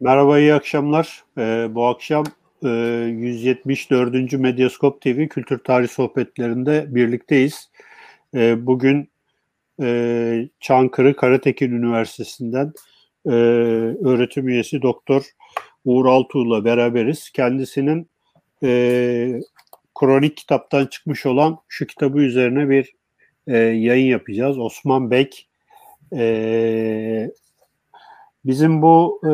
Merhaba, 0.00 0.38
iyi 0.38 0.54
akşamlar. 0.54 1.24
Ee, 1.38 1.68
bu 1.70 1.86
akşam 1.86 2.24
e, 2.64 2.68
174. 2.68 4.32
Medyaskop 4.32 5.00
TV 5.00 5.28
Kültür 5.28 5.58
Tarih 5.58 5.88
Sohbetlerinde 5.88 6.86
birlikteyiz. 6.88 7.70
Ee, 8.34 8.66
bugün 8.66 9.10
e, 9.82 10.48
Çankırı 10.60 11.16
Karatekin 11.16 11.70
Üniversitesi'nden 11.70 12.72
e, 13.26 13.30
öğretim 14.04 14.48
üyesi 14.48 14.82
Doktor 14.82 15.22
Uğur 15.84 16.06
Altuğ'la 16.06 16.64
beraberiz. 16.64 17.30
Kendisinin 17.30 18.10
e, 18.64 19.40
kronik 19.94 20.36
kitaptan 20.36 20.86
çıkmış 20.86 21.26
olan 21.26 21.58
şu 21.68 21.86
kitabı 21.86 22.18
üzerine 22.18 22.70
bir 22.70 22.94
e, 23.46 23.56
yayın 23.58 24.10
yapacağız. 24.10 24.58
Osman 24.58 25.10
Bek 25.10 25.48
e, 26.16 27.30
Bizim 28.44 28.82
bu 28.82 29.20
e, 29.26 29.32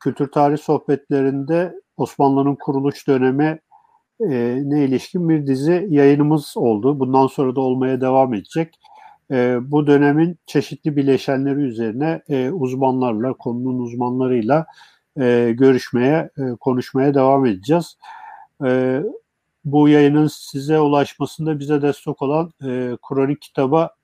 kültür 0.00 0.32
tarih 0.32 0.58
sohbetlerinde 0.58 1.74
Osmanlı'nın 1.96 2.54
kuruluş 2.54 3.08
dönemi 3.08 3.60
e, 4.20 4.60
ne 4.64 4.84
ilişkin 4.84 5.28
bir 5.28 5.46
dizi 5.46 5.86
yayınımız 5.90 6.56
oldu. 6.56 7.00
Bundan 7.00 7.26
sonra 7.26 7.56
da 7.56 7.60
olmaya 7.60 8.00
devam 8.00 8.34
edecek. 8.34 8.78
E, 9.30 9.58
bu 9.70 9.86
dönemin 9.86 10.38
çeşitli 10.46 10.96
bileşenleri 10.96 11.60
üzerine 11.60 12.22
e, 12.28 12.50
uzmanlarla, 12.50 13.32
konunun 13.32 13.78
uzmanlarıyla 13.78 14.66
e, 15.20 15.54
görüşmeye, 15.58 16.30
e, 16.38 16.56
konuşmaya 16.60 17.14
devam 17.14 17.46
edeceğiz. 17.46 17.98
E, 18.64 19.02
bu 19.64 19.88
yayının 19.88 20.26
size 20.26 20.80
ulaşmasında 20.80 21.58
bize 21.58 21.82
destek 21.82 22.22
olan 22.22 22.52
e, 22.62 22.96
Kronik 23.08 23.42
Kitaba 23.42 23.97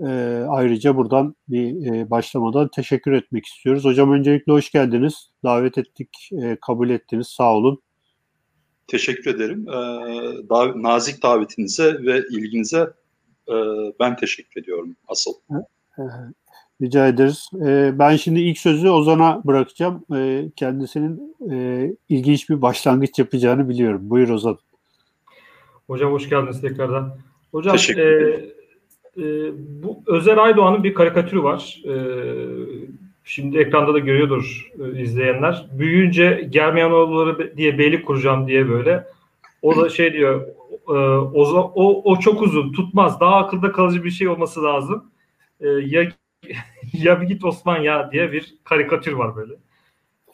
e, 0.00 0.44
ayrıca 0.48 0.96
buradan 0.96 1.34
bir 1.48 1.92
e, 1.92 2.10
başlamadan 2.10 2.68
teşekkür 2.68 3.12
etmek 3.12 3.46
istiyoruz. 3.46 3.84
Hocam 3.84 4.12
öncelikle 4.12 4.52
hoş 4.52 4.70
geldiniz. 4.70 5.30
Davet 5.44 5.78
ettik, 5.78 6.30
e, 6.42 6.56
kabul 6.60 6.90
ettiniz. 6.90 7.26
Sağ 7.26 7.54
olun. 7.54 7.82
Teşekkür 8.86 9.34
ederim. 9.34 9.68
E, 9.68 9.72
dav- 10.48 10.82
nazik 10.82 11.22
davetinize 11.22 11.94
ve 12.04 12.22
ilginize 12.30 12.90
e, 13.48 13.54
ben 14.00 14.16
teşekkür 14.16 14.60
ediyorum 14.60 14.96
asıl. 15.08 15.32
E, 15.98 16.02
rica 16.82 17.06
ederiz. 17.06 17.50
E, 17.66 17.98
ben 17.98 18.16
şimdi 18.16 18.40
ilk 18.40 18.58
sözü 18.58 18.88
Ozan'a 18.88 19.42
bırakacağım. 19.44 20.04
E, 20.14 20.50
kendisinin 20.56 21.36
e, 21.50 21.88
ilginç 22.08 22.50
bir 22.50 22.62
başlangıç 22.62 23.18
yapacağını 23.18 23.68
biliyorum. 23.68 24.10
Buyur 24.10 24.28
Ozan. 24.28 24.58
Hocam 25.86 26.12
hoş 26.12 26.28
geldiniz 26.28 26.60
tekrardan. 26.60 27.16
Hocam 27.52 27.76
Teşekkür 27.76 28.00
ederim. 28.00 28.50
E, 28.58 28.61
e, 29.18 29.22
bu 29.82 30.02
Özer 30.06 30.36
Aydoğan'ın 30.36 30.84
bir 30.84 30.94
karikatürü 30.94 31.42
var. 31.42 31.82
E, 31.84 31.94
şimdi 33.24 33.58
ekranda 33.58 33.94
da 33.94 33.98
görüyordur 33.98 34.70
e, 34.78 35.02
izleyenler. 35.02 35.66
Büyüyünce 35.72 36.48
Germiyanoğulları 36.50 37.56
diye 37.56 37.78
beylik 37.78 38.06
kuracağım 38.06 38.46
diye 38.46 38.68
böyle. 38.68 39.06
O 39.62 39.76
da 39.76 39.88
şey 39.88 40.12
diyor 40.12 40.46
e, 40.88 40.92
o, 40.92 41.72
o, 41.74 42.12
o 42.12 42.18
çok 42.18 42.42
uzun 42.42 42.72
tutmaz. 42.72 43.20
Daha 43.20 43.36
akılda 43.36 43.72
kalıcı 43.72 44.04
bir 44.04 44.10
şey 44.10 44.28
olması 44.28 44.62
lazım. 44.62 45.04
E, 45.60 45.68
ya 45.68 46.12
ya 46.92 47.20
bir 47.20 47.26
git 47.26 47.44
Osman 47.44 47.78
ya 47.78 48.12
diye 48.12 48.32
bir 48.32 48.54
karikatür 48.64 49.12
var 49.12 49.36
böyle. 49.36 49.52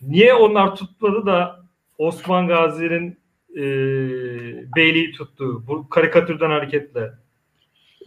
Niye 0.03 0.34
onlar 0.34 0.77
tutmadı 0.77 1.27
da 1.27 1.65
Osman 1.99 2.49
Gazi'nin 2.49 3.19
e, 3.56 3.62
beyliği 4.77 5.12
tuttu? 5.12 5.62
Bu 5.67 5.89
karikatürden 5.89 6.51
hareketle. 6.51 7.12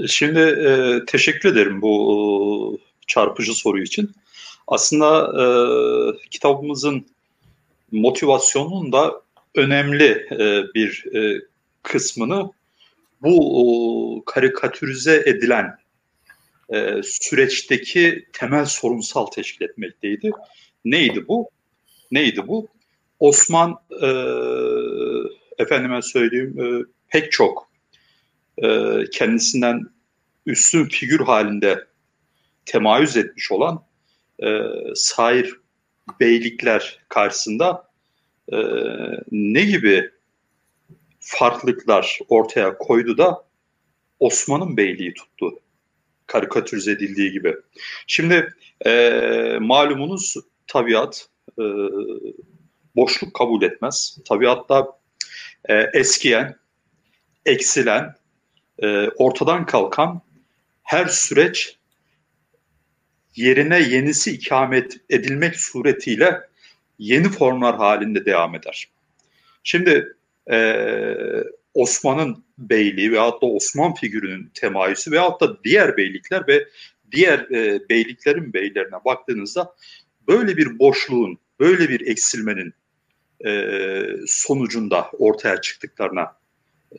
Şimdi 0.07 0.39
e, 0.39 0.99
teşekkür 1.05 1.49
ederim 1.49 1.81
bu 1.81 2.79
e, 2.79 3.07
çarpıcı 3.07 3.53
soru 3.53 3.81
için. 3.81 4.11
Aslında 4.67 5.31
e, 5.43 5.45
kitabımızın 6.29 7.05
motivasyonunun 7.91 8.91
da 8.91 9.21
önemli 9.55 10.27
e, 10.31 10.73
bir 10.75 11.05
e, 11.15 11.41
kısmını 11.83 12.51
bu 13.21 13.35
e, 13.59 13.63
karikatürize 14.25 15.23
edilen 15.25 15.77
e, 16.73 17.01
süreçteki 17.03 18.25
temel 18.33 18.65
sorunsal 18.65 19.25
teşkil 19.25 19.65
etmekteydi. 19.65 20.31
Neydi 20.85 21.27
bu? 21.27 21.49
Neydi 22.11 22.47
bu? 22.47 22.67
Osman 23.19 23.75
e, 24.01 24.09
efendime 25.57 26.01
söyleyeyim 26.01 26.59
e, 26.61 26.85
pek 27.09 27.31
çok 27.31 27.70
e, 28.61 28.99
kendisinden 29.11 29.81
üstün 30.45 30.85
figür 30.85 31.19
halinde 31.19 31.87
temayüz 32.65 33.17
etmiş 33.17 33.51
olan 33.51 33.83
e, 34.43 34.47
sair 34.95 35.55
beylikler 36.19 36.99
karşısında 37.09 37.91
e, 38.53 38.57
ne 39.31 39.61
gibi 39.61 40.11
farklılıklar 41.19 42.19
ortaya 42.27 42.77
koydu 42.77 43.17
da 43.17 43.45
Osman'ın 44.19 44.77
beyliği 44.77 45.13
tuttu 45.13 45.59
karikatürize 46.27 46.91
edildiği 46.91 47.31
gibi. 47.31 47.55
Şimdi 48.07 48.53
e, 48.85 49.57
malumunuz 49.61 50.35
tabiat 50.67 51.27
e, 51.59 51.63
boşluk 52.95 53.33
kabul 53.33 53.61
etmez. 53.61 54.17
Tabiatta 54.25 54.87
e, 55.69 55.73
eskiyen, 55.93 56.55
eksilen, 57.45 58.15
e, 58.81 59.09
ortadan 59.09 59.65
kalkan 59.65 60.21
her 60.83 61.05
süreç 61.05 61.77
yerine 63.35 63.79
yenisi 63.79 64.31
ikamet 64.31 64.97
edilmek 65.09 65.55
suretiyle 65.55 66.39
yeni 66.99 67.29
formlar 67.29 67.75
halinde 67.75 68.25
devam 68.25 68.55
eder. 68.55 68.89
Şimdi 69.63 70.15
e, 70.51 70.75
Osman'ın 71.73 72.43
beyliği 72.57 73.11
veyahut 73.11 73.41
da 73.41 73.45
Osman 73.45 73.93
figürünün 73.93 74.51
temayüsü 74.53 75.11
veyahut 75.11 75.41
da 75.41 75.63
diğer 75.63 75.97
beylikler 75.97 76.47
ve 76.47 76.67
diğer 77.11 77.39
e, 77.39 77.89
beyliklerin 77.89 78.53
beylerine 78.53 79.05
baktığınızda 79.05 79.75
böyle 80.27 80.57
bir 80.57 80.79
boşluğun, 80.79 81.39
böyle 81.59 81.89
bir 81.89 82.07
eksilmenin 82.07 82.73
e, 83.45 84.03
sonucunda 84.27 85.09
ortaya 85.11 85.61
çıktıklarına 85.61 86.37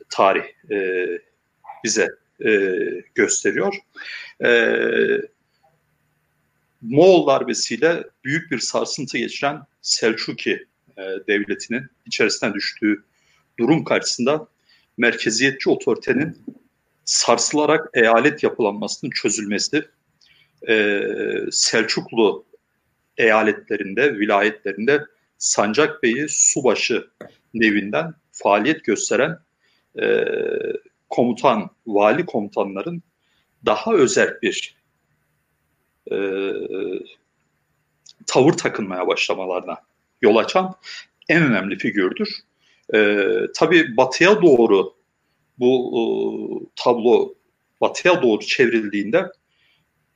tarih 0.09 0.43
e, 0.71 1.07
bize 1.83 2.09
e, 2.45 2.79
gösteriyor. 3.15 3.75
E, 4.45 4.51
Moğol 6.81 7.27
darbesiyle 7.27 8.03
büyük 8.23 8.51
bir 8.51 8.59
sarsıntı 8.59 9.17
geçiren 9.17 9.61
Selçuki 9.81 10.65
e, 10.97 11.01
devletinin 11.27 11.87
içerisine 12.05 12.53
düştüğü 12.53 13.03
durum 13.59 13.83
karşısında 13.83 14.47
merkeziyetçi 14.97 15.69
otoritenin 15.69 16.37
sarsılarak 17.05 17.89
eyalet 17.93 18.43
yapılanmasının 18.43 19.11
çözülmesi, 19.11 19.85
e, 20.69 21.01
Selçuklu 21.51 22.45
eyaletlerinde, 23.17 24.19
vilayetlerinde 24.19 25.05
Sancak 25.37 26.03
Bey'i 26.03 26.25
subaşı 26.29 27.07
nevinden 27.53 28.13
faaliyet 28.31 28.83
gösteren 28.83 29.39
e, 30.01 30.25
komutan, 31.13 31.69
vali 31.87 32.25
komutanların 32.25 33.03
daha 33.65 33.93
özel 33.93 34.37
bir 34.41 34.75
e, 36.11 36.17
tavır 38.27 38.53
takınmaya 38.53 39.07
başlamalarına 39.07 39.77
yol 40.21 40.35
açan 40.35 40.75
en 41.29 41.43
önemli 41.43 41.77
figürdür. 41.77 42.29
E, 42.93 43.27
tabii 43.55 43.97
batıya 43.97 44.41
doğru 44.41 44.93
bu 45.59 45.91
e, 45.93 46.01
tablo 46.75 47.33
batıya 47.81 48.21
doğru 48.21 48.41
çevrildiğinde 48.41 49.31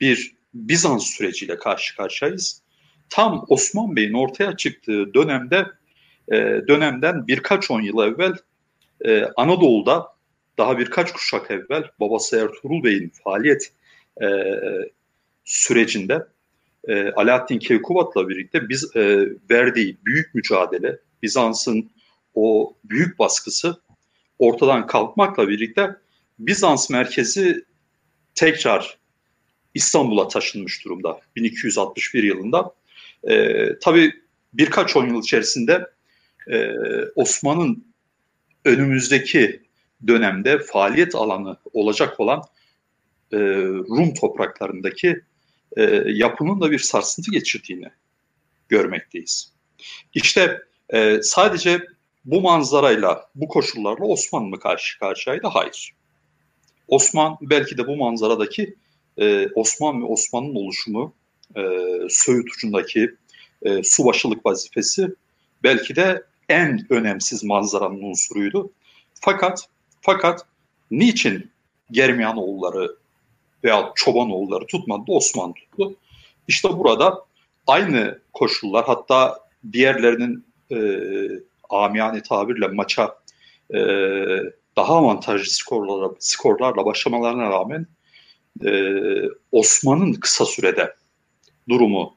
bir 0.01 0.35
Bizans 0.53 1.05
süreciyle 1.05 1.57
karşı 1.57 1.95
karşıyayız. 1.95 2.61
Tam 3.09 3.45
Osman 3.47 3.95
Bey'in 3.95 4.13
ortaya 4.13 4.57
çıktığı 4.57 5.13
dönemde 5.13 5.67
e, 6.31 6.35
dönemden 6.67 7.27
birkaç 7.27 7.71
on 7.71 7.81
yıl 7.81 7.99
evvel 7.99 8.33
e, 9.05 9.25
Anadolu'da 9.35 10.16
daha 10.57 10.77
birkaç 10.77 11.11
kuşak 11.11 11.51
evvel 11.51 11.83
babası 11.99 12.37
Ertuğrul 12.37 12.83
Bey'in 12.83 13.09
faaliyet 13.23 13.71
e, 14.21 14.27
sürecinde 15.45 16.27
e, 16.87 17.11
Alaaddin 17.11 17.59
Keykubat'la 17.59 18.29
birlikte 18.29 18.69
biz 18.69 18.95
e, 18.95 19.29
verdiği 19.49 19.97
büyük 20.05 20.35
mücadele, 20.35 20.99
Bizans'ın 21.23 21.91
o 22.33 22.73
büyük 22.83 23.19
baskısı 23.19 23.81
ortadan 24.39 24.87
kalkmakla 24.87 25.47
birlikte 25.47 25.95
Bizans 26.39 26.89
merkezi 26.89 27.65
tekrar 28.35 28.97
İstanbul'a 29.73 30.27
taşınmış 30.27 30.85
durumda 30.85 31.19
1261 31.35 32.23
yılında. 32.23 32.73
E, 33.23 33.65
tabii 33.79 34.13
birkaç 34.53 34.95
on 34.95 35.09
yıl 35.09 35.23
içerisinde 35.23 35.87
e, 36.51 36.75
Osman'ın 37.15 37.85
önümüzdeki 38.65 39.66
dönemde 40.07 40.59
faaliyet 40.59 41.15
alanı 41.15 41.57
olacak 41.73 42.19
olan 42.19 42.43
e, 43.33 43.37
Rum 43.67 44.13
topraklarındaki 44.13 45.21
e, 45.77 45.83
yapının 46.05 46.61
da 46.61 46.71
bir 46.71 46.79
sarsıntı 46.79 47.31
geçirdiğini 47.31 47.89
görmekteyiz. 48.69 49.53
İşte 50.13 50.61
e, 50.89 51.21
sadece 51.21 51.87
bu 52.25 52.41
manzarayla, 52.41 53.29
bu 53.35 53.47
koşullarla 53.47 54.05
Osmanlı 54.05 54.47
mı 54.47 54.59
karşı 54.59 54.99
karşıyaydı? 54.99 55.47
Hayır. 55.47 55.93
Osman 56.87 57.37
belki 57.41 57.77
de 57.77 57.87
bu 57.87 57.95
manzaradaki 57.97 58.75
e, 59.17 59.47
Osman 59.55 60.01
ve 60.01 60.05
Osman'ın 60.05 60.55
oluşumu, 60.55 61.13
e, 61.55 61.61
Söğüt 62.09 62.51
ucundaki 62.55 63.15
e, 63.61 63.83
subaşılık 63.83 64.45
vazifesi 64.45 65.07
belki 65.63 65.95
de 65.95 66.23
en 66.49 66.87
önemsiz 66.89 67.43
manzaranın 67.43 68.03
unsuruydu. 68.03 68.71
Fakat 69.13 69.69
fakat 70.01 70.45
niçin 70.91 71.51
Germiyanoğulları 71.91 72.95
veya 73.63 73.91
Çobanoğulları 73.95 74.65
tutmadı 74.65 75.07
da 75.07 75.11
Osman 75.11 75.53
tuttu? 75.53 75.95
İşte 76.47 76.69
burada 76.69 77.25
aynı 77.67 78.19
koşullar 78.33 78.85
hatta 78.85 79.39
diğerlerinin 79.71 80.45
e, 80.71 80.77
amiyane 81.69 82.21
tabirle 82.21 82.67
maça 82.67 83.15
e, 83.73 83.77
daha 84.75 84.95
avantajlı 84.95 85.45
skorlarla, 85.45 86.09
skorlarla 86.19 86.85
başlamalarına 86.85 87.49
rağmen 87.49 87.87
e, 88.65 88.71
Osman'ın 89.51 90.13
kısa 90.13 90.45
sürede 90.45 90.95
durumu 91.69 92.15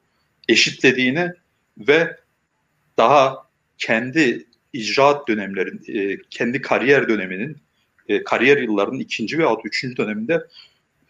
eşitlediğini 0.48 1.32
ve 1.78 2.16
daha 2.96 3.46
kendi 3.78 4.46
icraat 4.72 5.28
dönemlerin, 5.28 5.82
e, 5.88 6.18
kendi 6.30 6.60
kariyer 6.60 7.08
döneminin, 7.08 7.56
e, 8.10 8.24
kariyer 8.24 8.58
yıllarının 8.58 8.98
ikinci 8.98 9.38
veya 9.38 9.56
üçüncü 9.64 9.96
döneminde 9.96 10.46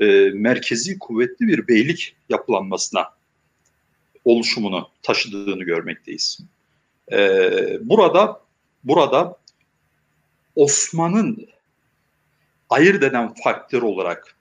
e, 0.01 0.31
merkezi 0.35 0.99
kuvvetli 0.99 1.49
bir 1.49 1.69
beylik 1.69 2.17
yapılanmasına 2.29 3.09
oluşumunu 4.25 4.89
taşıdığını 5.03 5.65
görmekteyiz. 5.65 6.39
E, 7.13 7.19
burada 7.81 8.41
burada 8.85 9.37
Osman'ın 10.57 11.49
ayırt 12.71 13.03
eden 13.03 13.35
faktör 13.45 13.83
olarak 13.83 14.37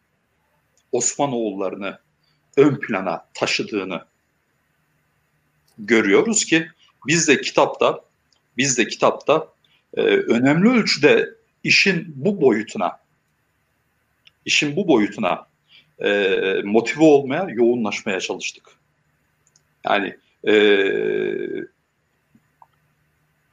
Osmanoğullarını 0.92 2.00
ön 2.58 2.76
plana 2.76 3.26
taşıdığını 3.34 4.06
görüyoruz 5.78 6.46
ki 6.46 6.68
biz 7.08 7.28
de 7.28 7.42
kitapta 7.42 8.02
biz 8.58 8.78
de 8.78 8.88
kitapta 8.88 9.48
e, 9.98 10.02
önemli 10.02 10.70
ölçüde 10.70 11.39
işin 11.64 12.14
bu 12.16 12.42
boyutuna 12.42 13.00
işin 14.46 14.76
bu 14.76 14.88
boyutuna 14.88 15.48
e, 16.00 16.36
motive 16.64 17.04
olmaya, 17.04 17.48
yoğunlaşmaya 17.50 18.20
çalıştık. 18.20 18.64
Yani 19.86 20.18
e, 20.48 20.54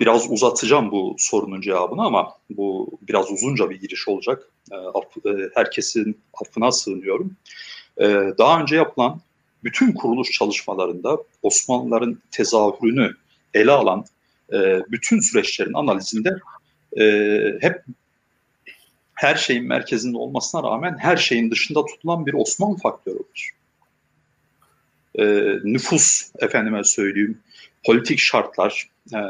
biraz 0.01 0.31
uzatacağım 0.31 0.91
bu 0.91 1.17
sorunun 1.19 1.61
cevabını 1.61 2.05
ama 2.05 2.35
bu 2.51 2.91
biraz 3.03 3.31
uzunca 3.31 3.71
bir 3.71 3.81
giriş 3.81 4.09
olacak. 4.09 4.51
E, 4.73 4.77
af, 4.77 5.05
e, 5.27 5.31
herkesin 5.55 6.21
affına 6.43 6.73
sığınıyorum. 6.73 7.37
E, 7.99 8.05
daha 8.39 8.61
önce 8.61 8.77
yapılan 8.77 9.21
bütün 9.65 9.93
kuruluş 9.93 10.31
çalışmalarında 10.31 11.19
Osmanlıların 11.43 12.19
tezahürünü 12.31 13.17
ele 13.55 13.71
alan 13.71 14.05
e, 14.53 14.81
bütün 14.91 15.21
süreçlerin 15.21 15.75
analizinde 15.75 16.31
e, 17.01 17.05
hep 17.61 17.85
her 19.15 19.35
şeyin 19.35 19.65
merkezinde 19.65 20.17
olmasına 20.17 20.63
rağmen 20.63 20.97
her 20.99 21.17
şeyin 21.17 21.51
dışında 21.51 21.85
tutulan 21.85 22.27
bir 22.27 22.35
Osmanlı 22.35 22.77
faktörü 22.77 23.19
var. 23.19 23.51
E, 25.19 25.25
nüfus, 25.65 26.31
efendime 26.39 26.85
söyleyeyim, 26.85 27.39
politik 27.85 28.19
şartlar, 28.19 28.91
e, 29.15 29.21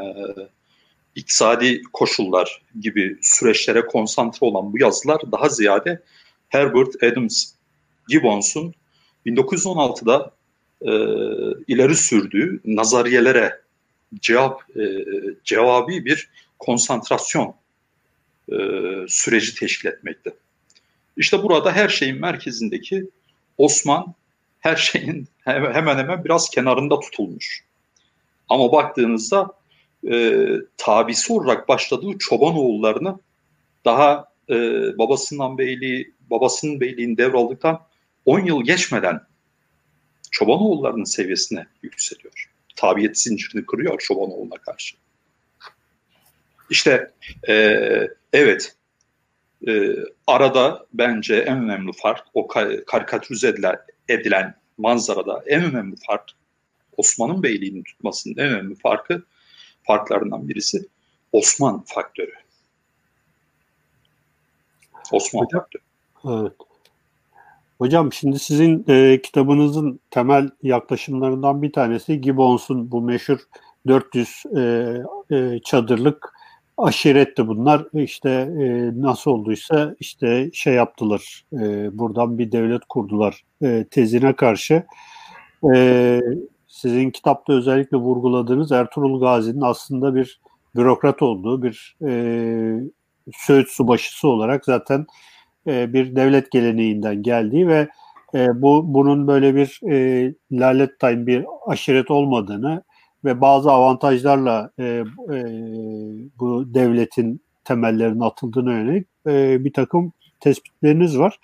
iktisadi 1.15 1.81
koşullar 1.93 2.61
gibi 2.81 3.17
süreçlere 3.21 3.81
konsantre 3.81 4.45
olan 4.45 4.73
bu 4.73 4.79
yazılar 4.79 5.21
daha 5.31 5.49
ziyade 5.49 6.01
Herbert 6.49 7.03
Adams 7.03 7.51
Gibbons'un 8.07 8.73
1916'da 9.25 10.31
e, 10.81 10.91
ileri 11.67 11.95
sürdüğü 11.95 12.59
nazariyelere 12.65 13.61
cevap 14.21 14.77
e, 14.77 15.05
cevabi 15.43 16.05
bir 16.05 16.29
konsantrasyon 16.59 17.55
e, 18.51 18.55
süreci 19.07 19.55
teşkil 19.55 19.89
etmekte. 19.89 20.33
İşte 21.17 21.43
burada 21.43 21.71
her 21.71 21.89
şeyin 21.89 22.19
merkezindeki 22.19 23.09
Osman 23.57 24.13
her 24.59 24.75
şeyin 24.75 25.27
hemen 25.43 25.97
hemen 25.97 26.23
biraz 26.23 26.49
kenarında 26.49 26.99
tutulmuş. 26.99 27.63
Ama 28.49 28.71
baktığınızda 28.71 29.51
e, 30.11 30.45
tabisi 30.77 31.33
olarak 31.33 31.67
başladığı 31.67 32.17
çoban 32.17 32.55
oğullarını 32.57 33.19
daha 33.85 34.25
e, 34.49 34.55
babasından 34.97 35.57
beyliği, 35.57 36.13
babasının 36.29 36.79
beyliğini 36.79 37.17
devraldıktan 37.17 37.81
10 38.25 38.39
yıl 38.39 38.63
geçmeden 38.63 39.21
çoban 40.31 40.61
oğullarının 40.61 41.03
seviyesine 41.03 41.65
yükseliyor. 41.83 42.51
Tabiyet 42.75 43.19
zincirini 43.19 43.65
kırıyor 43.65 43.99
çoban 43.99 44.31
oğluna 44.31 44.57
karşı. 44.57 44.95
İşte 46.69 47.11
e, 47.47 47.53
evet 48.33 48.75
e, 49.67 49.95
arada 50.27 50.85
bence 50.93 51.35
en 51.35 51.63
önemli 51.63 51.91
fark 51.93 52.23
o 52.33 52.47
karikatürize 52.87 53.47
edilen, 53.47 53.77
edilen 54.09 54.55
manzarada 54.77 55.43
en 55.47 55.63
önemli 55.63 55.95
fark 56.07 56.31
Osman'ın 56.97 57.43
beyliğini 57.43 57.83
tutmasının 57.83 58.37
en 58.37 58.49
önemli 58.49 58.75
farkı 58.75 59.23
farklarından 59.83 60.49
birisi 60.49 60.87
Osman 61.31 61.83
faktörü. 61.85 62.33
Osman 65.11 65.45
Hocam, 65.45 65.61
faktörü. 65.61 65.83
Evet. 66.25 66.53
Hocam 67.77 68.13
şimdi 68.13 68.39
sizin 68.39 68.85
e, 68.87 69.21
kitabınızın 69.21 69.99
temel 70.11 70.49
yaklaşımlarından 70.63 71.61
bir 71.61 71.71
tanesi 71.71 72.21
Gibbons'un 72.21 72.91
bu 72.91 73.01
meşhur 73.01 73.39
400 73.87 74.43
e, 74.57 74.61
e, 75.31 75.59
çadırlık 75.65 76.36
aşiretti 76.77 77.47
bunlar. 77.47 77.85
İşte 77.93 78.29
e, 78.29 78.91
nasıl 79.01 79.31
olduysa 79.31 79.95
işte 79.99 80.49
şey 80.53 80.73
yaptılar. 80.73 81.45
E, 81.53 81.97
buradan 81.97 82.37
bir 82.37 82.51
devlet 82.51 82.85
kurdular 82.89 83.43
e, 83.63 83.85
tezine 83.91 84.35
karşı. 84.35 84.83
E, 85.75 86.21
sizin 86.67 87.11
kitapta 87.11 87.53
özellikle 87.53 87.97
vurguladığınız 87.97 88.71
Ertuğrul 88.71 89.19
Gazi'nin 89.19 89.61
aslında 89.61 90.15
bir 90.15 90.41
bürokrat 90.75 91.21
olduğu 91.21 91.63
bir 91.63 91.97
e, 92.07 92.81
Söğüt 93.33 93.69
subaşısı 93.69 94.27
olarak 94.27 94.65
zaten 94.65 95.05
e, 95.67 95.93
bir 95.93 96.15
devlet 96.15 96.51
geleneğinden 96.51 97.23
geldiği 97.23 97.67
ve 97.67 97.87
e, 98.35 98.61
bu 98.61 98.93
bunun 98.93 99.27
böyle 99.27 99.55
bir 99.55 99.79
e, 99.91 100.33
lalettayın 100.51 101.27
bir 101.27 101.45
aşiret 101.67 102.11
olmadığını 102.11 102.83
ve 103.27 103.41
bazı 103.41 103.71
avantajlarla 103.71 104.71
e, 104.79 104.83
e, 104.83 105.03
bu 106.39 106.73
devletin 106.73 107.41
temellerinin 107.63 108.19
atıldığına 108.19 108.71
yönelik 108.71 109.07
e, 109.27 109.65
bir 109.65 109.73
takım 109.73 110.13
tespitleriniz 110.39 111.19
var. 111.19 111.39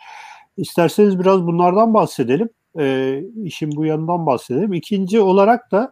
İsterseniz 0.58 1.20
biraz 1.20 1.48
bunlardan 1.48 1.94
bahsedelim. 1.94 2.50
E, 2.80 3.20
işin 3.44 3.76
bu 3.76 3.86
yanından 3.86 4.26
bahsedelim. 4.26 4.74
İkinci 4.74 5.20
olarak 5.20 5.72
da 5.72 5.92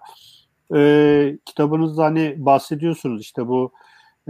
e, 0.75 1.38
kitabınızda 1.45 2.03
hani 2.03 2.36
bahsediyorsunuz 2.38 3.21
işte 3.21 3.48
bu 3.48 3.71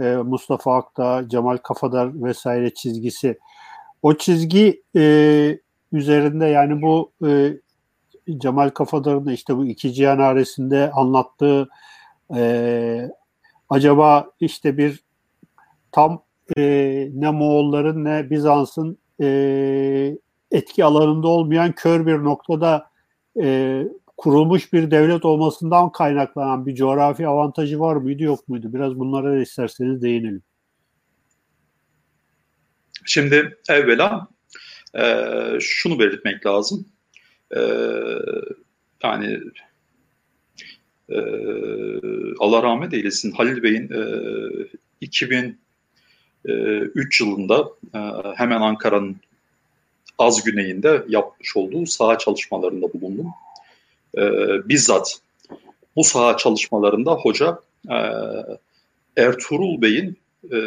e, 0.00 0.16
Mustafa 0.16 0.76
Akta, 0.76 1.28
Cemal 1.28 1.56
Kafadar 1.56 2.22
vesaire 2.22 2.74
çizgisi. 2.74 3.38
O 4.02 4.14
çizgi 4.16 4.82
e, 4.96 5.58
üzerinde 5.92 6.46
yani 6.46 6.82
bu 6.82 7.12
e, 7.26 7.52
Cemal 8.38 8.70
Kafadar'ın 8.70 9.28
işte 9.28 9.56
bu 9.56 9.66
iki 9.66 9.92
cihan 9.92 10.18
aresinde 10.18 10.90
anlattığı 10.90 11.68
e, 12.34 13.10
acaba 13.68 14.30
işte 14.40 14.78
bir 14.78 15.00
tam 15.92 16.22
e, 16.56 16.62
ne 17.14 17.30
Moğolların 17.30 18.04
ne 18.04 18.30
Bizans'ın 18.30 18.98
e, 19.20 20.18
etki 20.50 20.84
alanında 20.84 21.28
olmayan 21.28 21.72
kör 21.72 22.06
bir 22.06 22.18
noktada 22.24 22.86
e, 23.42 23.82
kurulmuş 24.16 24.72
bir 24.72 24.90
devlet 24.90 25.24
olmasından 25.24 25.92
kaynaklanan 25.92 26.66
bir 26.66 26.74
coğrafi 26.74 27.26
avantajı 27.26 27.80
var 27.80 27.96
mıydı 27.96 28.22
yok 28.22 28.48
muydu? 28.48 28.72
Biraz 28.72 28.98
bunlara 28.98 29.32
da 29.32 29.38
isterseniz 29.38 30.02
değinelim. 30.02 30.42
Şimdi 33.04 33.58
evvela 33.68 34.28
e, 34.94 35.04
şunu 35.60 35.98
belirtmek 35.98 36.46
lazım. 36.46 36.91
E, 37.56 37.60
yani 39.02 39.40
e, 41.08 41.18
Allah 42.38 42.62
rahmet 42.62 42.94
eylesin 42.94 43.32
Halil 43.32 43.62
Bey'in 43.62 43.90
e, 43.92 44.02
2003 45.00 47.20
yılında 47.20 47.68
e, 47.94 47.98
hemen 48.36 48.60
Ankara'nın 48.60 49.16
az 50.18 50.44
güneyinde 50.44 51.04
yapmış 51.08 51.56
olduğu 51.56 51.86
saha 51.86 52.18
çalışmalarında 52.18 52.92
bulundum. 52.92 53.26
E, 54.18 54.22
bizzat 54.68 55.20
Bu 55.96 56.04
saha 56.04 56.36
çalışmalarında 56.36 57.12
hoca 57.12 57.60
e, 57.90 57.96
Ertuğrul 59.16 59.82
Bey'in 59.82 60.16
e, 60.52 60.58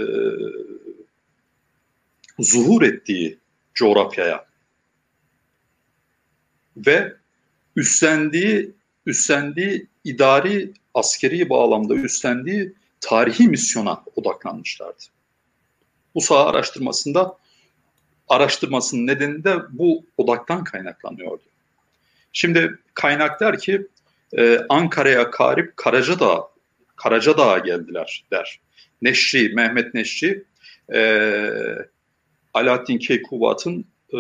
zuhur 2.39 2.81
ettiği 2.81 3.37
coğrafyaya 3.75 4.45
ve 6.77 7.13
üstlendiği 7.75 8.71
üstlendiği 9.05 9.87
idari 10.03 10.73
askeri 10.93 11.49
bağlamda 11.49 11.95
üstlendiği 11.95 12.73
tarihi 13.01 13.47
misyona 13.47 14.03
odaklanmışlardı. 14.15 15.03
Bu 16.15 16.21
saha 16.21 16.45
araştırmasında 16.45 17.37
araştırmasının 18.27 19.07
nedeni 19.07 19.43
de 19.43 19.55
bu 19.69 20.05
odaktan 20.17 20.63
kaynaklanıyordu. 20.63 21.43
Şimdi 22.33 22.79
kaynak 22.93 23.39
der 23.39 23.59
ki 23.59 23.87
e, 24.37 24.59
Ankara'ya 24.69 25.31
karip 25.31 25.77
Karacadağ 25.77 26.47
Karacadağ'a 26.95 27.57
geldiler 27.57 28.25
der. 28.31 28.59
Neşri, 29.01 29.53
Mehmet 29.55 29.93
Neşri 29.93 30.43
e, 30.93 30.99
Alaaddin 32.53 32.97
Keykubat'ın 32.97 33.85
e, 34.13 34.17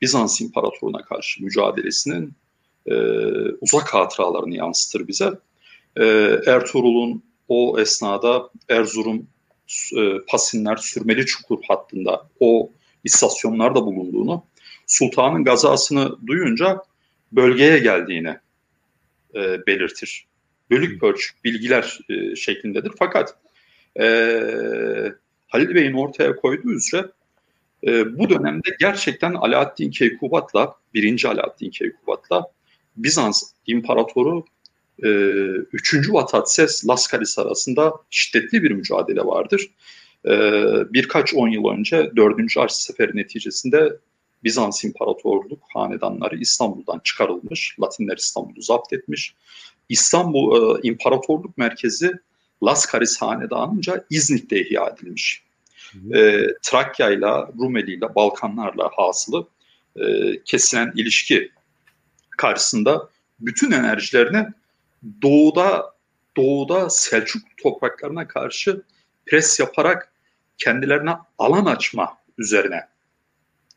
Bizans 0.00 0.40
İmparatorluğu'na 0.40 1.02
karşı 1.02 1.44
mücadelesinin 1.44 2.32
e, 2.86 2.94
uzak 3.60 3.94
hatıralarını 3.94 4.54
yansıtır 4.56 5.08
bize. 5.08 5.30
E, 5.96 6.04
Ertuğrul'un 6.46 7.22
o 7.48 7.78
esnada 7.78 8.50
Erzurum 8.68 9.26
e, 9.96 10.18
Pasinler 10.28 10.76
Sürmeli 10.76 11.26
Çukur 11.26 11.58
hattında 11.68 12.28
o 12.40 12.70
istasyonlarda 13.04 13.86
bulunduğunu, 13.86 14.44
sultanın 14.86 15.44
gazasını 15.44 16.26
duyunca 16.26 16.82
bölgeye 17.32 17.78
geldiğini 17.78 18.36
e, 19.34 19.66
belirtir. 19.66 20.26
Bölük 20.70 21.00
pörçük 21.00 21.44
bilgiler 21.44 21.98
e, 22.08 22.36
şeklindedir. 22.36 22.92
Fakat 22.98 23.36
e, 24.00 24.04
Halil 25.48 25.74
Bey'in 25.74 25.92
ortaya 25.92 26.36
koyduğu 26.36 26.72
üzere 26.72 27.06
e, 27.86 28.18
bu 28.18 28.30
dönemde 28.30 28.68
gerçekten 28.80 29.34
Alaaddin 29.34 29.90
Keykubat'la, 29.90 30.76
birinci 30.94 31.28
Alaaddin 31.28 31.70
Keykubat'la 31.70 32.46
Bizans 32.96 33.42
İmparatoru 33.66 34.44
e, 35.02 35.08
3. 35.72 36.12
Vatatses 36.12 36.88
Laskaris 36.88 37.38
arasında 37.38 37.94
şiddetli 38.10 38.62
bir 38.62 38.70
mücadele 38.70 39.20
vardır. 39.20 39.70
E, 40.26 40.32
birkaç 40.92 41.34
on 41.34 41.48
yıl 41.48 41.68
önce 41.68 42.10
4. 42.16 42.56
Arş 42.56 42.72
Seferi 42.72 43.16
neticesinde 43.16 43.96
Bizans 44.44 44.84
İmparatorluk 44.84 45.62
hanedanları 45.74 46.36
İstanbul'dan 46.38 47.00
çıkarılmış, 47.04 47.76
Latinler 47.80 48.16
İstanbul'u 48.16 48.62
zapt 48.62 48.92
etmiş. 48.92 49.34
İstanbul 49.88 50.76
e, 50.76 50.80
İmparatorluk 50.82 51.58
merkezi 51.58 52.12
Laskaris 52.62 53.22
Hanedanı'nca 53.22 54.04
İznik'te 54.10 54.60
ihya 54.60 54.86
edilmiş. 54.88 55.43
E, 56.14 56.46
Trakya 56.62 57.10
ile 57.10 57.26
Rumeli 57.58 57.94
ile 57.94 58.14
Balkanlarla 58.14 58.90
hasılı 58.96 59.48
e, 59.96 60.02
kesilen 60.44 60.92
ilişki 60.96 61.50
karşısında 62.30 63.08
bütün 63.40 63.70
enerjilerini 63.70 64.46
doğuda 65.22 65.94
doğuda 66.36 66.90
Selçuk 66.90 67.42
topraklarına 67.62 68.28
karşı 68.28 68.82
pres 69.26 69.60
yaparak 69.60 70.12
kendilerine 70.58 71.14
alan 71.38 71.66
açma 71.66 72.18
üzerine 72.38 72.80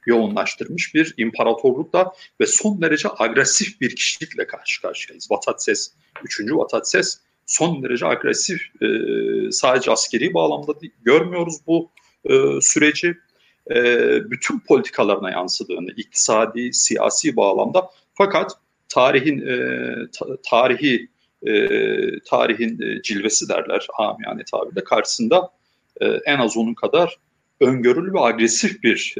yoğunlaştırmış 0.06 0.96
bir 0.96 1.14
imparatorlukla 1.18 2.12
ve 2.42 2.46
son 2.46 2.82
derece 2.82 3.10
agresif 3.18 3.82
bir 3.82 3.96
kişilikle 3.96 4.48
karşı 4.48 4.82
karşıyayız. 4.82 5.32
Vatatses, 5.32 5.92
3. 6.24 6.42
Vatatses 6.52 7.20
son 7.46 7.84
derece 7.84 8.06
agresif 8.06 8.62
e, 8.82 8.88
sadece 9.52 9.92
askeri 9.92 10.34
bağlamda 10.34 10.82
değil, 10.82 10.94
görmüyoruz 11.04 11.56
bu 11.68 11.92
e, 12.30 12.62
süreci. 12.62 13.18
E, 13.72 13.76
bütün 14.32 14.60
politikalarına 14.60 15.32
yansıdığını 15.32 15.92
iktisadi, 15.92 16.74
siyasi 16.74 17.36
bağlamda 17.36 17.90
fakat 18.14 18.52
tarihin 18.90 19.48
e, 19.48 19.58
ta, 20.20 20.26
tarihi 20.50 21.08
tarihin 22.26 23.02
cilvesi 23.04 23.50
derler 23.50 23.88
amiyane 23.98 24.44
tabirle 24.52 24.84
karşısında 24.84 25.50
en 26.26 26.38
az 26.38 26.58
onun 26.58 26.74
kadar 26.74 27.18
öngörülü 27.62 28.14
ve 28.14 28.20
agresif 28.20 28.84
bir 28.84 29.16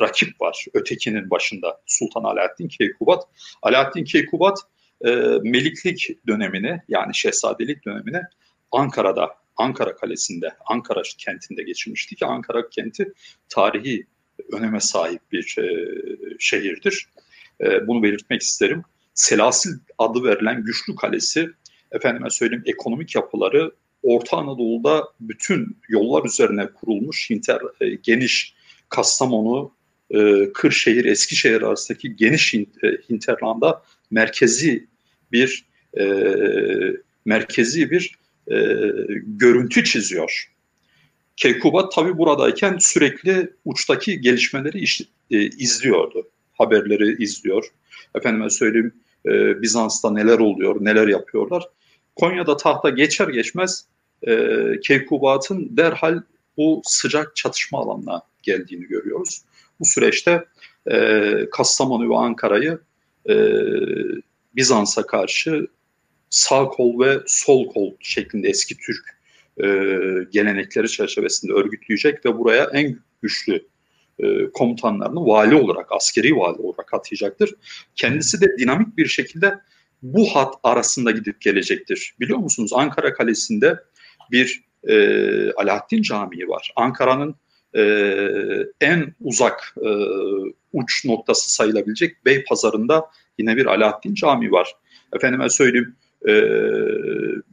rakip 0.00 0.40
var. 0.40 0.66
Ötekinin 0.74 1.30
başında 1.30 1.80
Sultan 1.86 2.24
Alaaddin 2.24 2.68
Keykubat. 2.68 3.22
Alaaddin 3.62 4.04
Keykubat 4.04 4.58
Meliklik 5.42 6.18
dönemini 6.26 6.80
yani 6.88 7.14
Şehzadelik 7.14 7.84
dönemini 7.84 8.20
Ankara'da, 8.72 9.30
Ankara 9.56 9.96
Kalesi'nde, 9.96 10.50
Ankara 10.66 11.02
kentinde 11.18 11.62
geçirmişti 11.62 12.16
ki 12.16 12.26
Ankara 12.26 12.68
kenti 12.70 13.12
tarihi 13.48 14.06
öneme 14.52 14.80
sahip 14.80 15.20
bir 15.32 15.56
e, 15.58 15.88
şehirdir. 16.38 17.08
E, 17.60 17.86
bunu 17.86 18.02
belirtmek 18.02 18.42
isterim. 18.42 18.82
Selasil 19.14 19.70
adı 19.98 20.24
verilen 20.24 20.64
güçlü 20.64 20.96
kalesi, 20.96 21.50
efendime 21.92 22.30
söyleyeyim 22.30 22.64
ekonomik 22.66 23.14
yapıları 23.14 23.72
Orta 24.02 24.36
Anadolu'da 24.36 25.08
bütün 25.20 25.76
yollar 25.88 26.24
üzerine 26.24 26.66
kurulmuş 26.66 27.30
inter, 27.30 27.60
e, 27.80 27.88
geniş 27.94 28.54
Kastamonu, 28.88 29.72
e, 30.10 30.52
Kırşehir, 30.52 31.04
Eskişehir 31.04 31.62
arasındaki 31.62 32.16
geniş 32.16 32.54
e, 32.54 32.64
hinterlanda 33.10 33.82
merkezi 34.10 34.86
bir 35.32 35.64
e, 35.98 36.04
merkezi 37.24 37.90
bir 37.90 38.14
e, 38.50 38.56
görüntü 39.26 39.84
çiziyor. 39.84 40.52
Keykubat 41.36 41.92
tabi 41.92 42.18
buradayken 42.18 42.76
sürekli 42.80 43.50
uçtaki 43.64 44.20
gelişmeleri 44.20 44.78
iş, 44.78 45.00
e, 45.30 45.42
izliyordu. 45.42 46.28
Haberleri 46.52 47.22
izliyor. 47.22 47.64
Efendime 48.14 48.50
söyleyeyim 48.50 48.92
e, 49.26 49.62
Bizans'ta 49.62 50.10
neler 50.10 50.38
oluyor, 50.38 50.76
neler 50.84 51.08
yapıyorlar. 51.08 51.68
Konya'da 52.16 52.56
tahta 52.56 52.90
geçer 52.90 53.28
geçmez 53.28 53.86
e, 54.26 54.56
Keykubat'ın 54.84 55.76
derhal 55.76 56.22
bu 56.56 56.82
sıcak 56.84 57.36
çatışma 57.36 57.78
alanına 57.78 58.22
geldiğini 58.42 58.86
görüyoruz. 58.86 59.42
Bu 59.80 59.84
süreçte 59.84 60.44
e, 60.90 61.46
Kastamonu 61.52 62.10
ve 62.10 62.16
Ankara'yı 62.16 62.78
e, 63.28 63.34
Bizans'a 64.56 65.06
karşı 65.06 65.66
sağ 66.32 66.64
kol 66.64 67.00
ve 67.00 67.20
sol 67.26 67.68
kol 67.68 67.92
şeklinde 68.00 68.48
eski 68.48 68.76
Türk 68.76 69.18
e, 69.58 69.66
gelenekleri 70.30 70.88
çerçevesinde 70.88 71.52
örgütleyecek 71.52 72.26
ve 72.26 72.38
buraya 72.38 72.64
en 72.72 72.98
güçlü 73.22 73.66
e, 74.18 74.50
komutanlarını 74.50 75.26
vali 75.26 75.54
olarak, 75.54 75.92
askeri 75.92 76.36
vali 76.36 76.58
olarak 76.58 76.94
atayacaktır. 76.94 77.54
Kendisi 77.94 78.40
de 78.40 78.58
dinamik 78.58 78.96
bir 78.96 79.06
şekilde 79.06 79.58
bu 80.02 80.26
hat 80.34 80.54
arasında 80.62 81.10
gidip 81.10 81.40
gelecektir. 81.40 82.14
Biliyor 82.20 82.38
musunuz 82.38 82.70
Ankara 82.74 83.14
Kalesi'nde 83.14 83.78
bir 84.30 84.64
e, 84.88 84.96
Alaaddin 85.52 86.02
Camii 86.02 86.48
var. 86.48 86.72
Ankara'nın 86.76 87.34
e, 87.76 87.82
en 88.80 89.14
uzak 89.20 89.74
e, 89.76 89.90
uç 90.72 91.04
noktası 91.04 91.52
sayılabilecek 91.52 92.24
Bey 92.24 92.44
Pazarında 92.44 93.06
yine 93.38 93.56
bir 93.56 93.66
Alaaddin 93.66 94.14
Camii 94.14 94.52
var. 94.52 94.74
Efendime 95.12 95.48
söyleyeyim 95.48 95.96
e, 96.28 96.32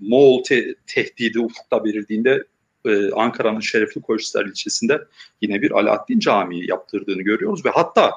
Moğol 0.02 0.44
te- 0.44 0.76
tehdidi 0.88 1.40
ufukta 1.40 1.84
verildiğinde 1.84 2.44
e, 2.86 3.12
Ankara'nın 3.12 3.60
Şerefli 3.60 4.02
Koçhisar 4.02 4.46
ilçesinde 4.46 5.02
yine 5.42 5.62
bir 5.62 5.72
Alaaddin 5.72 6.20
Camii 6.20 6.70
yaptırdığını 6.70 7.22
görüyoruz 7.22 7.66
ve 7.66 7.70
hatta 7.70 8.12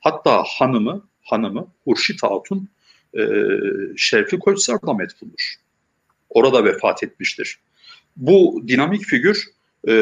hatta 0.00 0.42
hanımı 0.58 1.08
hanımı 1.22 1.72
Hurşit 1.84 2.22
Hatun 2.22 2.68
e, 3.18 3.22
Şerefli 3.96 4.38
Koçhisar'da 4.38 4.94
metfuldur. 4.94 5.54
Orada 6.30 6.64
vefat 6.64 7.02
etmiştir. 7.02 7.58
Bu 8.16 8.64
dinamik 8.68 9.04
figür 9.04 9.44
e, 9.88 9.94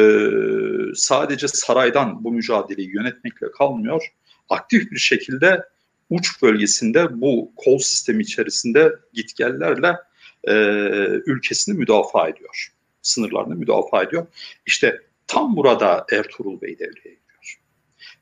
sadece 0.95 1.47
saraydan 1.47 2.23
bu 2.23 2.31
mücadeleyi 2.31 2.95
yönetmekle 2.95 3.51
kalmıyor. 3.51 4.13
Aktif 4.49 4.91
bir 4.91 4.99
şekilde 4.99 5.63
uç 6.09 6.41
bölgesinde 6.41 7.21
bu 7.21 7.51
kol 7.55 7.77
sistemi 7.77 8.23
içerisinde 8.23 8.95
gitgellerle 9.13 9.95
e, 10.43 10.53
ülkesini 11.25 11.77
müdafaa 11.77 12.29
ediyor. 12.29 12.73
Sınırlarını 13.01 13.55
müdafaa 13.55 14.03
ediyor. 14.03 14.27
İşte 14.65 15.01
tam 15.27 15.55
burada 15.55 16.05
Ertuğrul 16.11 16.61
Bey 16.61 16.79
devreye 16.79 17.15
giriyor. 17.15 17.59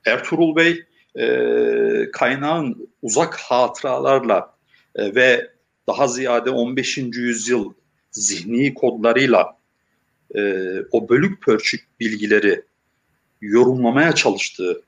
Ertuğrul 0.05 0.55
Bey 0.55 0.83
e, 1.15 2.11
kaynağın 2.11 2.89
uzak 3.01 3.35
hatıralarla 3.35 4.55
e, 4.95 5.15
ve 5.15 5.51
daha 5.87 6.07
ziyade 6.07 6.49
15. 6.49 6.97
yüzyıl 6.97 7.73
zihni 8.11 8.73
kodlarıyla 8.73 9.57
e, 10.35 10.41
o 10.91 11.09
bölük 11.09 11.41
pörçük 11.41 11.99
bilgileri 11.99 12.61
yorumlamaya 13.41 14.15
çalıştığı, 14.15 14.81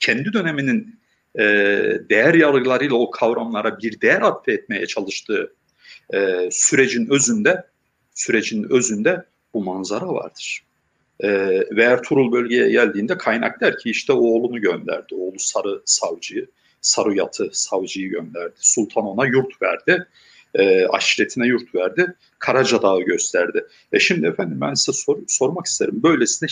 kendi 0.00 0.32
döneminin 0.32 1.01
e, 1.38 1.44
değer 2.10 2.34
yargılarıyla 2.34 2.96
o 2.96 3.10
kavramlara 3.10 3.78
bir 3.78 4.00
değer 4.00 4.22
atfetmeye 4.22 4.86
çalıştığı 4.86 5.54
e, 6.14 6.48
sürecin 6.50 7.10
özünde 7.10 7.64
sürecin 8.14 8.66
özünde 8.70 9.24
bu 9.54 9.64
manzara 9.64 10.08
vardır. 10.08 10.64
E, 11.20 11.28
ve 11.76 11.82
Ertuğrul 11.82 12.32
bölgeye 12.32 12.70
geldiğinde 12.70 13.18
kaynak 13.18 13.60
der 13.60 13.78
ki 13.78 13.90
işte 13.90 14.12
oğlunu 14.12 14.60
gönderdi. 14.60 15.14
Oğlu 15.14 15.38
Sarı 15.38 15.82
Savcı'yı, 15.84 16.46
Sarı 16.80 17.16
Yatı 17.16 17.48
Savcı'yı 17.52 18.08
gönderdi. 18.08 18.54
Sultan 18.56 19.04
ona 19.04 19.26
yurt 19.26 19.62
verdi. 19.62 20.06
E, 20.54 20.86
aşiretine 20.86 21.46
yurt 21.46 21.74
verdi. 21.74 22.14
Karaca 22.38 22.82
Dağı 22.82 23.00
gösterdi. 23.00 23.64
E 23.92 24.00
şimdi 24.00 24.26
efendim 24.26 24.60
ben 24.60 24.74
size 24.74 24.98
sor, 24.98 25.18
sormak 25.28 25.66
isterim. 25.66 26.02
Böylesine 26.02 26.48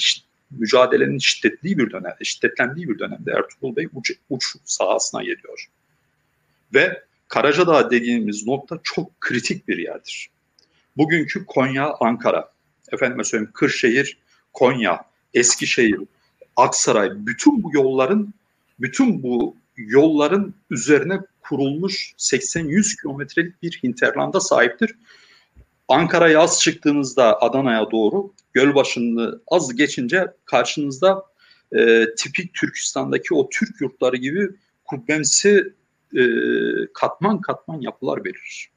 mücadelenin 0.50 1.18
şiddetli 1.18 1.78
bir 1.78 1.90
dönem, 1.90 2.14
şiddetlendiği 2.22 2.88
bir 2.88 2.98
dönemde 2.98 3.30
Ertuğrul 3.30 3.76
Bey 3.76 3.88
uç, 3.94 4.12
uç 4.30 4.44
sahasına 4.64 5.22
geliyor. 5.22 5.66
Ve 6.74 7.02
Karacadağ 7.28 7.90
dediğimiz 7.90 8.46
nokta 8.46 8.80
çok 8.82 9.20
kritik 9.20 9.68
bir 9.68 9.78
yerdir. 9.78 10.30
Bugünkü 10.96 11.46
Konya, 11.46 11.94
Ankara, 12.00 12.52
efendime 12.92 13.24
söyleyeyim 13.24 13.50
Kırşehir, 13.54 14.18
Konya, 14.52 15.04
Eskişehir, 15.34 16.00
Aksaray, 16.56 17.10
bütün 17.14 17.62
bu 17.62 17.70
yolların 17.74 18.34
bütün 18.80 19.22
bu 19.22 19.56
yolların 19.76 20.54
üzerine 20.70 21.20
kurulmuş 21.40 22.14
80-100 22.18 23.00
kilometrelik 23.02 23.62
bir 23.62 23.80
hinterlanda 23.82 24.40
sahiptir. 24.40 24.94
Ankara'ya 25.90 26.40
az 26.40 26.60
çıktığınızda 26.60 27.42
Adana'ya 27.42 27.90
doğru 27.90 28.32
Gölbaşı'nı 28.52 29.40
az 29.46 29.76
geçince 29.76 30.26
karşınızda 30.44 31.24
e, 31.72 32.06
tipik 32.18 32.54
Türkistan'daki 32.54 33.34
o 33.34 33.48
Türk 33.48 33.80
yurtları 33.80 34.16
gibi 34.16 34.48
kubbemsi 34.84 35.74
e, 36.16 36.22
katman 36.94 37.40
katman 37.40 37.80
yapılar 37.80 38.24
verir. 38.24 38.70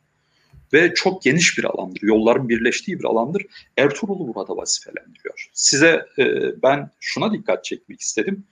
Ve 0.73 0.93
çok 0.93 1.21
geniş 1.21 1.57
bir 1.57 1.63
alandır. 1.63 2.01
Yolların 2.01 2.49
birleştiği 2.49 2.99
bir 2.99 3.03
alandır. 3.03 3.45
Ertuğrul'u 3.77 4.35
burada 4.35 4.57
vazifelendiriyor. 4.57 5.49
Size 5.53 6.05
e, 6.17 6.25
ben 6.63 6.91
şuna 6.99 7.33
dikkat 7.33 7.65
çekmek 7.65 8.01
istedim. 8.01 8.43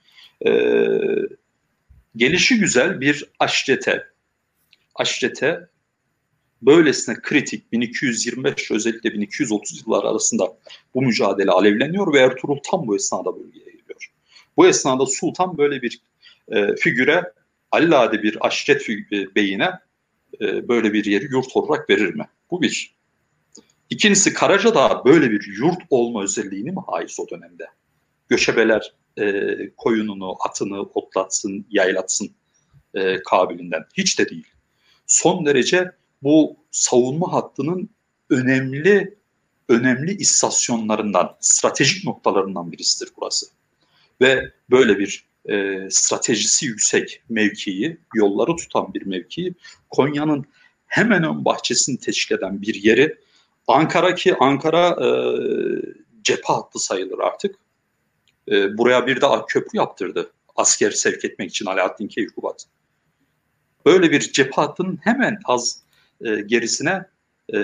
E, 0.46 0.50
gelişi 2.16 2.58
güzel 2.58 3.00
bir 3.00 3.24
aşrete. 3.38 4.06
Aşrete 4.94 5.68
böylesine 6.62 7.14
kritik 7.22 7.72
1225 7.72 8.70
özellikle 8.70 9.12
1230 9.12 9.82
yıllar 9.86 10.04
arasında 10.04 10.56
bu 10.94 11.02
mücadele 11.02 11.50
alevleniyor 11.50 12.12
ve 12.12 12.18
Ertuğrul 12.18 12.58
tam 12.70 12.86
bu 12.86 12.96
esnada 12.96 13.36
bölgeye 13.36 13.64
geliyor. 13.64 14.12
Bu 14.56 14.66
esnada 14.66 15.06
Sultan 15.06 15.58
böyle 15.58 15.82
bir 15.82 16.00
e, 16.48 16.76
figüre 16.76 17.32
allade 17.70 18.22
bir 18.22 18.46
aşiret 18.46 18.88
e, 18.90 19.34
beyine 19.34 19.70
e, 20.40 20.68
böyle 20.68 20.92
bir 20.92 21.04
yeri 21.04 21.24
yurt 21.24 21.56
olarak 21.56 21.90
verir 21.90 22.14
mi? 22.14 22.28
Bu 22.50 22.62
bir. 22.62 22.94
İkincisi 23.90 24.32
Karacadağ 24.32 25.02
böyle 25.04 25.30
bir 25.30 25.56
yurt 25.58 25.82
olma 25.90 26.22
özelliğini 26.22 26.70
mi 26.70 26.80
haiz 26.86 27.20
o 27.20 27.28
dönemde? 27.30 27.66
Göçebeler 28.28 28.92
e, 29.18 29.54
koyununu, 29.76 30.36
atını 30.48 30.82
otlatsın, 30.82 31.66
yaylatsın 31.70 32.30
e, 32.94 33.22
kabilinden. 33.22 33.84
Hiç 33.94 34.18
de 34.18 34.28
değil. 34.28 34.46
Son 35.06 35.46
derece 35.46 35.92
bu 36.22 36.56
savunma 36.70 37.32
hattının 37.32 37.90
önemli 38.30 39.22
önemli 39.68 40.16
istasyonlarından, 40.16 41.36
stratejik 41.40 42.04
noktalarından 42.04 42.72
birisidir 42.72 43.12
burası. 43.16 43.46
Ve 44.20 44.52
böyle 44.70 44.98
bir 44.98 45.24
e, 45.48 45.88
stratejisi 45.90 46.66
yüksek 46.66 47.22
mevkiyi, 47.28 47.98
yolları 48.14 48.56
tutan 48.56 48.94
bir 48.94 49.06
mevkiyi 49.06 49.54
Konya'nın 49.90 50.44
hemen 50.86 51.24
ön 51.24 51.44
bahçesini 51.44 51.98
teşkil 51.98 52.34
eden 52.34 52.62
bir 52.62 52.74
yeri 52.74 53.18
Ankara 53.66 54.14
ki 54.14 54.36
Ankara 54.40 54.88
e, 54.88 55.08
cephe 56.22 56.52
hattı 56.52 56.78
sayılır 56.78 57.18
artık. 57.18 57.56
E, 58.48 58.78
buraya 58.78 59.06
bir 59.06 59.20
de 59.20 59.26
köprü 59.48 59.78
yaptırdı 59.78 60.32
asker 60.56 60.90
sevk 60.90 61.24
etmek 61.24 61.50
için 61.50 61.66
Alaaddin 61.66 62.08
Keykubat. 62.08 62.66
Böyle 63.86 64.10
bir 64.10 64.20
cephe 64.20 64.54
hattının 64.54 64.98
hemen 65.02 65.38
az 65.44 65.81
e, 66.24 66.40
gerisine 66.40 67.04
e, 67.54 67.58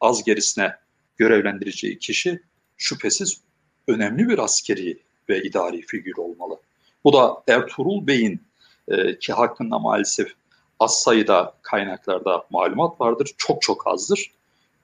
az 0.00 0.24
gerisine 0.24 0.76
görevlendireceği 1.16 1.98
kişi 1.98 2.42
şüphesiz 2.76 3.40
önemli 3.88 4.28
bir 4.28 4.38
askeri 4.38 4.98
ve 5.28 5.42
idari 5.42 5.82
figür 5.82 6.16
olmalı. 6.16 6.56
Bu 7.04 7.12
da 7.12 7.42
Ertuğrul 7.48 8.06
Bey'in 8.06 8.42
e, 8.88 9.18
ki 9.18 9.32
hakkında 9.32 9.78
maalesef 9.78 10.32
az 10.80 11.02
sayıda 11.02 11.54
kaynaklarda 11.62 12.44
malumat 12.50 13.00
vardır, 13.00 13.30
çok 13.38 13.62
çok 13.62 13.86
azdır. 13.86 14.30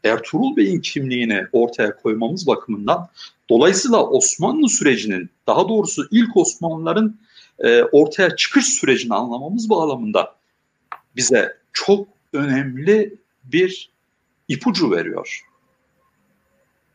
Ertuğrul 0.05 0.57
Bey'in 0.57 0.81
kimliğini 0.81 1.43
ortaya 1.53 1.97
koymamız 1.97 2.47
bakımından 2.47 3.09
dolayısıyla 3.51 4.07
Osmanlı 4.07 4.69
sürecinin 4.69 5.31
daha 5.47 5.69
doğrusu 5.69 6.09
ilk 6.11 6.37
Osmanlıların 6.37 7.17
ortaya 7.93 8.37
çıkış 8.37 8.67
sürecini 8.67 9.15
anlamamız 9.15 9.71
bağlamında 9.71 10.37
bize 11.17 11.57
çok 11.77 12.09
önemli 12.33 13.15
bir 13.45 13.91
ipucu 14.49 14.91
veriyor. 14.91 15.47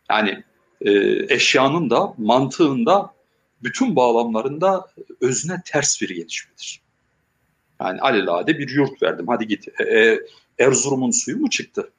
Yani 0.09 0.43
e, 0.81 0.91
eşyanın 1.33 1.89
da 1.89 2.13
mantığında 2.17 3.13
bütün 3.63 3.95
bağlamlarında 3.95 4.87
özüne 5.21 5.61
ters 5.65 6.01
bir 6.01 6.09
gelişmedir. 6.09 6.81
Yani 7.81 8.01
alelade 8.01 8.59
bir 8.59 8.69
yurt 8.69 9.03
verdim 9.03 9.27
hadi 9.27 9.47
git. 9.47 9.67
E, 9.79 9.83
e, 9.83 10.19
Erzurum'un 10.59 11.11
suyu 11.11 11.37
mu 11.37 11.49
çıktı? 11.49 11.91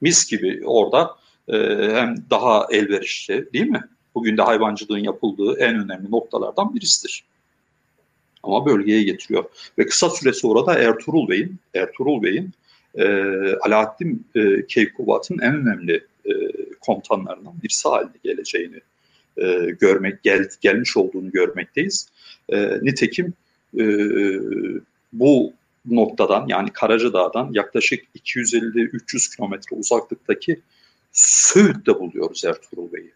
Mis 0.00 0.30
gibi 0.30 0.62
orada 0.64 1.16
e, 1.48 1.56
hem 1.94 2.16
daha 2.30 2.66
elverişli 2.70 3.52
değil 3.52 3.66
mi? 3.66 3.84
Bugün 4.14 4.36
de 4.36 4.42
hayvancılığın 4.42 4.98
yapıldığı 4.98 5.58
en 5.58 5.74
önemli 5.74 6.10
noktalardan 6.10 6.74
birisidir 6.74 7.24
ama 8.48 8.66
bölgeye 8.66 9.02
getiriyor. 9.02 9.44
Ve 9.78 9.86
kısa 9.86 10.10
süre 10.10 10.32
sonra 10.32 10.66
da 10.66 10.78
Ertuğrul 10.78 11.28
Bey'in 11.28 11.56
Ertuğrul 11.74 12.22
Bey'in 12.22 12.50
e, 12.94 13.04
Alaaddin 13.52 14.26
e, 14.34 14.66
Keykubat'ın 14.66 15.38
en 15.38 15.54
önemli 15.54 16.04
e, 16.24 16.32
komutanlarından 16.80 17.54
birisi 17.62 17.88
haline 17.88 18.12
geleceğini 18.24 18.80
e, 19.36 19.70
görmek 19.80 20.22
gel, 20.22 20.48
gelmiş 20.60 20.96
olduğunu 20.96 21.30
görmekteyiz. 21.30 22.08
E, 22.48 22.70
nitekim 22.82 23.34
e, 23.78 23.84
bu 25.12 25.52
noktadan 25.84 26.46
yani 26.48 26.70
Karacadağ'dan 26.72 27.50
yaklaşık 27.52 28.04
250-300 28.16 29.36
kilometre 29.36 29.76
uzaklıktaki 29.76 30.60
Söğüt'te 31.12 31.94
buluyoruz 31.94 32.44
Ertuğrul 32.44 32.92
Bey'i. 32.92 33.12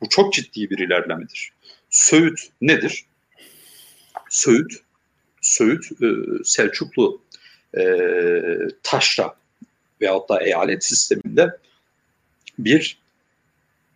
Bu 0.00 0.08
çok 0.08 0.32
ciddi 0.32 0.70
bir 0.70 0.78
ilerlemedir. 0.78 1.52
Söğüt 1.90 2.40
nedir? 2.60 3.04
Söğüt, 4.28 4.72
Söğüt 5.40 5.84
e, 6.02 6.06
Selçuklu 6.44 7.22
e, 7.78 8.02
taşra 8.82 9.36
veyahut 10.00 10.28
da 10.28 10.42
eyalet 10.42 10.84
sisteminde 10.84 11.58
bir 12.58 12.98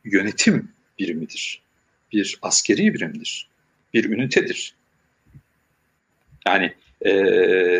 yönetim 0.04 0.72
birimidir. 0.98 1.62
Bir 2.12 2.38
askeri 2.42 2.94
birimdir. 2.94 3.48
Bir 3.94 4.04
ünitedir. 4.04 4.74
Yani 6.46 6.74
e, 7.04 7.12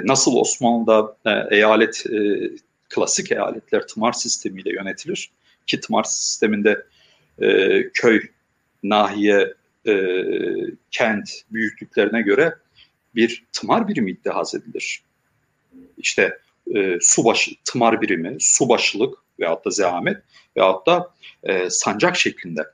nasıl 0.04 0.36
Osmanlı'da 0.36 1.16
e, 1.26 1.56
eyalet, 1.56 2.06
e, 2.06 2.50
klasik 2.88 3.32
eyaletler 3.32 3.86
tımar 3.86 4.12
sistemiyle 4.12 4.72
yönetilir 4.72 5.30
ki 5.66 5.80
tımar 5.80 6.04
sisteminde 6.04 6.86
e, 7.42 7.82
köy, 7.94 8.20
nahiye, 8.82 9.54
e, 9.88 9.95
kent 10.90 11.31
büyüklüklerine 11.51 12.23
göre 12.23 12.55
bir 13.14 13.47
tımar 13.53 13.88
birimi 13.88 14.11
ittihaz 14.11 14.55
edilir. 14.55 15.05
İşte 15.99 16.38
e, 16.75 16.99
subaşı, 17.01 17.51
tımar 17.64 18.03
birimi, 18.03 18.37
subaşılık 18.40 19.19
veyahut 19.40 19.64
da 19.64 19.71
zehamet 19.71 20.16
veyahut 20.57 20.87
da 20.87 21.14
e, 21.43 21.71
sancak 21.71 22.16
şeklinde. 22.16 22.66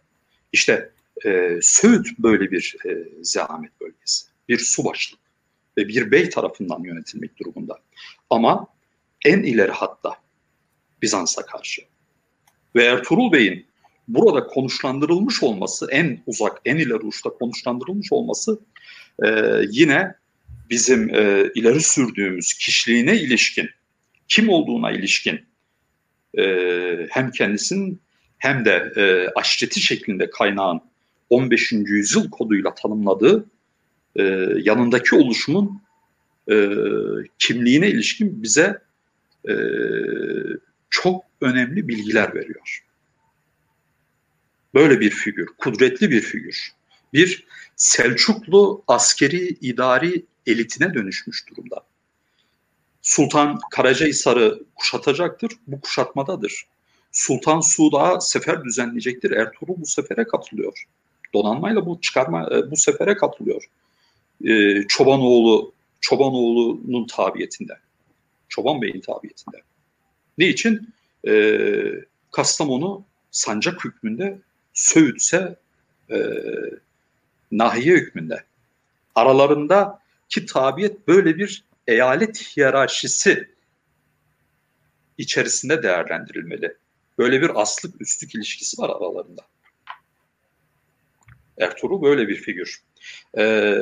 İşte 0.53 0.91
e, 1.25 1.59
Söğüt 1.63 2.19
böyle 2.19 2.51
bir 2.51 2.77
e, 2.87 3.09
zehamet 3.23 3.81
bölgesi. 3.81 4.27
Bir 4.49 4.59
subaşlık 4.59 5.21
ve 5.79 5.89
bir 5.89 6.11
bey 6.11 6.31
tarafından 6.31 6.85
yönetilmek 6.85 7.39
durumunda. 7.39 7.79
Ama 8.31 8.67
en 9.25 9.43
ileri 9.43 9.73
hatta 9.73 10.13
Bizans'a 11.03 11.47
karşı. 11.47 11.83
Ve 12.77 12.85
Ertuğrul 12.85 13.33
Bey'in 13.33 13.66
burada 14.09 14.47
konuşlandırılmış 14.47 15.43
olması, 15.43 15.87
en 15.91 16.23
uzak, 16.27 16.61
en 16.65 16.77
ileri 16.77 17.07
uçta 17.07 17.31
konuşlandırılmış 17.31 18.13
olması 18.13 18.61
e, 19.25 19.29
yine 19.71 20.15
bizim 20.71 21.15
e, 21.15 21.51
ileri 21.55 21.81
sürdüğümüz 21.81 22.55
kişiliğine 22.55 23.17
ilişkin, 23.17 23.71
kim 24.29 24.49
olduğuna 24.49 24.91
ilişkin 24.91 25.41
e, 26.39 26.45
hem 27.11 27.31
kendisinin 27.31 28.01
hem 28.39 28.65
de 28.65 28.93
e, 28.97 29.29
aşireti 29.41 29.81
şeklinde 29.81 30.31
kaynağın 30.31 30.81
15. 31.31 31.73
yüzyıl 31.73 32.31
koduyla 32.31 32.75
tanımladığı 32.75 33.47
e, 34.17 34.23
yanındaki 34.63 35.15
oluşumun 35.15 35.83
e, 36.51 36.57
kimliğine 37.39 37.89
ilişkin 37.89 38.43
bize 38.43 38.79
e, 39.49 39.55
çok 40.91 41.25
önemli 41.41 41.89
bilgiler 41.89 42.35
veriyor. 42.35 42.86
Böyle 44.77 45.01
bir 45.01 45.11
figür, 45.11 45.47
kudretli 45.59 46.11
bir 46.11 46.21
figür. 46.21 46.73
Bir 47.13 47.47
Selçuklu 47.77 48.83
askeri 48.89 49.49
idari 49.49 50.25
elitine 50.47 50.95
dönüşmüş 50.95 51.45
durumda. 51.51 51.81
Sultan 53.03 53.61
Karacahisar'ı 53.71 54.63
kuşatacaktır, 54.75 55.53
bu 55.67 55.81
kuşatmadadır. 55.81 56.67
Sultan 57.13 57.61
Suud'a 57.61 58.21
sefer 58.21 58.65
düzenleyecektir. 58.65 59.31
Ertuğrul 59.31 59.81
bu 59.81 59.87
sefere 59.87 60.25
katılıyor. 60.25 60.85
Donanmayla 61.35 61.87
bu 61.87 62.01
çıkarma 62.01 62.49
e, 62.53 62.71
bu 62.71 62.77
sefere 62.77 63.17
katılıyor. 63.17 63.65
Ee, 64.45 64.83
Çobanoğlu 64.89 65.73
Çobanoğlu'nun 66.01 67.07
tabiyetinde. 67.07 67.79
Çoban 68.49 68.83
Bey'in 68.83 69.01
tabiyetinde. 69.01 69.57
Ne 70.39 70.49
için? 70.49 70.95
Ee, 71.29 71.93
Kastamonu 72.33 73.05
sancak 73.31 73.85
hükmünde, 73.85 74.39
Söğüt 74.77 75.21
ise 75.21 75.57
e, 76.11 76.17
nahiye 77.53 77.97
hükmünde. 77.97 78.45
Aralarında 79.15 80.01
ki 80.29 80.47
tabiyet 80.47 81.09
böyle 81.09 81.37
bir 81.37 81.65
eyalet 81.87 82.43
hiyerarşisi 82.43 83.49
içerisinde 85.19 85.83
değerlendirilmeli. 85.83 86.77
Böyle 87.19 87.43
bir 87.43 87.61
aslık 87.61 88.01
üstlük 88.01 88.35
ilişkisi 88.35 88.83
var 88.83 88.91
aralarında. 88.91 89.43
Ertuğrul 91.59 92.03
böyle 92.03 92.29
bir 92.29 92.37
figür. 92.37 92.83
Ee, 93.39 93.77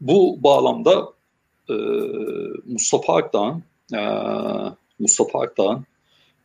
bu 0.00 0.42
bağlamda 0.42 1.12
e, 1.68 1.74
Mustafa 2.64 3.16
Akdağ'ın 3.16 3.64
e, 3.94 4.00
Mustafa 4.98 5.42
Akdağ'ın 5.42 5.86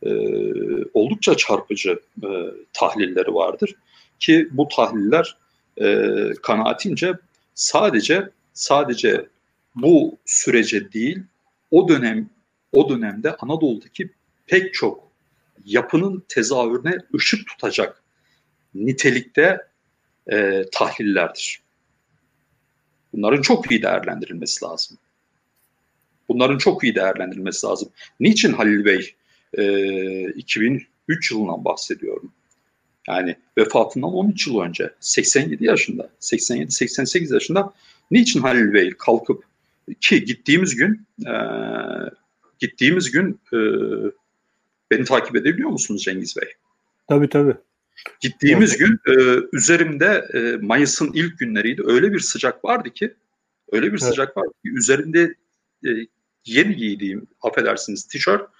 e, 0.02 0.10
oldukça 0.94 1.36
çarpıcı 1.36 2.00
e, 2.24 2.28
tahlilleri 2.72 3.34
vardır 3.34 3.74
ki 4.18 4.48
bu 4.50 4.68
tahliller 4.68 5.36
e, 5.80 6.06
kanaatince 6.42 7.12
sadece 7.54 8.30
sadece 8.52 9.26
bu 9.74 10.18
sürece 10.26 10.92
değil 10.92 11.22
o 11.70 11.88
dönem 11.88 12.30
o 12.72 12.88
dönemde 12.88 13.36
Anadolu'daki 13.36 14.10
pek 14.46 14.74
çok 14.74 15.08
yapının 15.64 16.24
tezahürüne 16.28 16.98
ışık 17.14 17.46
tutacak 17.46 18.02
nitelikte 18.74 19.58
e, 20.32 20.64
tahlillerdir. 20.72 21.62
Bunların 23.12 23.42
çok 23.42 23.70
iyi 23.70 23.82
değerlendirilmesi 23.82 24.64
lazım. 24.64 24.98
Bunların 26.28 26.58
çok 26.58 26.84
iyi 26.84 26.94
değerlendirilmesi 26.94 27.66
lazım. 27.66 27.88
Niçin 28.20 28.52
Halil 28.52 28.84
Bey 28.84 29.14
e, 29.54 30.30
2003 30.30 31.30
yılından 31.30 31.64
bahsediyorum. 31.64 32.32
Yani 33.08 33.36
vefatından 33.58 34.12
13 34.12 34.46
yıl 34.46 34.60
önce 34.60 34.90
87 35.00 35.64
yaşında 35.64 36.10
87-88 36.20 37.34
yaşında 37.34 37.72
niçin 38.10 38.40
Halil 38.40 38.72
Bey 38.72 38.90
kalkıp 38.98 39.44
ki 40.00 40.24
gittiğimiz 40.24 40.76
gün 40.76 41.06
e, 41.26 41.34
gittiğimiz 42.58 43.10
gün 43.10 43.40
e, 43.52 43.58
beni 44.90 45.04
takip 45.04 45.36
edebiliyor 45.36 45.70
musunuz 45.70 46.02
Cengiz 46.02 46.36
Bey? 46.36 46.48
Tabii 47.08 47.28
tabii. 47.28 47.54
Gittiğimiz 48.20 48.70
evet. 48.70 48.80
gün 48.80 49.14
e, 49.14 49.40
üzerimde 49.52 50.28
e, 50.34 50.66
Mayıs'ın 50.66 51.10
ilk 51.14 51.38
günleriydi. 51.38 51.82
Öyle 51.86 52.12
bir 52.12 52.20
sıcak 52.20 52.64
vardı 52.64 52.90
ki 52.90 53.14
öyle 53.72 53.86
bir 53.86 53.90
evet. 53.90 54.02
sıcak 54.02 54.36
vardı 54.36 54.52
ki 54.64 54.70
üzerinde 54.70 55.34
e, 55.86 55.90
yeni 56.44 56.76
giydiğim 56.76 57.26
affedersiniz 57.42 58.04
tişört 58.04 58.50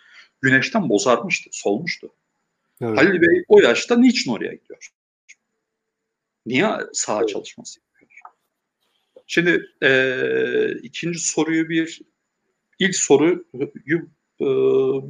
güneşten 0.40 0.88
bozarmıştı, 0.88 1.50
solmuştu. 1.52 2.10
Evet. 2.80 2.98
Halil 2.98 3.22
Bey 3.22 3.44
o 3.48 3.60
yaşta 3.60 3.96
niçin 3.96 4.32
oraya 4.32 4.54
gidiyor? 4.54 4.92
Niye 6.46 6.68
saha 6.92 7.26
çalışması 7.26 7.80
yapıyor? 7.80 8.10
Şimdi 9.26 9.66
e, 9.82 10.72
ikinci 10.82 11.18
soruyu 11.18 11.68
bir 11.68 12.00
ilk 12.78 12.96
soruyu 12.96 13.46
e, 14.40 14.46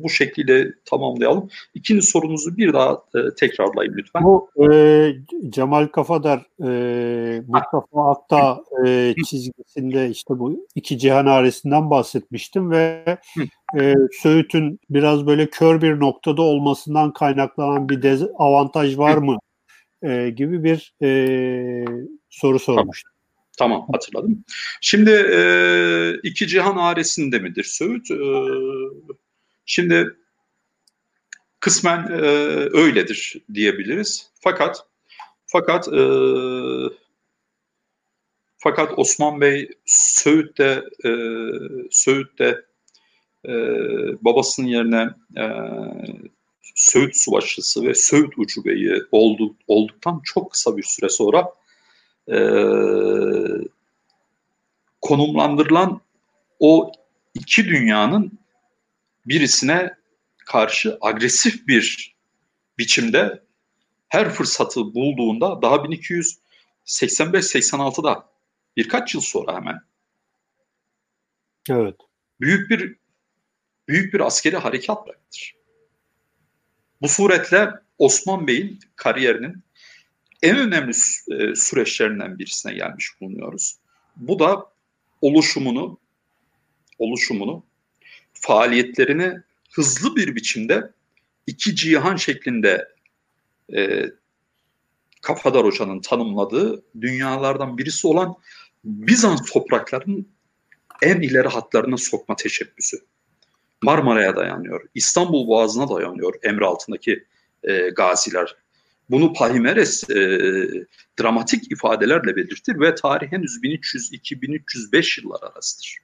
bu 0.02 0.08
şekilde 0.08 0.74
tamamlayalım. 0.84 1.48
İkinci 1.74 2.06
sorunuzu 2.06 2.56
bir 2.56 2.72
daha 2.72 2.92
e, 2.92 3.18
tekrarlayın 3.36 3.94
lütfen. 3.96 4.24
Bu 4.24 4.50
e, 4.72 5.12
Cemal 5.48 5.86
Kafadar, 5.86 6.46
e, 6.64 7.42
Mustafa 7.46 8.10
Akta 8.10 8.62
e, 8.86 9.14
çizgisinde 9.26 10.08
işte 10.08 10.38
bu 10.38 10.66
iki 10.74 10.98
cihan 10.98 11.26
aresinden 11.26 11.90
bahsetmiştim 11.90 12.70
ve 12.70 13.04
e, 13.80 13.94
Söğüt'ün 14.12 14.80
biraz 14.90 15.26
böyle 15.26 15.50
kör 15.50 15.82
bir 15.82 16.00
noktada 16.00 16.42
olmasından 16.42 17.12
kaynaklanan 17.12 17.88
bir 17.88 18.02
dezavantaj 18.02 18.98
var 18.98 19.16
mı 19.16 19.38
e, 20.02 20.30
gibi 20.30 20.64
bir 20.64 20.94
e, 21.02 21.84
soru 22.30 22.58
sormuştum. 22.58 23.10
Tamam 23.10 23.17
hatırladım. 23.92 24.44
Şimdi 24.80 25.10
e, 25.10 25.40
iki 26.22 26.46
cihan 26.46 26.76
aresinde 26.76 27.38
midir 27.38 27.64
Söğüt? 27.64 28.10
E, 28.10 28.18
şimdi 29.66 30.16
kısmen 31.60 32.06
e, 32.12 32.20
öyledir 32.72 33.36
diyebiliriz. 33.54 34.30
Fakat 34.40 34.86
fakat 35.46 35.88
e, 35.88 36.02
fakat 38.58 38.98
Osman 38.98 39.40
Bey 39.40 39.68
Söğüt'te 39.86 40.82
e, 41.04 41.10
Söğüt'te 41.90 42.64
e, 43.48 43.52
babasının 44.24 44.66
yerine 44.66 45.10
e, 45.36 45.44
Söğüt 46.74 47.16
Subaşısı 47.16 47.86
ve 47.86 47.94
Söğüt 47.94 48.38
Ucubeyi 48.38 49.02
oldu, 49.12 49.54
olduktan 49.66 50.20
çok 50.24 50.52
kısa 50.52 50.76
bir 50.76 50.82
süre 50.82 51.08
sonra 51.08 51.57
e, 52.28 52.38
konumlandırılan 55.00 56.00
o 56.60 56.92
iki 57.34 57.64
dünyanın 57.64 58.38
birisine 59.26 59.94
karşı 60.46 60.98
agresif 61.00 61.68
bir 61.68 62.16
biçimde 62.78 63.42
her 64.08 64.30
fırsatı 64.30 64.94
bulduğunda 64.94 65.62
daha 65.62 65.76
1285-86'da 65.76 68.28
birkaç 68.76 69.14
yıl 69.14 69.20
sonra 69.20 69.56
hemen 69.56 69.80
evet. 71.70 71.96
büyük 72.40 72.70
bir 72.70 72.96
büyük 73.88 74.14
bir 74.14 74.20
askeri 74.20 74.56
harekat 74.56 75.06
bırakır. 75.06 75.54
Bu 77.02 77.08
suretle 77.08 77.70
Osman 77.98 78.46
Bey'in 78.46 78.78
kariyerinin 78.96 79.62
en 80.42 80.58
önemli 80.58 80.90
e, 81.30 81.54
süreçlerinden 81.54 82.38
birisine 82.38 82.74
gelmiş 82.74 83.10
bulunuyoruz. 83.20 83.76
Bu 84.16 84.38
da 84.38 84.66
oluşumunu 85.22 85.98
oluşumunu 86.98 87.64
faaliyetlerini 88.32 89.32
hızlı 89.72 90.16
bir 90.16 90.34
biçimde 90.34 90.92
iki 91.46 91.76
cihan 91.76 92.16
şeklinde 92.16 92.88
e, 93.76 94.06
Kafadar 95.22 95.64
Hoca'nın 95.64 96.00
tanımladığı 96.00 96.84
dünyalardan 97.00 97.78
birisi 97.78 98.06
olan 98.06 98.36
Bizans 98.84 99.52
topraklarının 99.52 100.28
en 101.02 101.20
ileri 101.20 101.48
hatlarına 101.48 101.96
sokma 101.96 102.36
teşebbüsü. 102.36 102.96
Marmara'ya 103.82 104.36
dayanıyor, 104.36 104.86
İstanbul 104.94 105.48
Boğazı'na 105.48 105.88
dayanıyor 105.88 106.34
emri 106.42 106.64
altındaki 106.64 107.24
e, 107.62 107.88
gaziler 107.88 108.56
bunu 109.10 109.32
Pahimeres 109.32 110.10
e, 110.10 110.16
dramatik 111.20 111.72
ifadelerle 111.72 112.36
belirtir 112.36 112.80
ve 112.80 112.94
tarih 112.94 113.32
henüz 113.32 113.56
1300-2305 113.62 115.20
yıllar 115.20 115.40
arasıdır. 115.42 115.98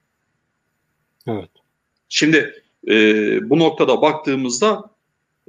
Evet. 1.27 1.51
Şimdi 2.09 2.62
e, 2.88 2.95
bu 3.51 3.59
noktada 3.59 4.03
baktığımızda 4.03 4.90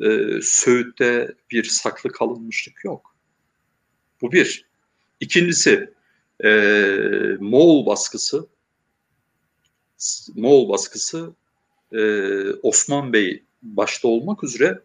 e, 0.02 0.42
Söğüt'te 0.42 1.36
bir 1.52 1.64
saklı 1.64 2.12
kalınmışlık 2.12 2.86
yok. 2.86 3.16
Bu 4.22 4.32
bir. 4.32 4.66
İkincisi 5.20 5.94
e, 6.44 6.50
Moğol 7.40 7.86
baskısı 7.86 8.48
Moğol 10.36 10.70
baskısı 10.70 11.34
e, 11.92 12.02
Osman 12.52 13.14
Bey 13.14 13.44
başta 13.62 14.08
olmak 14.08 14.44
üzere 14.44 14.80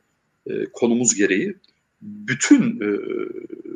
e, 0.46 0.64
konumuz 0.72 1.14
gereği 1.14 1.56
bütün 2.02 2.80
e, 2.80 2.98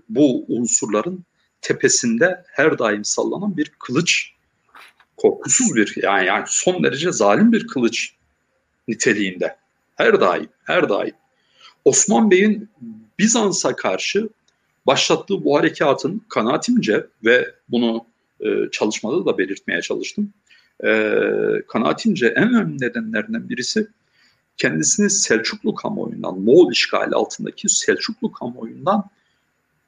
bu 0.08 0.44
unsurların 0.48 1.24
tepesinde 1.60 2.44
her 2.46 2.78
daim 2.78 3.04
sallanan 3.04 3.56
bir 3.56 3.72
kılıç 3.78 4.30
korkusuz 5.16 5.74
bir 5.74 5.94
yani, 6.02 6.26
yani 6.26 6.44
son 6.46 6.84
derece 6.84 7.12
zalim 7.12 7.52
bir 7.52 7.66
kılıç 7.66 8.14
niteliğinde. 8.88 9.56
Her 9.96 10.20
daim, 10.20 10.48
her 10.64 10.88
daim. 10.88 11.14
Osman 11.84 12.30
Bey'in 12.30 12.68
Bizans'a 13.18 13.76
karşı 13.76 14.28
başlattığı 14.86 15.44
bu 15.44 15.58
harekatın 15.58 16.22
kanaatimce 16.28 17.06
ve 17.24 17.54
bunu 17.68 18.06
e, 18.40 18.70
çalışmada 18.72 19.26
da 19.26 19.38
belirtmeye 19.38 19.82
çalıştım. 19.82 20.32
E, 20.84 20.90
kanaatimce 21.68 22.26
en 22.26 22.54
önemli 22.54 22.80
nedenlerinden 22.80 23.48
birisi 23.48 23.88
kendisini 24.56 25.10
Selçuklu 25.10 25.74
kamuoyundan, 25.74 26.40
Moğol 26.40 26.72
işgali 26.72 27.14
altındaki 27.14 27.68
Selçuklu 27.68 28.32
kamuoyundan 28.32 29.04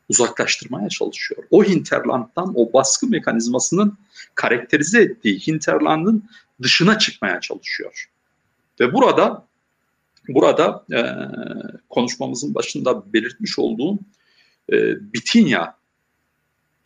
uzaklaştırmaya 0.09 0.89
çalışıyor. 0.89 1.45
O 1.51 1.65
hinterlanddan, 1.65 2.53
o 2.57 2.73
baskı 2.73 3.07
mekanizmasının 3.07 3.99
karakterize 4.35 5.03
ettiği 5.03 5.39
hinterlandın 5.47 6.25
dışına 6.63 6.99
çıkmaya 6.99 7.41
çalışıyor. 7.41 8.11
Ve 8.81 8.95
burada 8.95 9.47
burada 10.29 10.85
e, 10.93 11.01
konuşmamızın 11.89 12.55
başında 12.55 13.13
belirtmiş 13.13 13.59
olduğum 13.59 13.99
e, 14.73 14.77
Bitinya 15.13 15.77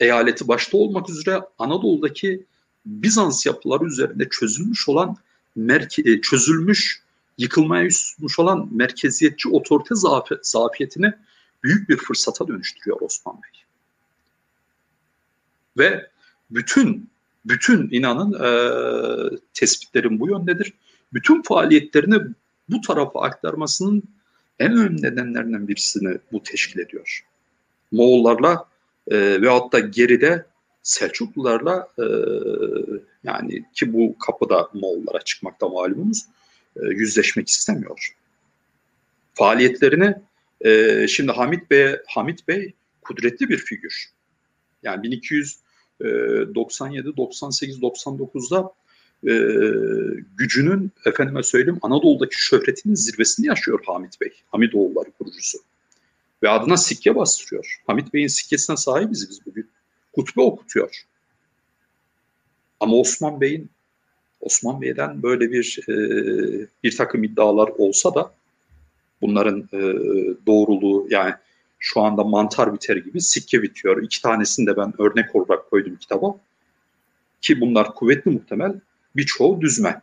eyaleti 0.01 0.49
başta 0.49 0.77
olmak 0.77 1.11
üzere 1.11 1.41
Anadolu'daki 1.59 2.47
Bizans 2.87 3.47
yapıları 3.47 3.85
üzerinde 3.85 4.29
çözülmüş 4.29 4.89
olan 4.89 5.17
merke, 5.57 6.03
e, 6.11 6.21
çözülmüş 6.21 7.03
yıkılmaya 7.41 7.83
yüz 7.83 8.05
tutmuş 8.05 8.39
olan 8.39 8.69
merkeziyetçi 8.73 9.49
otorite 9.49 9.95
zafiyetini 10.43 11.13
büyük 11.65 11.89
bir 11.89 11.97
fırsata 11.97 12.49
dönüştürüyor 12.49 13.01
Osman 13.01 13.37
Bey. 13.43 13.61
Ve 15.79 16.11
bütün 16.51 17.11
bütün 17.45 17.89
inanın 17.91 18.33
e, 18.33 18.51
tespitlerin 19.55 20.21
bu 20.21 20.29
yöndedir. 20.29 20.73
Bütün 21.13 21.43
faaliyetlerini 21.43 22.19
bu 22.69 22.81
tarafa 22.81 23.23
aktarmasının 23.23 24.03
en 24.59 24.73
önemli 24.73 25.03
nedenlerinden 25.03 25.69
birisini 25.69 26.19
bu 26.33 26.43
teşkil 26.43 26.81
ediyor. 26.81 27.25
Moğollarla 27.93 28.69
e, 29.09 29.43
veyahut 29.43 29.73
da 29.73 29.79
geride 29.79 30.47
Selçuklularla 30.83 31.89
e, 31.99 32.05
yani 33.25 33.65
ki 33.75 33.93
bu 33.93 34.19
kapıda 34.19 34.69
Moğollara 34.75 35.21
çıkmakta 35.21 35.69
malumuz 35.69 36.23
e, 36.23 36.40
yüzleşmek 36.77 37.49
istemiyor. 37.49 38.17
Faaliyetlerini 39.35 40.15
e, 40.61 41.07
şimdi 41.09 41.33
Hamit 41.33 41.71
Bey 41.71 41.97
Hamit 42.07 42.49
Bey 42.49 42.75
kudretli 43.03 43.49
bir 43.49 43.59
figür. 43.59 44.11
Yani 44.83 45.03
1297, 45.03 47.17
98, 47.17 47.79
99'da 47.79 48.73
e, 49.25 49.33
gücünün 50.37 50.93
efendime 51.05 51.43
söyleyeyim 51.43 51.79
Anadolu'daki 51.83 52.37
şöhretinin 52.39 52.95
zirvesini 52.95 53.47
yaşıyor 53.47 53.81
Hamit 53.87 54.21
Bey. 54.21 54.33
Hamidoğulları 54.51 55.11
kurucusu. 55.11 55.59
Ve 56.43 56.49
adına 56.49 56.77
sikke 56.77 57.17
bastırıyor. 57.17 57.81
Hamit 57.87 58.15
Bey'in 58.15 58.27
sikkesine 58.27 58.77
sahibiz 58.77 59.31
biz 59.31 59.47
bugün. 59.47 59.71
Hutbe 60.15 60.41
okutuyor. 60.41 61.05
Ama 62.81 62.97
Osman 62.97 63.41
Bey'in 63.41 63.71
Osman 64.41 64.81
Bey'den 64.81 65.23
böyle 65.23 65.53
bir 65.53 65.79
e, 65.89 65.95
bir 66.85 66.97
takım 66.97 67.25
iddialar 67.25 67.69
olsa 67.69 68.15
da 68.15 68.33
bunların 69.21 69.69
e, 69.73 69.81
doğruluğu 70.47 71.07
yani 71.11 71.35
şu 71.79 72.01
anda 72.01 72.25
mantar 72.25 72.75
biter 72.75 72.97
gibi 72.97 73.21
sikke 73.21 73.63
bitiyor. 73.63 74.03
İki 74.03 74.23
tanesini 74.23 74.67
de 74.67 74.77
ben 74.77 74.93
örnek 74.99 75.37
olarak 75.37 75.71
koydum 75.71 75.97
kitaba. 75.97 76.37
Ki 77.41 77.61
bunlar 77.61 77.95
kuvvetli 77.95 78.31
muhtemel 78.31 78.81
birçoğu 79.17 79.61
düzme. 79.61 80.03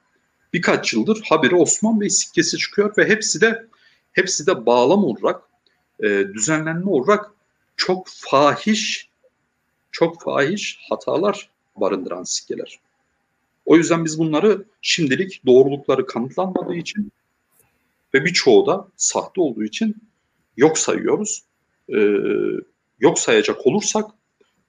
Birkaç 0.54 0.94
yıldır 0.94 1.22
haberi 1.30 1.56
Osman 1.56 2.02
Bey 2.02 2.10
sikkesi 2.10 2.58
çıkıyor 2.58 2.98
ve 2.98 3.10
hepsi 3.10 3.42
de 3.42 3.66
hepsi 4.12 4.48
de 4.48 4.66
bağlam 4.66 5.04
olarak 5.04 5.42
e, 6.04 6.08
düzenlenme 6.34 6.90
olarak 6.90 7.32
çok 7.76 8.08
fahiş 8.08 9.10
çok 9.92 10.22
fahiş 10.24 10.80
hatalar 10.90 11.50
barındıran 11.76 12.24
sikkeler. 12.24 12.80
O 13.68 13.78
yüzden 13.78 14.06
biz 14.06 14.20
bunları 14.20 14.66
şimdilik 14.82 15.46
doğrulukları 15.46 16.06
kanıtlanmadığı 16.06 16.76
için 16.76 17.12
ve 18.14 18.26
birçoğu 18.26 18.68
da 18.68 18.88
sahte 18.96 19.42
olduğu 19.42 19.64
için 19.64 19.96
yok 20.58 20.78
sayıyoruz. 20.78 21.44
Ee, 21.90 22.22
yok 23.00 23.20
sayacak 23.20 23.68
olursak 23.68 24.12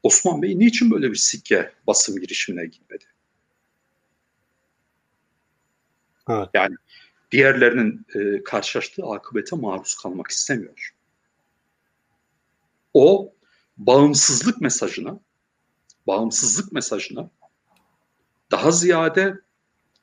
Osman 0.03 0.43
Bey 0.43 0.59
niçin 0.59 0.91
böyle 0.91 1.11
bir 1.11 1.17
sikke 1.17 1.73
basım 1.87 2.21
girişimine 2.21 2.67
gitmedi? 2.67 3.05
Evet. 6.29 6.49
Yani 6.55 6.77
diğerlerinin 7.33 8.07
e, 8.15 8.45
karşılaştığı 8.45 9.07
akıbete 9.07 9.57
maruz 9.57 9.95
kalmak 9.95 10.27
istemiyor. 10.27 10.95
O 12.95 13.33
bağımsızlık 13.77 14.61
mesajına 14.61 15.21
bağımsızlık 16.07 16.73
mesajına 16.73 17.31
daha 18.51 18.71
ziyade 18.71 19.35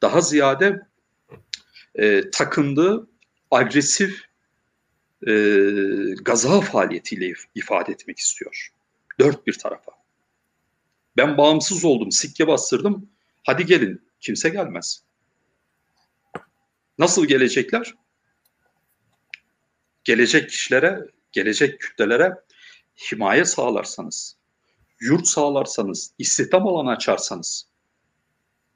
daha 0.02 0.22
ziyade 0.22 0.82
e, 1.96 2.30
takındığı 2.32 3.08
agresif 3.52 4.26
e, 5.28 5.34
gaza 6.22 6.62
faaliyetiyle 6.62 7.34
ifade 7.56 7.92
etmek 7.92 8.20
istiyor. 8.20 8.70
Dört 9.20 9.48
bir 9.48 9.54
tarafa. 9.60 9.92
Ben 11.18 11.38
bağımsız 11.38 11.86
oldum, 11.86 12.12
sikke 12.12 12.48
bastırdım. 12.48 13.10
Hadi 13.44 13.66
gelin. 13.66 14.06
Kimse 14.20 14.50
gelmez. 14.50 15.04
Nasıl 16.98 17.26
gelecekler? 17.26 17.94
Gelecek 20.04 20.50
kişilere, 20.50 21.00
gelecek 21.32 21.82
kütlelere 21.82 22.34
himaye 23.12 23.46
sağlarsanız, 23.46 24.38
yurt 25.00 25.28
sağlarsanız, 25.28 26.12
istihdam 26.18 26.68
alanı 26.68 26.92
açarsanız, 26.92 27.68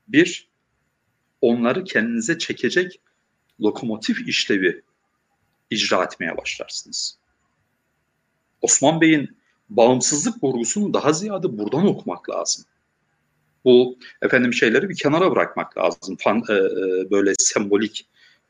bir, 0.10 0.50
onları 1.42 1.84
kendinize 1.84 2.38
çekecek 2.38 3.00
lokomotif 3.62 4.28
işlevi 4.28 4.82
icra 5.70 6.04
etmeye 6.04 6.38
başlarsınız. 6.38 7.18
Osman 8.62 9.02
Bey'in 9.02 9.38
bağımsızlık 9.70 10.44
vurgusunu 10.44 10.94
daha 10.94 11.14
ziyade 11.14 11.58
buradan 11.58 11.88
okumak 11.88 12.30
lazım. 12.30 12.66
Bu 13.66 13.98
efendim 14.22 14.54
şeyleri 14.54 14.90
bir 14.90 14.96
kenara 14.96 15.32
bırakmak 15.32 15.78
lazım. 15.78 16.18
Fan, 16.20 16.44
e, 16.50 16.54
e 16.54 17.12
böyle 17.12 17.34
sembolik, 17.38 18.08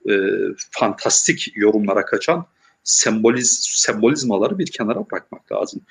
e, 0.09 0.13
fantastik 0.71 1.51
yorumlara 1.55 2.05
kaçan 2.05 2.45
semboliz, 2.83 3.59
sembolizmaları 3.63 4.59
bir 4.59 4.67
kenara 4.67 5.09
bırakmak 5.11 5.51
lazım. 5.51 5.81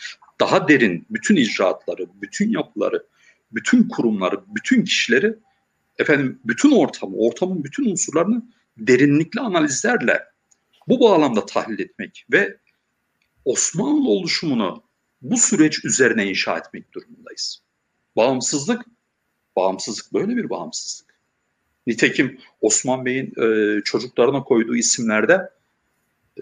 Daha 0.40 0.68
derin 0.68 1.06
bütün 1.10 1.36
icraatları, 1.36 2.06
bütün 2.22 2.50
yapıları, 2.50 3.06
bütün 3.52 3.88
kurumları, 3.88 4.40
bütün 4.46 4.84
kişileri 4.84 5.34
efendim 5.98 6.40
bütün 6.44 6.70
ortamı, 6.70 7.16
ortamın 7.16 7.64
bütün 7.64 7.90
unsurlarını 7.90 8.42
derinlikli 8.78 9.40
analizlerle 9.40 10.24
bu 10.88 11.00
bağlamda 11.00 11.46
tahlil 11.46 11.78
etmek 11.78 12.26
ve 12.32 12.56
Osmanlı 13.44 14.08
oluşumunu 14.08 14.82
bu 15.22 15.36
süreç 15.36 15.84
üzerine 15.84 16.26
inşa 16.26 16.58
etmek 16.58 16.92
durumundayız. 16.92 17.62
Bağımsızlık, 18.16 18.84
bağımsızlık 19.56 20.14
böyle 20.14 20.36
bir 20.36 20.50
bağımsızlık. 20.50 21.18
Nitekim 21.86 22.40
Osman 22.60 23.04
Bey'in 23.04 23.32
e, 23.42 23.80
çocuklarına 23.84 24.44
koyduğu 24.44 24.76
isimlerde 24.76 25.50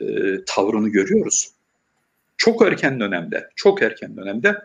e, 0.01 0.05
tavrını 0.47 0.89
görüyoruz. 0.89 1.51
Çok 2.37 2.63
erken 2.63 3.01
dönemde, 3.01 3.51
çok 3.55 3.83
erken 3.83 4.17
dönemde 4.17 4.63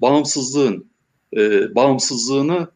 bağımsızlığın 0.00 0.90
e, 1.36 1.74
bağımsızlığını 1.74 2.68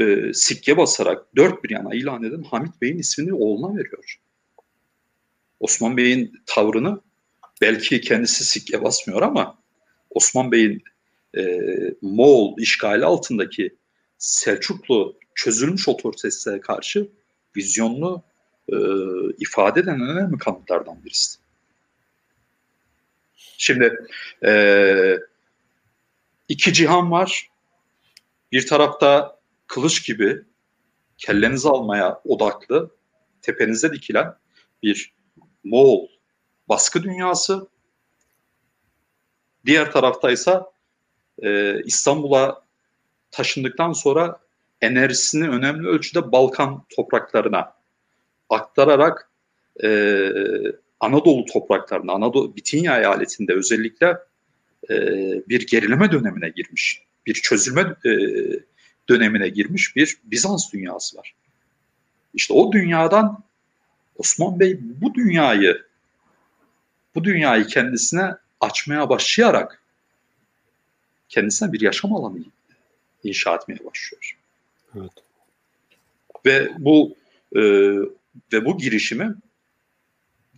e, 0.00 0.32
sikke 0.32 0.76
basarak 0.76 1.36
dört 1.36 1.64
bir 1.64 1.70
yana 1.70 1.94
ilan 1.94 2.22
eden 2.22 2.42
Hamit 2.42 2.80
Bey'in 2.82 2.98
ismini 2.98 3.34
oğluna 3.34 3.76
veriyor. 3.76 4.20
Osman 5.60 5.96
Bey'in 5.96 6.40
tavrını 6.46 7.00
belki 7.60 8.00
kendisi 8.00 8.44
sikke 8.44 8.84
basmıyor 8.84 9.22
ama 9.22 9.58
Osman 10.10 10.52
Bey'in 10.52 10.82
e, 11.36 11.60
Moğol 12.02 12.58
işgali 12.58 13.04
altındaki 13.04 13.76
Selçuklu 14.18 15.18
çözülmüş 15.34 15.88
otoritesine 15.88 16.60
karşı 16.60 17.08
vizyonlu 17.56 18.22
e, 18.68 18.76
ifade 19.38 19.80
eden 19.80 20.00
önemli 20.00 20.38
kanıtlardan 20.38 21.04
birisi. 21.04 21.38
Şimdi 23.58 24.06
e, 24.44 25.18
iki 26.48 26.72
cihan 26.72 27.10
var. 27.10 27.50
Bir 28.52 28.66
tarafta 28.66 29.33
kılıç 29.66 30.06
gibi 30.06 30.42
kellenizi 31.18 31.68
almaya 31.68 32.20
odaklı, 32.24 32.90
tepenize 33.42 33.92
dikilen 33.92 34.34
bir 34.82 35.14
Moğol 35.64 36.08
baskı 36.68 37.02
dünyası. 37.02 37.68
Diğer 39.66 39.92
taraftaysa 39.92 40.72
e, 41.42 41.80
İstanbul'a 41.84 42.64
taşındıktan 43.30 43.92
sonra 43.92 44.40
enerjisini 44.80 45.48
önemli 45.48 45.88
ölçüde 45.88 46.32
Balkan 46.32 46.84
topraklarına 46.96 47.72
aktararak 48.48 49.30
e, 49.82 49.88
Anadolu 51.00 51.44
topraklarına, 51.44 52.12
Anadolu 52.12 52.56
Bitinya 52.56 52.98
eyaletinde 52.98 53.52
özellikle 53.52 54.18
e, 54.90 54.96
bir 55.48 55.66
gerileme 55.66 56.12
dönemine 56.12 56.48
girmiş, 56.48 57.02
bir 57.26 57.34
çözülme 57.34 57.96
e, 58.06 58.10
dönemine 59.08 59.48
girmiş 59.48 59.96
bir 59.96 60.18
Bizans 60.24 60.72
dünyası 60.72 61.18
var. 61.18 61.34
İşte 62.34 62.54
o 62.54 62.72
dünyadan 62.72 63.44
Osman 64.16 64.60
Bey 64.60 64.78
bu 64.80 65.14
dünyayı 65.14 65.84
bu 67.14 67.24
dünyayı 67.24 67.66
kendisine 67.66 68.34
açmaya 68.60 69.08
başlayarak 69.08 69.82
kendisine 71.28 71.72
bir 71.72 71.80
yaşam 71.80 72.12
alanı 72.12 72.38
inşa 73.24 73.54
etmeye 73.54 73.84
başlıyor. 73.84 74.38
Evet. 74.96 75.12
Ve 76.46 76.72
bu 76.78 77.16
e, 77.56 77.60
ve 78.52 78.64
bu 78.64 78.78
girişimi 78.78 79.34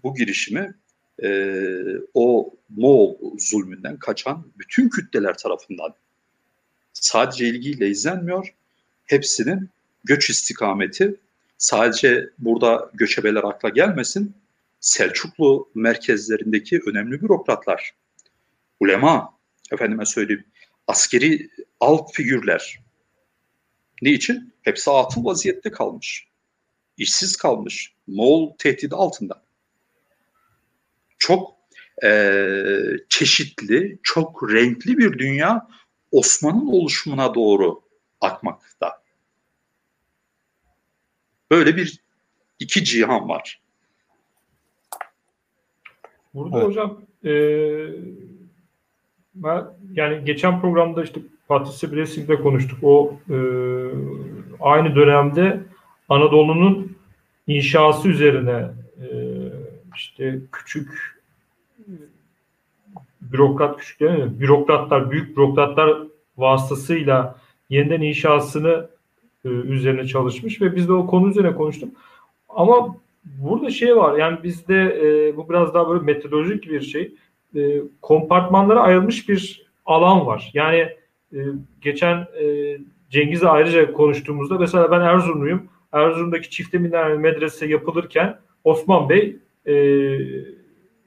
bu 0.03 0.15
girişimi 0.15 0.75
e, 1.23 1.29
o 2.15 2.55
Moğol 2.77 3.17
zulmünden 3.39 3.97
kaçan 3.97 4.47
bütün 4.59 4.89
kütleler 4.89 5.39
tarafından 5.39 5.95
sadece 7.07 7.49
ilgiyle 7.49 7.88
izlenmiyor. 7.88 8.55
Hepsinin 9.05 9.71
göç 10.05 10.31
istikameti 10.31 11.14
sadece 11.59 12.31
burada 12.38 12.90
göçebeler 12.95 13.45
akla 13.45 13.69
gelmesin. 13.69 14.35
Selçuklu 14.81 15.71
merkezlerindeki 15.75 16.81
önemli 16.87 17.23
bürokratlar, 17.23 17.95
ulema, 18.81 19.38
efendime 19.73 20.07
söyleyeyim, 20.07 20.45
askeri 20.87 21.51
alt 21.81 22.14
figürler. 22.14 22.81
Niçin? 24.03 24.53
Hepsi 24.62 24.90
atıl 24.90 25.25
vaziyette 25.25 25.71
kalmış. 25.71 26.29
işsiz 26.97 27.37
kalmış. 27.37 27.92
Moğol 28.07 28.57
tehdidi 28.59 28.95
altında. 28.95 29.42
Çok 31.19 31.57
e, 32.05 32.40
çeşitli, 33.09 33.99
çok 34.03 34.53
renkli 34.53 34.99
bir 34.99 35.19
dünya 35.19 35.69
Osman'ın 36.12 36.66
oluşumuna 36.66 37.35
doğru 37.35 37.81
akmakta. 38.21 39.03
Böyle 41.51 41.77
bir 41.77 42.01
iki 42.59 42.85
cihan 42.85 43.29
var. 43.29 43.61
Burada 46.35 46.57
evet. 46.57 46.69
hocam 46.69 47.01
e, 47.25 47.33
ben, 49.35 49.64
yani 49.92 50.25
geçen 50.25 50.61
programda 50.61 51.03
işte 51.05 51.21
Patrice 51.49 51.92
Bresil'de 51.92 52.37
konuştuk. 52.37 52.79
O 52.83 53.19
e, 53.31 53.37
aynı 54.61 54.97
dönemde 54.97 55.62
Anadolu'nun 56.09 56.97
inşası 57.47 58.09
üzerine 58.09 58.69
e, 59.01 59.09
işte 59.97 60.38
küçük 60.53 61.15
bürokrat 63.33 63.77
küçük 63.77 64.01
değil? 64.01 64.41
Bürokratlar, 64.41 65.11
büyük 65.11 65.37
bürokratlar 65.37 65.99
vasıtasıyla 66.37 67.39
yeniden 67.71 68.01
inşasını 68.01 68.89
e, 69.45 69.49
üzerine 69.49 70.07
çalışmış 70.07 70.62
ve 70.62 70.77
biz 70.77 70.89
de 70.89 70.93
o 70.93 71.07
konu 71.07 71.29
üzerine 71.31 71.55
konuştuk. 71.55 71.97
Ama 72.49 72.97
burada 73.25 73.71
şey 73.71 73.97
var 73.97 74.19
yani 74.19 74.39
bizde 74.43 75.01
e, 75.03 75.37
bu 75.37 75.49
biraz 75.49 75.75
daha 75.75 75.89
böyle 75.89 76.05
metodolojik 76.05 76.71
bir 76.71 76.81
şey. 76.81 77.15
E, 77.57 77.81
kompartmanlara 78.03 78.81
ayrılmış 78.81 79.29
bir 79.29 79.67
alan 79.87 80.27
var. 80.27 80.51
Yani 80.55 80.89
e, 81.33 81.39
geçen 81.81 82.17
e, 82.17 82.79
Cengiz'le 83.11 83.45
ayrıca 83.45 83.93
konuştuğumuzda 83.93 84.59
mesela 84.59 84.91
ben 84.91 85.01
Erzurumluyum. 85.01 85.69
Erzurum'daki 85.93 86.51
çifte 86.51 86.79
minareli 86.79 87.19
medrese 87.19 87.67
yapılırken 87.67 88.39
Osman 88.65 89.09
Bey 89.09 89.37
e, 89.67 89.75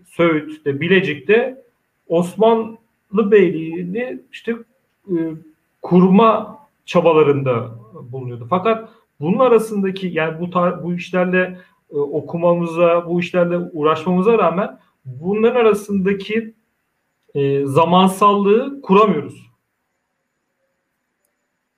Söğüt'te, 0.06 0.82
Bilecik'te 0.82 1.64
Osmanlı 2.10 3.32
Beyliği'ni 3.32 4.22
işte 4.32 4.56
e, 5.08 5.16
kurma 5.82 6.60
çabalarında 6.86 7.72
bulunuyordu. 8.12 8.48
Fakat 8.50 8.90
bunun 9.20 9.40
arasındaki 9.40 10.08
yani 10.08 10.40
bu 10.40 10.52
bu 10.84 10.94
işlerle 10.94 11.60
e, 11.92 11.98
okumamıza, 11.98 13.06
bu 13.08 13.20
işlerle 13.20 13.58
uğraşmamıza 13.58 14.38
rağmen 14.38 14.80
bunların 15.06 15.60
arasındaki 15.60 16.54
e, 17.36 17.66
zamansallığı 17.66 18.82
kuramıyoruz. 18.82 19.50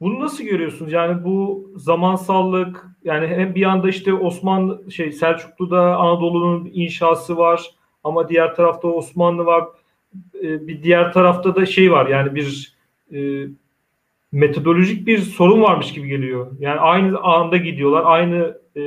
Bunu 0.01 0.19
nasıl 0.19 0.43
görüyorsunuz? 0.43 0.91
Yani 0.91 1.23
bu 1.23 1.69
zamansallık 1.75 2.87
yani 3.03 3.27
hem 3.27 3.55
bir 3.55 3.63
anda 3.63 3.89
işte 3.89 4.13
Osmanlı 4.13 4.91
şey 4.91 5.11
Selçuklu'da 5.11 5.97
Anadolu'nun 5.97 6.69
inşası 6.73 7.37
var 7.37 7.71
ama 8.03 8.29
diğer 8.29 8.55
tarafta 8.55 8.87
Osmanlı 8.87 9.45
var. 9.45 9.67
E, 10.43 10.67
bir 10.67 10.83
diğer 10.83 11.13
tarafta 11.13 11.55
da 11.55 11.65
şey 11.65 11.91
var 11.91 12.07
yani 12.07 12.35
bir 12.35 12.77
e, 13.13 13.47
metodolojik 14.31 15.07
bir 15.07 15.17
sorun 15.17 15.61
varmış 15.61 15.93
gibi 15.93 16.07
geliyor. 16.07 16.51
Yani 16.59 16.79
aynı 16.79 17.19
anda 17.19 17.57
gidiyorlar, 17.57 18.03
aynı 18.05 18.57
e, 18.75 18.81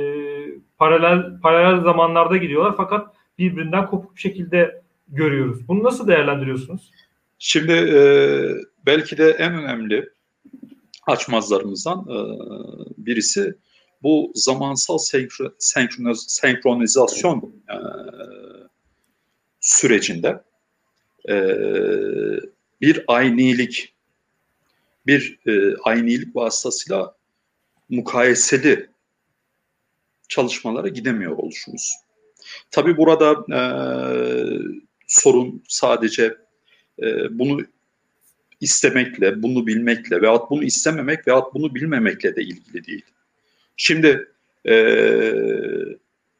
paralel 0.77 1.39
paralel 1.41 1.83
zamanlarda 1.83 2.37
gidiyorlar 2.37 2.73
fakat 2.77 3.15
birbirinden 3.37 3.87
kopuk 3.87 4.15
bir 4.15 4.21
şekilde 4.21 4.81
görüyoruz. 5.07 5.67
Bunu 5.67 5.83
nasıl 5.83 6.07
değerlendiriyorsunuz? 6.07 6.91
Şimdi 7.39 7.71
e, 7.71 7.99
belki 8.85 9.17
de 9.17 9.29
en 9.29 9.53
önemli 9.53 10.09
açmazlarımızdan 11.07 11.99
e, 11.99 12.17
birisi 12.97 13.55
bu 14.03 14.31
zamansal 14.35 14.97
senkroniz 15.59 16.25
senkronizasyon 16.27 17.53
e, 17.69 17.77
sürecinde 19.59 20.41
e, 21.29 21.35
bir 22.81 23.03
aynilik 23.07 23.95
bir 25.07 25.39
e, 25.47 25.75
aynilik 25.83 26.35
vasıtasıyla 26.35 27.15
mukayeseli 27.89 28.89
çalışmalara 30.29 30.87
gidemiyor 30.87 31.37
oluşumuz. 31.37 31.93
Tabi 32.71 32.97
burada 32.97 33.31
e, 33.31 33.59
sorun 35.07 35.63
sadece 35.67 36.37
e, 37.01 37.39
bunu 37.39 37.65
istemekle, 38.61 39.43
bunu 39.43 39.67
bilmekle 39.67 40.21
veyahut 40.21 40.49
bunu 40.49 40.63
istememek 40.63 41.27
veyahut 41.27 41.53
bunu 41.53 41.75
bilmemekle 41.75 42.35
de 42.35 42.41
ilgili 42.41 42.85
değil. 42.85 43.05
Şimdi 43.77 44.31
e, 44.65 44.73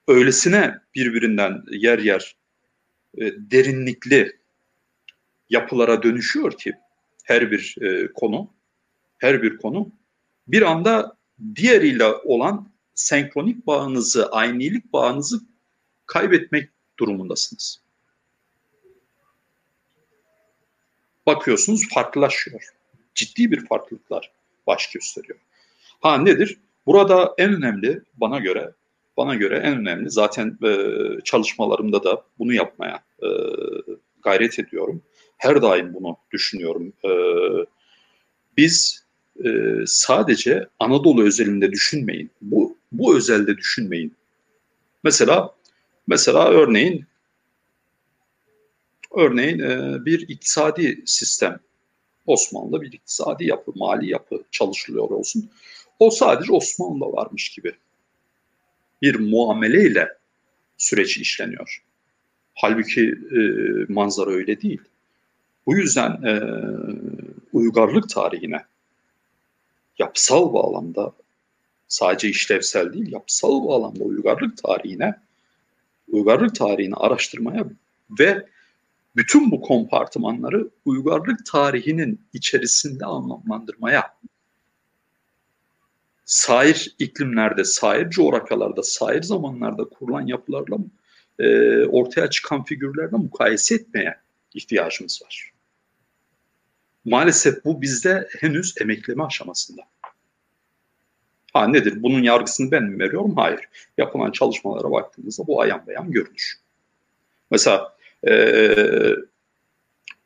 öylesine 0.07 0.79
birbirinden 0.95 1.63
yer 1.71 1.99
yer 1.99 2.35
e, 3.17 3.33
derinlikli 3.51 4.37
yapılara 5.49 6.03
dönüşüyor 6.03 6.57
ki 6.57 6.73
her 7.23 7.51
bir 7.51 7.75
e, 7.81 8.13
konu, 8.13 8.53
her 9.17 9.43
bir 9.43 9.57
konu 9.57 9.91
bir 10.47 10.61
anda 10.61 11.17
diğeriyle 11.55 12.05
olan 12.05 12.71
senkronik 12.93 13.67
bağınızı, 13.67 14.31
aynilik 14.31 14.93
bağınızı 14.93 15.39
kaybetmek 16.05 16.69
durumundasınız. 16.99 17.81
Bakıyorsunuz 21.25 21.89
farklılaşıyor. 21.93 22.61
Ciddi 23.15 23.51
bir 23.51 23.65
farklılıklar 23.65 24.31
baş 24.67 24.91
gösteriyor. 24.91 25.39
Ha 25.99 26.17
nedir? 26.17 26.59
Burada 26.85 27.33
en 27.37 27.53
önemli 27.53 28.01
bana 28.13 28.39
göre 28.39 28.73
bana 29.17 29.35
göre 29.35 29.57
en 29.57 29.77
önemli 29.77 30.11
zaten 30.11 30.57
e, 30.63 30.87
çalışmalarımda 31.23 32.03
da 32.03 32.23
bunu 32.39 32.53
yapmaya 32.53 33.03
e, 33.23 33.27
gayret 34.23 34.59
ediyorum. 34.59 35.01
Her 35.37 35.61
daim 35.61 35.93
bunu 35.93 36.17
düşünüyorum. 36.31 36.93
E, 37.03 37.11
biz 38.57 39.05
e, 39.45 39.49
sadece 39.85 40.67
Anadolu 40.79 41.23
özelinde 41.23 41.71
düşünmeyin. 41.71 42.31
Bu 42.41 42.77
bu 42.91 43.17
özelde 43.17 43.57
düşünmeyin. 43.57 44.15
Mesela 45.03 45.55
mesela 46.07 46.49
örneğin 46.49 47.05
örneğin 49.15 49.59
e, 49.59 50.05
bir 50.05 50.29
iktisadi 50.29 51.03
sistem 51.05 51.59
Osmanlı 52.25 52.81
bir 52.81 52.91
iktisadi 52.91 53.45
yapı, 53.45 53.71
mali 53.75 54.11
yapı 54.11 54.43
çalışılıyor 54.51 55.09
olsun. 55.09 55.49
O 55.99 56.09
sadece 56.09 56.53
Osmanlı'da 56.53 57.13
varmış 57.13 57.49
gibi 57.49 57.75
bir 59.01 59.19
muameleyle 59.19 60.09
süreç 60.77 61.17
işleniyor. 61.17 61.83
Halbuki 62.55 63.15
e, 63.31 63.39
manzara 63.93 64.29
öyle 64.29 64.61
değil. 64.61 64.81
Bu 65.65 65.75
yüzden 65.75 66.23
e, 66.23 66.41
uygarlık 67.53 68.09
tarihine 68.09 68.65
yapısal 69.99 70.53
bağlamda 70.53 71.11
sadece 71.87 72.29
işlevsel 72.29 72.93
değil 72.93 73.11
yapısal 73.11 73.67
bağlamda 73.67 74.03
uygarlık 74.03 74.57
tarihine 74.57 75.15
uygarlık 76.07 76.55
tarihini 76.55 76.95
araştırmaya 76.95 77.65
ve 78.19 78.45
bütün 79.15 79.51
bu 79.51 79.61
kompartımanları 79.61 80.69
uygarlık 80.85 81.45
tarihinin 81.45 82.21
içerisinde 82.33 83.05
anlamlandırmaya 83.05 84.15
sair 86.25 86.95
iklimlerde, 86.99 87.63
sair 87.63 88.09
coğrafyalarda, 88.09 88.83
sair 88.83 89.23
zamanlarda 89.23 89.83
kurulan 89.83 90.27
yapılarla 90.27 90.77
e, 91.39 91.47
ortaya 91.85 92.29
çıkan 92.29 92.63
figürlerle 92.63 93.17
mukayese 93.17 93.75
etmeye 93.75 94.15
ihtiyacımız 94.53 95.21
var. 95.25 95.54
Maalesef 97.05 97.65
bu 97.65 97.81
bizde 97.81 98.27
henüz 98.39 98.75
emekleme 98.81 99.23
aşamasında. 99.23 99.81
Ha 101.53 101.67
nedir? 101.67 102.03
Bunun 102.03 102.23
yargısını 102.23 102.71
ben 102.71 102.83
mi 102.83 102.99
veriyorum? 102.99 103.35
Hayır. 103.35 103.59
Yapılan 103.97 104.31
çalışmalara 104.31 104.91
baktığımızda 104.91 105.47
bu 105.47 105.61
ayan 105.61 105.87
beyan 105.87 106.11
görünür. 106.11 106.53
Mesela 107.51 107.95
ee, 108.27 109.15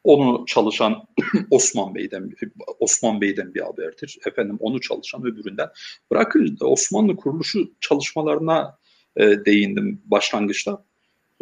onu 0.04 0.46
çalışan 0.46 1.04
Osman 1.50 1.96
Bey'den 1.96 2.32
Osman 2.80 3.22
Bey'den 3.22 3.54
bir 3.54 3.62
haberdir. 3.62 4.18
Efendim 4.26 4.58
onu 4.60 4.82
çalışan 4.82 5.26
öbüründen. 5.26 5.70
Bırakın 6.12 6.58
Osmanlı 6.62 7.16
kuruluşu 7.16 7.72
çalışmalarına 7.82 8.78
e, 9.18 9.46
değindim 9.46 10.02
başlangıçta. 10.06 10.86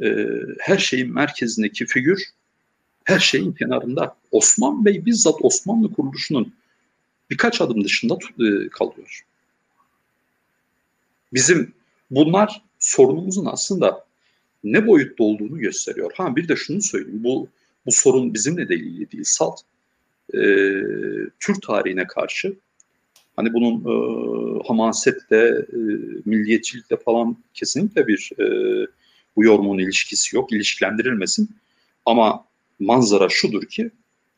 E, 0.04 0.28
her 0.60 0.78
şeyin 0.78 1.14
merkezindeki 1.14 1.86
figür 1.86 2.24
her 3.08 3.20
şeyin 3.20 3.52
kenarında. 3.52 4.16
Osman 4.32 4.86
Bey 4.86 5.06
bizzat 5.06 5.36
Osmanlı 5.42 5.94
kuruluşunun 5.94 6.54
birkaç 7.30 7.62
adım 7.62 7.84
dışında 7.84 8.18
e, 8.40 8.70
kalıyor. 8.70 9.26
Bizim 11.34 11.74
bunlar 12.12 12.62
sorunumuzun 12.80 13.46
aslında 13.46 14.06
ne 14.64 14.88
boyutta 14.88 15.24
olduğunu 15.24 15.60
gösteriyor. 15.60 16.12
Ha 16.16 16.36
bir 16.36 16.48
de 16.48 16.56
şunu 16.56 16.82
söyleyeyim. 16.82 17.24
Bu 17.24 17.48
bu 17.86 17.92
sorun 17.92 18.34
bizimle 18.34 18.70
de 18.70 18.76
ilgili 18.76 19.12
değil. 19.12 19.24
Salt 19.26 19.60
e, 20.34 20.40
Türk 21.40 21.62
tarihine 21.62 22.08
karşı 22.08 22.56
hani 23.36 23.54
bunun 23.54 23.76
e, 23.80 23.94
hamasetle, 24.68 25.48
e, 25.48 25.80
milliyetçilikle 26.26 26.98
falan 26.98 27.38
kesinlikle 27.54 28.08
bir 28.08 28.32
e, 28.40 28.46
bu 29.36 29.44
yorumun 29.44 29.78
ilişkisi 29.78 30.36
yok. 30.36 30.54
İlişkilendirilmesin. 30.54 31.50
Ama 32.06 32.47
manzara 32.80 33.30
şudur 33.30 33.66
ki 33.66 33.92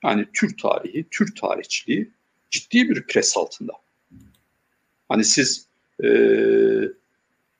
yani 0.04 0.26
Türk 0.34 0.60
tarihi, 0.60 1.06
Türk 1.12 1.42
tarihçiliği 1.42 2.12
ciddi 2.52 2.90
bir 2.90 3.08
pres 3.08 3.38
altında. 3.38 3.74
Hani 5.10 5.26
siz 5.26 5.68
e, 6.04 6.10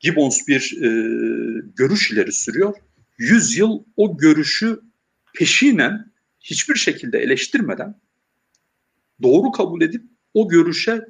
Gibbons 0.00 0.48
bir 0.48 0.76
e, 0.82 0.90
görüş 1.76 2.10
ileri 2.10 2.32
sürüyor. 2.32 2.74
Yüz 3.18 3.56
yıl 3.56 3.82
o 3.96 4.16
görüşü 4.16 4.80
peşinen 5.34 6.10
hiçbir 6.40 6.74
şekilde 6.74 7.18
eleştirmeden 7.18 7.94
doğru 9.22 9.52
kabul 9.52 9.82
edip 9.82 10.02
o 10.34 10.48
görüşe 10.48 11.06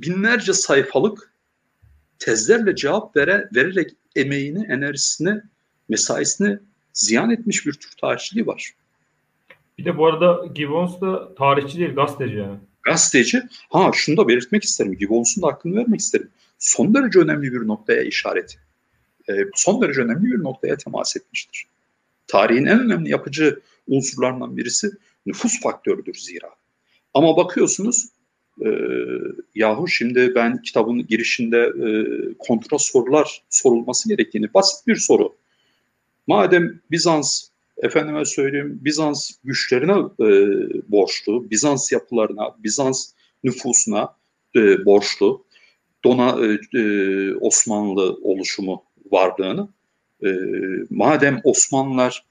binlerce 0.00 0.52
sayfalık 0.52 1.32
tezlerle 2.18 2.76
cevap 2.76 3.16
vere, 3.16 3.48
vererek 3.54 3.90
emeğini, 4.16 4.66
enerjisini, 4.66 5.42
mesaisini 5.88 6.58
ziyan 6.92 7.30
etmiş 7.30 7.66
bir 7.66 7.72
Türk 7.72 7.98
tarihçiliği 7.98 8.46
var. 8.46 8.74
Bir 9.78 9.84
de 9.84 9.98
bu 9.98 10.06
arada 10.06 10.46
Gibbons 10.54 11.00
da 11.00 11.34
tarihçi 11.34 11.78
değil, 11.78 11.94
gazeteci 11.94 12.36
yani. 12.36 12.58
Gazeteci. 12.82 13.42
Ha 13.70 13.90
şunu 13.94 14.16
da 14.16 14.28
belirtmek 14.28 14.64
isterim. 14.64 14.94
Gibbons'un 14.94 15.42
da 15.42 15.46
hakkını 15.46 15.76
vermek 15.76 16.00
isterim. 16.00 16.30
Son 16.58 16.94
derece 16.94 17.18
önemli 17.18 17.52
bir 17.52 17.66
noktaya 17.68 18.02
işaret. 18.02 18.58
E, 19.28 19.32
son 19.54 19.82
derece 19.82 20.00
önemli 20.00 20.32
bir 20.32 20.42
noktaya 20.42 20.76
temas 20.76 21.16
etmiştir. 21.16 21.66
Tarihin 22.26 22.66
en 22.66 22.80
önemli 22.80 23.10
yapıcı 23.10 23.60
unsurlarından 23.86 24.56
birisi 24.56 24.90
nüfus 25.26 25.60
faktörüdür 25.60 26.14
zira. 26.14 26.50
Ama 27.14 27.36
bakıyorsunuz 27.36 28.04
e, 28.66 28.70
yahu 29.54 29.88
şimdi 29.88 30.34
ben 30.34 30.62
kitabın 30.62 31.06
girişinde 31.06 31.58
e, 31.58 31.88
kontra 32.38 32.78
sorular 32.78 33.42
sorulması 33.50 34.08
gerektiğini 34.08 34.54
basit 34.54 34.86
bir 34.86 34.96
soru. 34.96 35.36
Madem 36.26 36.80
Bizans 36.90 37.48
efendime 37.82 38.24
söyleyeyim 38.24 38.78
Bizans 38.82 39.30
güçlerine 39.44 39.92
e, 39.92 40.28
borçlu, 40.92 41.50
Bizans 41.50 41.92
yapılarına, 41.92 42.56
Bizans 42.58 43.12
nüfusuna 43.44 44.16
e, 44.56 44.84
borçlu, 44.84 45.46
Dona 46.04 46.46
e, 46.46 46.78
e, 46.78 47.34
Osmanlı 47.34 48.18
oluşumu 48.22 48.84
varlığını. 49.10 49.68
E, 50.24 50.28
madem 50.90 51.40
Osmanlılar 51.44 52.24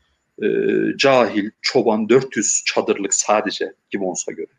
e, 0.44 0.48
cahil, 0.98 1.50
çoban 1.62 2.10
400 2.10 2.64
çadırlık 2.66 3.14
sadece 3.14 3.74
Gibbons'a 3.90 4.32
göre. 4.32 4.52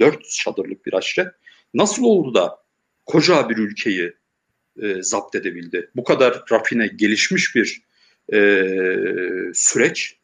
400 0.00 0.36
çadırlık 0.36 0.86
bir 0.86 0.92
aşiret. 0.92 1.28
Nasıl 1.74 2.04
oldu 2.04 2.34
da 2.34 2.58
koca 3.06 3.48
bir 3.48 3.56
ülkeyi 3.56 4.12
e, 4.82 5.02
zapt 5.02 5.34
edebildi? 5.34 5.90
Bu 5.96 6.04
kadar 6.04 6.42
rafine 6.52 6.86
gelişmiş 6.86 7.54
bir 7.54 7.82
e, 8.32 8.38
süreç 9.54 10.17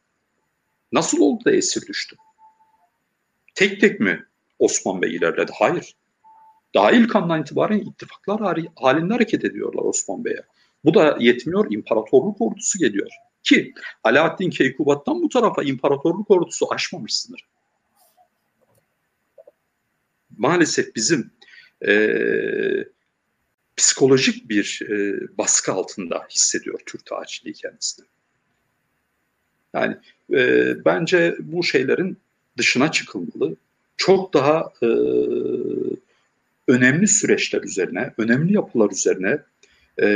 nasıl 0.94 1.20
oldu 1.20 1.44
da 1.44 1.52
esir 1.52 1.86
düştü? 1.86 2.16
Tek 3.54 3.80
tek 3.80 4.00
mi 4.00 4.24
Osman 4.58 5.02
Bey 5.02 5.16
ilerledi? 5.16 5.52
Hayır. 5.58 5.96
Daha 6.74 6.92
ilk 6.92 7.16
andan 7.16 7.42
itibaren 7.42 7.78
ittifaklar 7.78 8.58
halinde 8.76 9.12
hareket 9.12 9.44
ediyorlar 9.44 9.82
Osman 9.82 10.24
Bey'e. 10.24 10.44
Bu 10.84 10.94
da 10.94 11.16
yetmiyor, 11.20 11.72
imparatorluk 11.72 12.40
ordusu 12.40 12.78
geliyor. 12.78 13.10
Ki 13.42 13.74
Alaaddin 14.04 14.50
Keykubat'tan 14.50 15.22
bu 15.22 15.28
tarafa 15.28 15.62
imparatorluk 15.62 16.30
ordusu 16.30 16.72
aşmamış 16.72 17.16
sınır. 17.16 17.48
Maalesef 20.36 20.96
bizim 20.96 21.30
e, 21.86 21.94
psikolojik 23.76 24.48
bir 24.48 24.80
e, 24.90 25.20
baskı 25.38 25.72
altında 25.72 26.26
hissediyor 26.30 26.80
Türk 26.86 27.06
tarihçiliği 27.06 27.54
kendisini. 27.54 28.06
Yani 29.74 29.96
e, 30.32 30.72
bence 30.84 31.36
bu 31.40 31.64
şeylerin 31.64 32.16
dışına 32.58 32.92
çıkılmalı. 32.92 33.56
Çok 33.96 34.34
daha 34.34 34.72
e, 34.82 34.88
önemli 36.68 37.08
süreçler 37.08 37.62
üzerine, 37.62 38.14
önemli 38.18 38.54
yapılar 38.54 38.90
üzerine 38.90 39.38
e, 40.02 40.08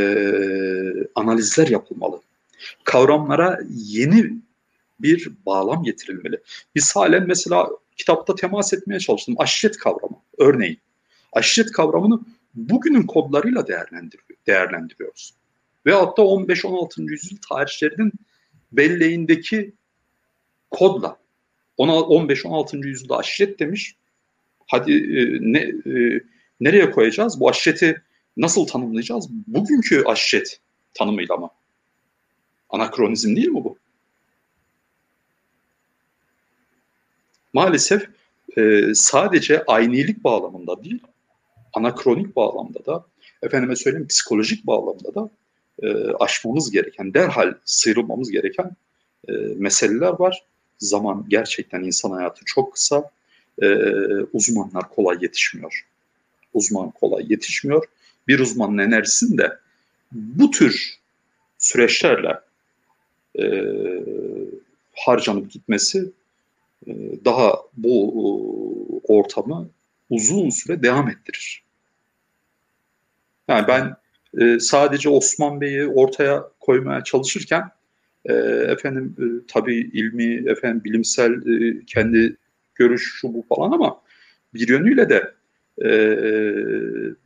analizler 1.14 1.68
yapılmalı. 1.68 2.20
Kavramlara 2.84 3.60
yeni 3.70 4.32
bir 5.00 5.30
bağlam 5.46 5.82
getirilmeli. 5.82 6.40
Biz 6.74 6.96
halen 6.96 7.26
mesela 7.26 7.68
kitapta 7.96 8.34
temas 8.34 8.72
etmeye 8.72 9.00
çalıştım. 9.00 9.34
Aşiret 9.38 9.76
kavramı 9.76 10.16
örneğin. 10.38 10.78
Aşiret 11.32 11.72
kavramını 11.72 12.20
bugünün 12.54 13.02
kodlarıyla 13.02 13.66
değerlendiriyor, 13.66 14.38
değerlendiriyoruz. 14.46 15.34
Ve 15.86 15.92
hatta 15.92 16.22
15-16. 16.22 17.10
yüzyıl 17.10 17.38
tarihçilerinin 17.48 18.12
belleğindeki 18.72 19.72
kodla 20.70 21.16
15-16. 21.78 22.86
yüzyılda 22.86 23.16
aşiret 23.16 23.58
demiş. 23.58 23.96
Hadi 24.66 24.92
e, 24.92 25.38
ne 25.40 25.58
e, 25.58 26.20
nereye 26.60 26.90
koyacağız? 26.90 27.40
Bu 27.40 27.48
aşireti 27.48 28.02
nasıl 28.36 28.66
tanımlayacağız? 28.66 29.28
Bugünkü 29.46 30.04
aşiret 30.04 30.60
tanımıyla 30.94 31.36
mı? 31.36 31.50
Anakronizm 32.70 33.36
değil 33.36 33.48
mi 33.48 33.64
bu? 33.64 33.78
Maalesef 37.52 38.08
e, 38.56 38.82
sadece 38.94 39.64
aynilik 39.64 40.24
bağlamında 40.24 40.84
değil, 40.84 41.02
anakronik 41.72 42.36
bağlamda 42.36 42.86
da, 42.86 43.06
efendime 43.42 43.76
söyleyeyim 43.76 44.06
psikolojik 44.06 44.66
bağlamda 44.66 45.14
da 45.14 45.30
e, 45.82 46.12
aşmamız 46.12 46.70
gereken, 46.70 47.14
derhal 47.14 47.54
sıyrılmamız 47.64 48.30
gereken 48.30 48.76
e, 49.28 49.32
meseleler 49.56 50.12
var. 50.18 50.44
Zaman 50.78 51.26
gerçekten 51.28 51.82
insan 51.82 52.10
hayatı 52.10 52.40
çok 52.44 52.72
kısa, 52.72 53.10
e, 53.62 53.68
uzmanlar 54.32 54.90
kolay 54.90 55.18
yetişmiyor. 55.20 55.86
Uzman 56.54 56.90
kolay 56.90 57.24
yetişmiyor. 57.28 57.84
Bir 58.28 58.38
uzmanın 58.38 58.78
enerjisini 58.78 59.38
de 59.38 59.58
bu 60.12 60.50
tür 60.50 60.98
süreçlerle 61.58 62.40
e, 63.38 63.44
harcanıp 64.96 65.50
gitmesi 65.50 66.10
e, 66.86 66.92
daha 67.24 67.62
bu 67.76 67.94
e, 67.98 69.12
ortamı 69.12 69.68
uzun 70.10 70.50
süre 70.50 70.82
devam 70.82 71.08
ettirir. 71.08 71.62
Yani 73.48 73.68
ben 73.68 73.96
e, 74.40 74.60
sadece 74.60 75.08
Osman 75.08 75.60
Bey'i 75.60 75.86
ortaya 75.86 76.44
koymaya 76.60 77.04
çalışırken 77.04 77.70
e, 78.24 78.32
efendim 78.72 79.16
e, 79.18 79.46
tabii 79.46 79.76
ilmi, 79.76 80.50
efendim 80.50 80.84
bilimsel 80.84 81.32
e, 81.32 81.84
kendi 81.86 82.36
görüş 82.74 83.12
şu 83.20 83.34
bu 83.34 83.44
falan 83.48 83.72
ama 83.72 84.00
bir 84.54 84.68
yönüyle 84.68 85.08
de 85.08 85.34
e, 85.84 85.90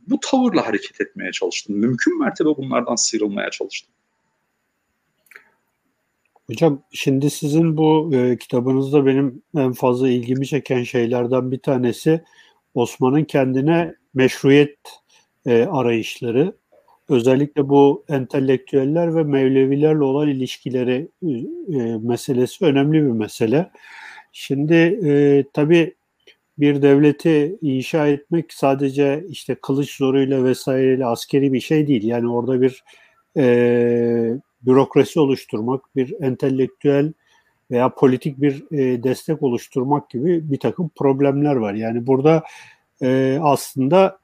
bu 0.07 0.19
tavırla 0.19 0.67
hareket 0.67 1.01
etmeye 1.01 1.31
çalıştım. 1.31 1.75
Mümkün 1.75 2.19
mertebe 2.19 2.49
bunlardan 2.49 2.95
sıyrılmaya 2.95 3.49
çalıştım. 3.49 3.93
Hocam 6.47 6.83
şimdi 6.91 7.29
sizin 7.29 7.77
bu 7.77 8.11
e, 8.13 8.37
kitabınızda 8.37 9.05
benim 9.05 9.41
en 9.57 9.73
fazla 9.73 10.09
ilgimi 10.09 10.47
çeken 10.47 10.83
şeylerden 10.83 11.51
bir 11.51 11.59
tanesi 11.59 12.23
Osman'ın 12.73 13.23
kendine 13.23 13.95
meşruiyet 14.13 14.77
e, 15.45 15.65
arayışları. 15.65 16.55
Özellikle 17.13 17.69
bu 17.69 18.05
entelektüeller 18.09 19.15
ve 19.15 19.23
Mevlevilerle 19.23 20.03
olan 20.03 20.29
ilişkileri 20.29 21.07
e, 21.23 21.97
meselesi 22.01 22.65
önemli 22.65 22.93
bir 22.93 23.11
mesele. 23.11 23.71
Şimdi 24.31 24.73
e, 25.05 25.43
tabii 25.53 25.95
bir 26.57 26.81
devleti 26.81 27.57
inşa 27.61 28.07
etmek 28.07 28.53
sadece 28.53 29.23
işte 29.29 29.55
kılıç 29.55 29.97
zoruyla 29.97 30.43
vesaireyle 30.43 31.05
askeri 31.05 31.53
bir 31.53 31.59
şey 31.59 31.87
değil. 31.87 32.03
Yani 32.03 32.31
orada 32.31 32.61
bir 32.61 32.83
e, 33.37 33.43
bürokrasi 34.61 35.19
oluşturmak, 35.19 35.95
bir 35.95 36.21
entelektüel 36.21 37.13
veya 37.71 37.89
politik 37.89 38.41
bir 38.41 38.71
e, 38.71 39.03
destek 39.03 39.43
oluşturmak 39.43 40.09
gibi 40.09 40.51
bir 40.51 40.59
takım 40.59 40.89
problemler 40.95 41.55
var. 41.55 41.73
Yani 41.73 42.07
burada 42.07 42.43
e, 43.01 43.39
aslında 43.41 44.19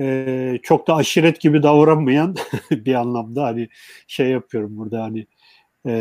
e, 0.00 0.58
çok 0.62 0.86
da 0.86 0.94
aşiret 0.94 1.40
gibi 1.40 1.62
davranmayan 1.62 2.36
bir 2.70 2.94
anlamda 2.94 3.44
hani 3.44 3.68
şey 4.06 4.28
yapıyorum 4.28 4.76
burada 4.76 5.02
hani 5.02 5.26
e, 5.86 5.92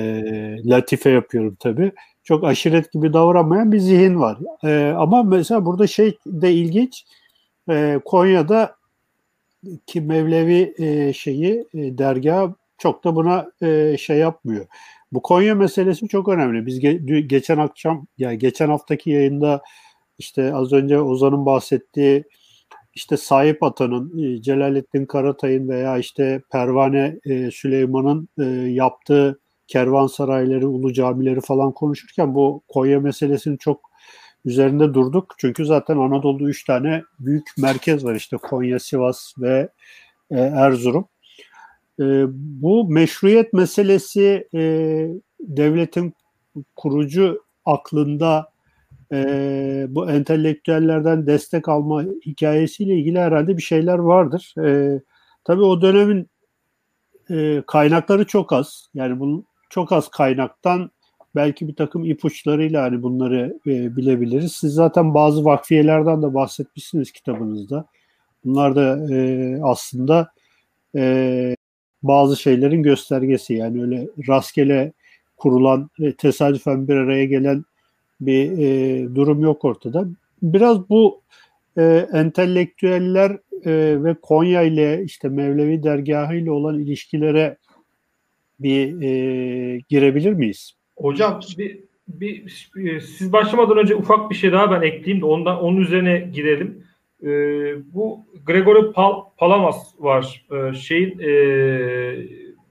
latife 0.65 1.09
yapıyorum 1.09 1.57
tabii. 1.59 1.91
Çok 2.23 2.43
aşiret 2.43 2.91
gibi 2.91 3.13
davranmayan 3.13 3.71
bir 3.71 3.79
zihin 3.79 4.19
var. 4.19 4.37
E, 4.63 4.93
ama 4.97 5.23
mesela 5.23 5.65
burada 5.65 5.87
şey 5.87 6.17
de 6.25 6.53
ilginç. 6.53 7.05
E, 7.69 7.99
Konya'da 8.05 8.75
ki 9.85 10.01
Mevlevi 10.01 10.73
e, 10.77 11.13
şeyi 11.13 11.67
e, 11.73 11.97
dergah 11.97 12.53
çok 12.77 13.03
da 13.03 13.15
buna 13.15 13.51
e, 13.61 13.97
şey 13.97 14.17
yapmıyor. 14.17 14.65
Bu 15.11 15.21
Konya 15.21 15.55
meselesi 15.55 16.07
çok 16.07 16.29
önemli. 16.29 16.65
Biz 16.65 16.83
ge- 16.83 17.19
geçen 17.19 17.57
akşam 17.57 18.07
ya 18.17 18.29
yani 18.29 18.39
geçen 18.39 18.69
haftaki 18.69 19.09
yayında 19.09 19.61
işte 20.19 20.53
az 20.53 20.73
önce 20.73 21.01
Ozan'ın 21.01 21.45
bahsettiği 21.45 22.23
işte 22.99 23.17
sahip 23.17 23.63
atanın 23.63 24.17
e, 24.23 24.41
Celalettin 24.41 25.05
Karatay'ın 25.05 25.69
veya 25.69 25.97
işte 25.97 26.41
Pervane 26.51 27.19
e, 27.25 27.51
Süleyman'ın 27.51 28.29
e, 28.39 28.43
yaptığı 28.71 29.39
kervansarayları, 29.67 30.69
ulu 30.69 30.93
camileri 30.93 31.41
falan 31.41 31.71
konuşurken 31.71 32.35
bu 32.35 32.61
Konya 32.67 32.99
meselesini 32.99 33.57
çok 33.57 33.89
üzerinde 34.45 34.93
durduk. 34.93 35.35
Çünkü 35.37 35.65
zaten 35.65 35.97
Anadolu'da 35.97 36.43
üç 36.43 36.63
tane 36.65 37.03
büyük 37.19 37.47
merkez 37.57 38.05
var 38.05 38.15
işte 38.15 38.37
Konya, 38.37 38.79
Sivas 38.79 39.33
ve 39.37 39.69
Erzurum. 40.31 41.05
Bu 42.61 42.89
meşruiyet 42.89 43.53
meselesi 43.53 44.47
devletin 45.39 46.13
kurucu 46.75 47.43
aklında 47.65 48.51
e, 49.11 49.85
bu 49.89 50.11
entelektüellerden 50.11 51.27
destek 51.27 51.69
alma 51.69 52.03
hikayesiyle 52.25 52.95
ilgili 52.95 53.19
herhalde 53.19 53.57
bir 53.57 53.61
şeyler 53.61 53.97
vardır. 53.97 54.53
E, 54.65 55.01
tabii 55.43 55.61
o 55.61 55.81
dönemin 55.81 56.29
e, 57.29 57.63
kaynakları 57.67 58.25
çok 58.27 58.53
az. 58.53 58.89
Yani 58.93 59.19
bunun 59.19 59.45
çok 59.69 59.91
az 59.91 60.07
kaynaktan 60.09 60.91
belki 61.35 61.67
bir 61.67 61.75
takım 61.75 62.05
ipuçlarıyla 62.05 62.83
hani 62.83 63.03
bunları 63.03 63.59
e, 63.67 63.95
bilebiliriz. 63.95 64.51
Siz 64.51 64.73
zaten 64.73 65.13
bazı 65.13 65.45
vakfiyelerden 65.45 66.21
de 66.21 66.33
bahsetmişsiniz 66.33 67.11
kitabınızda. 67.11 67.85
Bunlar 68.45 68.75
da 68.75 69.13
e, 69.13 69.59
aslında 69.63 70.31
e, 70.95 71.55
bazı 72.03 72.37
şeylerin 72.37 72.83
göstergesi. 72.83 73.53
Yani 73.53 73.81
öyle 73.81 74.07
rastgele 74.29 74.93
kurulan, 75.37 75.89
e, 75.99 76.15
tesadüfen 76.15 76.87
bir 76.87 76.95
araya 76.95 77.25
gelen 77.25 77.63
bir 78.21 78.51
e, 78.51 79.15
durum 79.15 79.43
yok 79.43 79.65
ortada. 79.65 80.07
Biraz 80.41 80.89
bu 80.89 81.21
e, 81.77 82.07
entelektüeller 82.13 83.31
e, 83.65 84.03
ve 84.03 84.15
Konya 84.21 84.61
ile 84.61 85.03
işte 85.03 85.29
Mevlevi 85.29 85.83
dergahı 85.83 86.35
ile 86.35 86.51
olan 86.51 86.79
ilişkilere 86.79 87.57
bir 88.59 89.01
e, 89.01 89.81
girebilir 89.89 90.33
miyiz? 90.33 90.73
Hocam 90.97 91.39
bir, 91.57 91.79
bir, 92.07 92.69
bir 92.75 92.99
siz 92.99 93.33
başlamadan 93.33 93.77
önce 93.77 93.95
ufak 93.95 94.29
bir 94.29 94.35
şey 94.35 94.51
daha 94.51 94.71
ben 94.71 94.81
ekleyeyim 94.81 95.21
de 95.21 95.25
ondan 95.25 95.61
onun 95.63 95.77
üzerine 95.77 96.29
girelim. 96.33 96.83
E, 97.23 97.27
bu 97.93 98.25
Gregory 98.45 98.91
Pal, 98.91 99.23
Palamas 99.37 99.93
var. 99.99 100.45
E, 100.51 100.73
şeyin 100.73 101.19
e, 101.19 101.31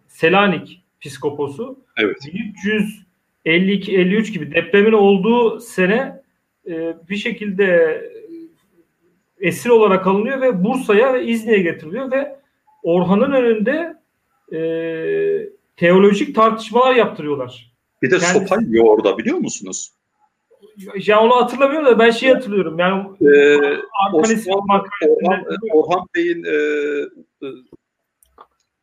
Selanik 0.08 0.84
piskoposu. 1.00 1.84
Evet. 1.96 2.16
1300 2.34 3.07
52-53 3.48 4.32
gibi 4.32 4.54
depremin 4.54 4.92
olduğu 4.92 5.60
sene 5.60 6.22
e, 6.66 6.96
bir 7.08 7.16
şekilde 7.16 7.64
e, 7.64 9.48
esir 9.48 9.70
olarak 9.70 10.06
alınıyor 10.06 10.40
ve 10.40 10.64
Bursa'ya 10.64 11.14
ve 11.14 11.26
İzni'ye 11.26 11.62
getiriliyor 11.62 12.10
ve 12.10 12.36
Orhan'ın 12.82 13.32
önünde 13.32 13.96
e, 14.52 14.60
teolojik 15.76 16.34
tartışmalar 16.34 16.94
yaptırıyorlar. 16.94 17.72
Bir 18.02 18.10
de 18.10 18.18
Kendisi, 18.18 18.38
sopa 18.38 18.62
yiyor 18.62 18.84
orada 18.84 19.18
biliyor 19.18 19.38
musunuz? 19.38 19.92
Ya 21.06 21.20
onu 21.20 21.36
hatırlamıyorum 21.36 21.86
da 21.86 21.98
ben 21.98 22.10
şeyi 22.10 22.32
hatırlıyorum. 22.32 22.78
Yani 22.78 23.02
ee, 23.20 23.56
Osman, 24.12 24.84
Orhan, 25.08 25.44
Orhan 25.72 26.06
Bey'in 26.14 26.44
e, 26.44 26.56
e, 27.46 27.48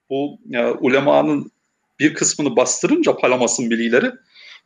bu 0.09 0.39
ya, 0.49 0.73
ulemanın 0.73 1.51
bir 1.99 2.13
kısmını 2.13 2.55
bastırınca 2.55 3.17
Palamas'ın 3.17 3.69
bilgileri 3.69 4.11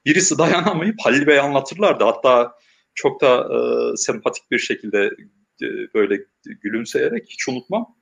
birisi 0.05 0.37
dayanamayıp 0.37 0.95
Halil 1.03 1.27
Bey 1.27 1.39
anlatırlardı. 1.39 2.03
Hatta 2.03 2.55
çok 2.95 3.21
da 3.21 3.49
e, 3.53 3.97
sempatik 3.97 4.51
bir 4.51 4.59
şekilde 4.59 5.05
e, 5.61 5.67
böyle 5.93 6.23
gülümseyerek 6.43 7.29
hiç 7.29 7.49
unutmam. 7.49 7.95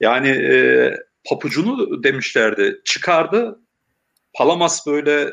Yani 0.00 0.28
e, 0.28 0.96
papucunu 1.28 2.02
demişlerdi 2.02 2.80
çıkardı. 2.84 3.60
Palamas 4.34 4.86
böyle 4.86 5.32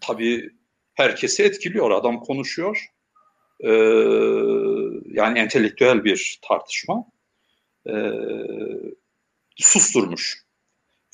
tabii 0.00 0.50
herkesi 0.94 1.42
etkiliyor. 1.42 1.90
Adam 1.90 2.20
konuşuyor. 2.20 2.86
E, 3.60 3.72
yani 5.06 5.38
entelektüel 5.38 6.04
bir 6.04 6.38
tartışma. 6.42 7.04
E, 7.86 7.92
susturmuş. 9.56 10.38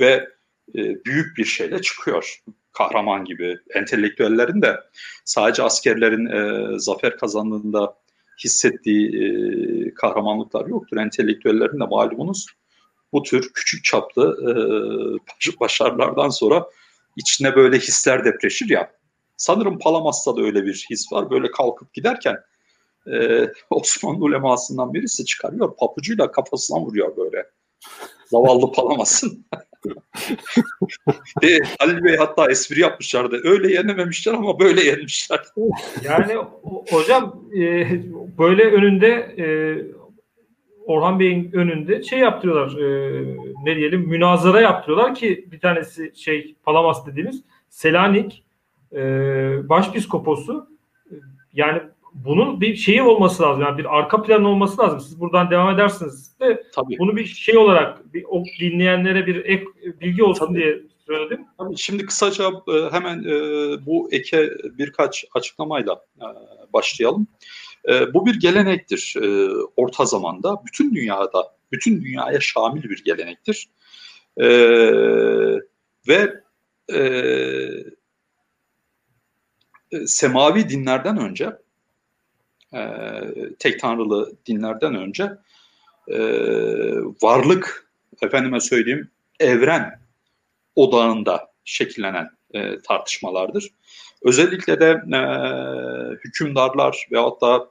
Ve 0.00 0.28
e, 0.74 1.04
büyük 1.04 1.36
bir 1.38 1.44
şeyle 1.44 1.82
çıkıyor 1.82 2.40
kahraman 2.78 3.24
gibi 3.24 3.58
entelektüellerin 3.74 4.62
de 4.62 4.80
sadece 5.24 5.62
askerlerin 5.62 6.26
e, 6.26 6.78
zafer 6.78 7.16
kazandığında 7.16 7.94
hissettiği 8.44 9.08
e, 9.08 9.94
kahramanlıklar 9.94 10.66
yoktur. 10.66 10.96
Entelektüellerin 10.96 11.80
de 11.80 11.84
malumunuz 11.84 12.46
bu 13.12 13.22
tür 13.22 13.50
küçük 13.54 13.84
çaplı 13.84 14.36
e, 14.42 15.60
başarılardan 15.60 16.28
sonra 16.28 16.66
içine 17.16 17.56
böyle 17.56 17.78
hisler 17.78 18.24
depreşir 18.24 18.70
ya. 18.70 18.90
Sanırım 19.36 19.78
Palamas'ta 19.78 20.36
da 20.36 20.42
öyle 20.42 20.64
bir 20.66 20.86
his 20.90 21.12
var. 21.12 21.30
Böyle 21.30 21.50
kalkıp 21.50 21.94
giderken 21.94 22.36
e, 23.12 23.46
Osmanlı 23.70 24.24
ulemasından 24.24 24.94
birisi 24.94 25.24
çıkarıyor 25.24 25.76
papucuyla 25.76 26.32
kafasına 26.32 26.80
vuruyor 26.80 27.16
böyle. 27.16 27.46
Zavallı 28.26 28.72
Palamas'ın. 28.72 29.46
e, 31.42 31.58
Halil 31.78 32.04
Bey 32.04 32.16
hatta 32.16 32.50
espri 32.50 32.80
yapmışlardı. 32.80 33.40
Öyle 33.44 33.72
yenememişler 33.72 34.34
ama 34.34 34.58
böyle 34.58 34.84
yenmişler. 34.84 35.40
Yani 36.04 36.34
hocam 36.90 37.44
e, 37.56 37.88
böyle 38.38 38.62
önünde 38.62 39.08
e, 39.38 39.46
Orhan 40.86 41.20
Bey'in 41.20 41.52
önünde 41.52 42.02
şey 42.02 42.18
yaptırıyorlar. 42.18 42.78
E, 42.78 43.24
ne 43.64 43.76
diyelim 43.76 44.00
münazara 44.00 44.60
yaptırıyorlar 44.60 45.14
ki 45.14 45.48
bir 45.52 45.60
tanesi 45.60 46.12
şey 46.14 46.56
Palamas 46.64 47.06
dediğimiz 47.06 47.42
Selanik 47.68 48.44
e, 48.92 48.98
başpiskoposu 49.68 50.68
yani 51.52 51.82
bunun 52.24 52.60
bir 52.60 52.76
şeyi 52.76 53.02
olması 53.02 53.42
lazım. 53.42 53.62
Yani 53.62 53.78
bir 53.78 53.98
arka 53.98 54.22
plan 54.22 54.44
olması 54.44 54.82
lazım. 54.82 55.00
Siz 55.00 55.20
buradan 55.20 55.50
devam 55.50 55.74
edersiniz 55.74 56.40
de 56.40 56.62
Tabii. 56.74 56.98
bunu 56.98 57.16
bir 57.16 57.24
şey 57.24 57.56
olarak 57.56 58.14
bir 58.14 58.24
o 58.28 58.44
dinleyenlere 58.60 59.26
bir 59.26 59.44
ek 59.44 59.64
bilgi 60.00 60.24
olsun 60.24 60.46
Tabii. 60.46 60.58
diye 60.58 60.80
söyledim. 61.06 61.44
Tabii 61.58 61.76
şimdi 61.76 62.06
kısaca 62.06 62.44
e, 62.44 62.92
hemen 62.92 63.18
e, 63.18 63.32
bu 63.86 64.08
eke 64.12 64.50
birkaç 64.78 65.24
açıklamayla 65.34 66.04
e, 66.16 66.26
başlayalım. 66.72 67.26
Bu 68.14 68.26
bir 68.26 68.40
gelenektir. 68.40 69.14
Orta 69.76 70.04
zamanda 70.04 70.62
bütün 70.66 70.94
dünyada, 70.94 71.56
bütün 71.72 72.02
dünyaya 72.02 72.40
şamil 72.40 72.82
bir 72.82 73.04
gelenektir. 73.04 73.68
Ve 76.08 76.42
semavi 80.06 80.68
dinlerden 80.68 81.18
önce 81.18 81.52
e, 82.74 82.80
tek 83.58 83.80
tanrılı 83.80 84.32
dinlerden 84.46 84.94
önce 84.94 85.32
e, 86.08 86.18
varlık, 87.22 87.90
efendime 88.22 88.60
söyleyeyim, 88.60 89.10
evren 89.40 90.00
odağında 90.76 91.52
şekillenen 91.64 92.28
e, 92.54 92.78
tartışmalardır. 92.78 93.70
Özellikle 94.22 94.80
de 94.80 95.02
e, 95.16 95.20
hükümdarlar 96.24 97.06
veyahut 97.12 97.40
da 97.40 97.68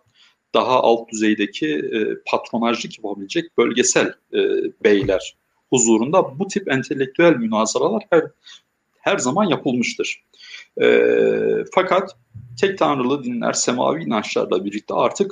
daha 0.53 0.83
alt 0.83 1.09
düzeydeki 1.11 1.75
e, 1.75 2.23
patronajlık 2.25 2.97
yapabilecek 2.97 3.57
bölgesel 3.57 4.13
e, 4.33 4.39
beyler 4.83 5.35
huzurunda 5.69 6.39
bu 6.39 6.47
tip 6.47 6.71
entelektüel 6.71 7.35
münazaralar 7.35 8.03
her 8.09 8.23
her 8.99 9.17
zaman 9.17 9.43
yapılmıştır. 9.43 10.23
E, 10.81 10.85
fakat 11.73 12.15
tek 12.59 12.77
tanrılı 12.77 13.23
dinler 13.23 13.53
semavi 13.53 14.03
inançlarla 14.03 14.65
birlikte 14.65 14.93
artık 14.93 15.31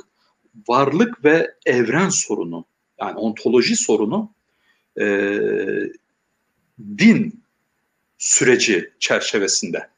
varlık 0.68 1.24
ve 1.24 1.54
evren 1.66 2.08
sorunu 2.08 2.64
yani 3.00 3.18
ontoloji 3.18 3.76
sorunu 3.76 4.34
e, 5.00 5.06
din 6.98 7.44
süreci 8.18 8.92
çerçevesinde. 8.98 9.90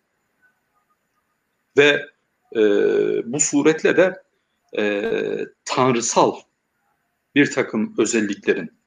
Ve 1.76 2.06
e, 2.56 2.60
bu 3.32 3.40
suretle 3.40 3.96
de 3.96 4.22
e, 4.78 5.12
tanrısal 5.64 6.36
bir 7.34 7.50
takım 7.50 7.94
özelliklerin 7.98 8.78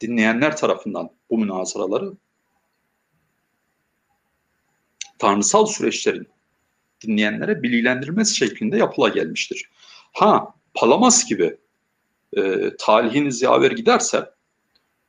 dinleyenler 0.00 0.56
tarafından 0.56 1.10
bu 1.30 1.38
münazaraları 1.38 2.12
tanrısal 5.18 5.66
süreçlerin 5.66 6.28
dinleyenlere 7.06 7.62
bilgilendirilmesi 7.62 8.36
şeklinde 8.36 8.76
yapıla 8.76 9.08
gelmiştir. 9.08 9.70
Ha 10.12 10.54
Palamas 10.74 11.28
gibi 11.28 11.56
e, 12.36 12.70
talihiniz 12.78 13.42
yaver 13.42 13.70
giderse 13.70 14.30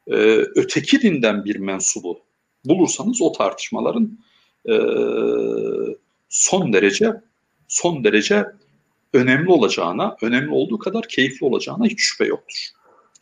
e, 0.08 0.16
öteki 0.56 1.02
dinden 1.02 1.46
bir 1.46 1.56
mensubu 1.56 2.20
bulursanız 2.66 3.22
o 3.22 3.32
tartışmaların 3.32 4.20
e, 4.70 4.76
son 6.30 6.74
derece 6.74 7.14
son 7.68 8.04
derece 8.04 8.46
önemli 9.14 9.52
olacağına, 9.52 10.18
önemli 10.22 10.52
olduğu 10.52 10.80
kadar 10.80 11.08
keyifli 11.08 11.46
olacağına 11.46 11.86
hiç 11.86 12.00
şüphe 12.00 12.26
yoktur. 12.26 12.68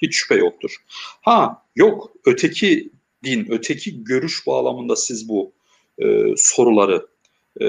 Hiç 0.02 0.16
şüphe 0.16 0.36
yoktur. 0.36 0.76
Ha 1.22 1.66
yok 1.76 2.12
öteki 2.26 2.90
din, 3.24 3.48
öteki 3.50 4.04
görüş 4.04 4.48
bağlamında 4.48 4.96
siz 4.96 5.30
bu 5.30 5.52
e, 6.00 6.06
soruları 6.38 7.08
e, 7.62 7.68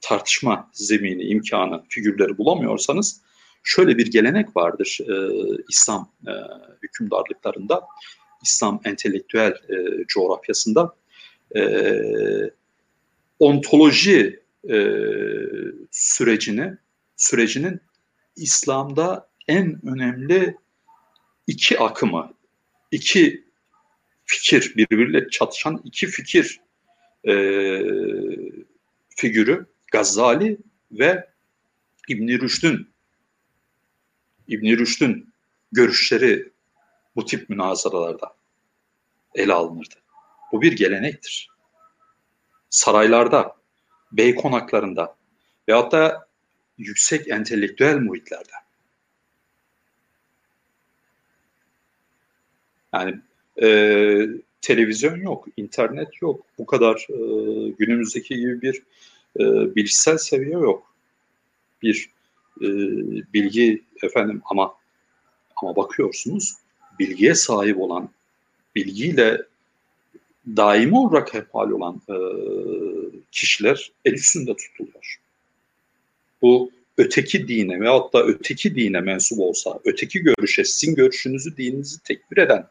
tartışma 0.00 0.70
zemini, 0.72 1.22
imkanı, 1.22 1.82
figürleri 1.88 2.38
bulamıyorsanız 2.38 3.20
şöyle 3.62 3.98
bir 3.98 4.10
gelenek 4.10 4.56
vardır 4.56 4.98
e, 5.00 5.14
İslam 5.68 6.12
e, 6.26 6.32
hükümdarlıklarında, 6.82 7.82
İslam 8.42 8.80
entelektüel 8.84 9.52
e, 9.52 10.04
coğrafyasında. 10.08 10.96
E, 11.56 11.62
ontoloji 13.38 14.40
e, 14.70 14.96
sürecini 15.90 16.76
sürecinin 17.16 17.80
İslam'da 18.36 19.28
en 19.48 19.86
önemli 19.86 20.56
iki 21.46 21.78
akımı, 21.78 22.34
iki 22.90 23.44
fikir, 24.24 24.72
birbiriyle 24.76 25.28
çatışan 25.28 25.80
iki 25.84 26.06
fikir 26.06 26.60
e, 27.24 27.32
figürü 29.20 29.66
Gazali 29.92 30.58
ve 30.92 31.28
İbn 32.08 32.28
Rüşd'ün 32.28 32.90
İbn 34.48 34.66
Rüşd'ün 34.66 35.32
görüşleri 35.72 36.52
bu 37.16 37.24
tip 37.24 37.50
münazaralarda 37.50 38.34
ele 39.34 39.52
alınırdı. 39.52 39.94
Bu 40.52 40.62
bir 40.62 40.72
gelenektir. 40.72 41.48
Saraylarda, 42.70 43.56
bey 44.12 44.34
konaklarında 44.34 45.16
veyahut 45.68 45.92
da 45.92 46.28
yüksek 46.78 47.28
entelektüel 47.28 47.96
muhitlerde. 47.96 48.52
Yani 52.92 53.20
e, 53.62 53.68
televizyon 54.60 55.16
yok, 55.16 55.46
internet 55.56 56.22
yok. 56.22 56.46
Bu 56.58 56.66
kadar 56.66 57.06
e, 57.10 57.16
günümüzdeki 57.68 58.36
gibi 58.36 58.62
bir 58.62 58.82
e, 59.38 59.44
bilişsel 59.74 60.18
seviye 60.18 60.52
yok. 60.52 60.94
Bir 61.82 62.10
e, 62.60 62.68
bilgi 63.34 63.84
efendim 64.02 64.42
ama 64.44 64.74
ama 65.56 65.76
bakıyorsunuz 65.76 66.54
bilgiye 66.98 67.34
sahip 67.34 67.78
olan, 67.78 68.08
bilgiyle 68.74 69.42
daimi 70.46 70.98
olarak 70.98 71.34
hemhal 71.34 71.70
olan 71.70 72.02
e, 72.08 72.16
kişiler 73.32 73.92
el 74.04 74.12
üstünde 74.12 74.56
tutuluyor. 74.56 75.20
Bu 76.42 76.70
öteki 76.98 77.48
dine 77.48 77.80
veyahut 77.80 78.12
da 78.12 78.24
öteki 78.24 78.74
dine 78.74 79.00
mensup 79.00 79.38
olsa, 79.38 79.80
öteki 79.84 80.20
görüşe, 80.20 80.64
sizin 80.64 80.94
görüşünüzü, 80.94 81.56
dininizi 81.56 82.02
tekbir 82.02 82.36
eden 82.36 82.66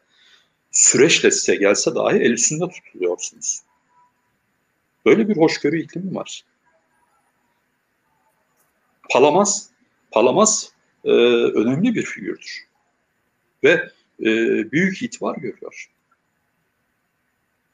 süreçle 0.72 1.30
size 1.30 1.56
gelse 1.56 1.94
dahi 1.94 2.18
el 2.18 2.30
üstünde 2.30 2.64
tutuluyorsunuz. 2.68 3.60
Böyle 5.06 5.28
bir 5.28 5.36
hoşgörü 5.36 5.80
iklimi 5.80 6.14
var. 6.14 6.44
Palamas, 9.10 9.68
Palamas 10.10 10.68
e, 11.04 11.10
önemli 11.10 11.94
bir 11.94 12.02
figürdür. 12.02 12.66
Ve 13.64 13.90
e, 14.20 14.26
büyük 14.72 15.02
itibar 15.02 15.36
görüyor. 15.36 15.90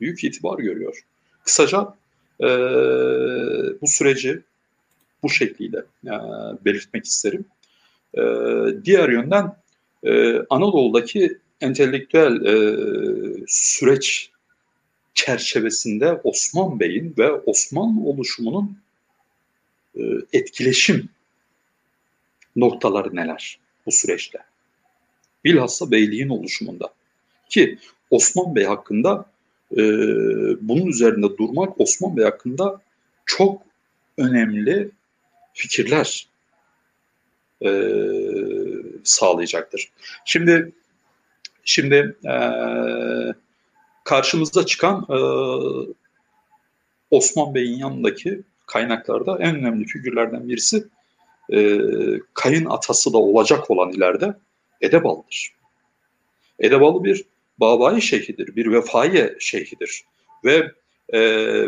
Büyük 0.01 0.25
itibar 0.25 0.59
görüyor. 0.59 1.05
Kısaca 1.45 1.95
e, 2.41 2.47
bu 3.83 3.87
süreci 3.87 4.43
bu 5.23 5.31
şekliyle 5.31 5.79
e, 6.05 6.15
belirtmek 6.65 7.05
isterim. 7.05 7.45
E, 8.15 8.23
diğer 8.85 9.09
yönden 9.09 9.57
e, 10.05 10.39
Anadolu'daki 10.39 11.39
entelektüel 11.61 12.45
e, 12.45 12.55
süreç 13.47 14.31
çerçevesinde 15.17 16.13
Osman 16.25 16.81
Bey'in 16.81 17.15
ve 17.19 17.33
Osmanlı 17.33 18.09
oluşumunun 18.09 18.79
e, 19.99 20.03
etkileşim 20.33 21.09
noktaları 22.57 23.17
neler 23.17 23.59
bu 23.87 23.93
süreçte? 23.93 24.39
Bilhassa 25.45 25.91
beyliğin 25.91 26.29
oluşumunda. 26.29 26.95
Ki 27.49 27.79
Osman 28.11 28.55
Bey 28.55 28.65
hakkında 28.65 29.27
e, 29.73 29.83
bunun 30.61 30.87
üzerinde 30.87 31.39
durmak 31.39 31.81
Osman 31.81 32.17
Bey 32.17 32.25
hakkında 32.25 32.81
çok 33.27 33.63
önemli 34.19 34.91
fikirler 35.55 36.29
e, 37.65 37.71
sağlayacaktır. 39.05 39.93
Şimdi 40.25 40.73
şimdi 41.65 42.17
e, 42.25 42.35
karşımıza 44.07 44.67
çıkan 44.67 45.07
e, 45.09 45.19
Osman 47.11 47.55
Bey'in 47.55 47.79
yanındaki 47.79 48.43
kaynaklarda 48.67 49.39
en 49.39 49.57
önemli 49.57 49.87
figürlerden 49.87 50.49
birisi 50.49 50.85
e, 51.53 51.81
kayın 52.35 52.65
atası 52.65 53.13
da 53.13 53.19
olacak 53.19 53.71
olan 53.71 53.93
ileride 53.93 54.35
Edebal'dır. 54.81 55.53
Edebalı 56.59 57.05
bir 57.05 57.25
Babai 57.59 58.03
şeyhidir, 58.03 58.57
bir 58.57 58.73
Vefaiye 58.73 59.37
şeyhidir 59.41 60.05
ve 60.45 60.73
e, 61.09 61.21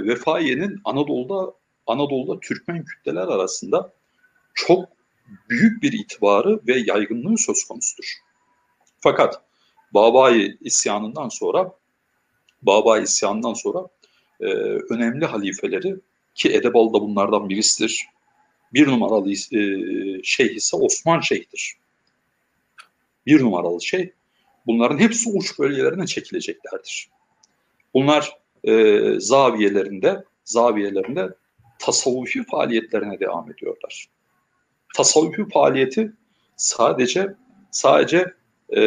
Vefaiye'nin 0.07 0.81
Anadolu'da 0.85 1.53
Anadolu'da 1.87 2.41
Türkmen 2.41 2.85
kütleler 2.85 3.27
arasında 3.29 3.93
çok 4.55 4.89
büyük 5.51 5.83
bir 5.83 5.93
itibarı 5.93 6.61
ve 6.67 6.79
yaygınlığı 6.87 7.39
söz 7.39 7.65
konusudur. 7.65 8.15
Fakat 9.01 9.43
Babai 9.95 10.59
isyanından 10.61 11.29
sonra 11.29 11.73
Babai 12.63 13.03
isyanından 13.03 13.55
sonra 13.55 13.89
e, 14.41 14.47
önemli 14.91 15.25
halifeleri 15.25 15.97
ki 16.35 16.55
Edebal 16.55 16.95
da 16.95 17.01
bunlardan 17.01 17.49
birisidir. 17.49 18.07
Bir 18.73 18.87
numaralı 18.89 19.33
e, 19.33 19.61
şeyh 20.23 20.57
ise 20.57 20.77
Osman 20.77 21.21
Şeyh'tir. 21.21 21.77
Bir 23.27 23.43
numaralı 23.43 23.83
şey. 23.83 24.13
Bunların 24.67 24.99
hepsi 24.99 25.31
uç 25.31 25.59
bölgelerine 25.59 26.07
çekileceklerdir. 26.07 27.09
Bunlar 27.95 28.39
e, 28.65 29.05
zaviyelerinde 29.21 30.25
zaviyelerinde 30.45 31.35
tasavvufi 31.79 32.45
faaliyetlerine 32.45 33.21
devam 33.21 33.53
ediyorlar. 33.53 34.09
Tasavvufi 34.97 35.49
faaliyeti 35.49 36.13
sadece 36.57 37.35
sadece 37.71 38.35
e, 38.77 38.81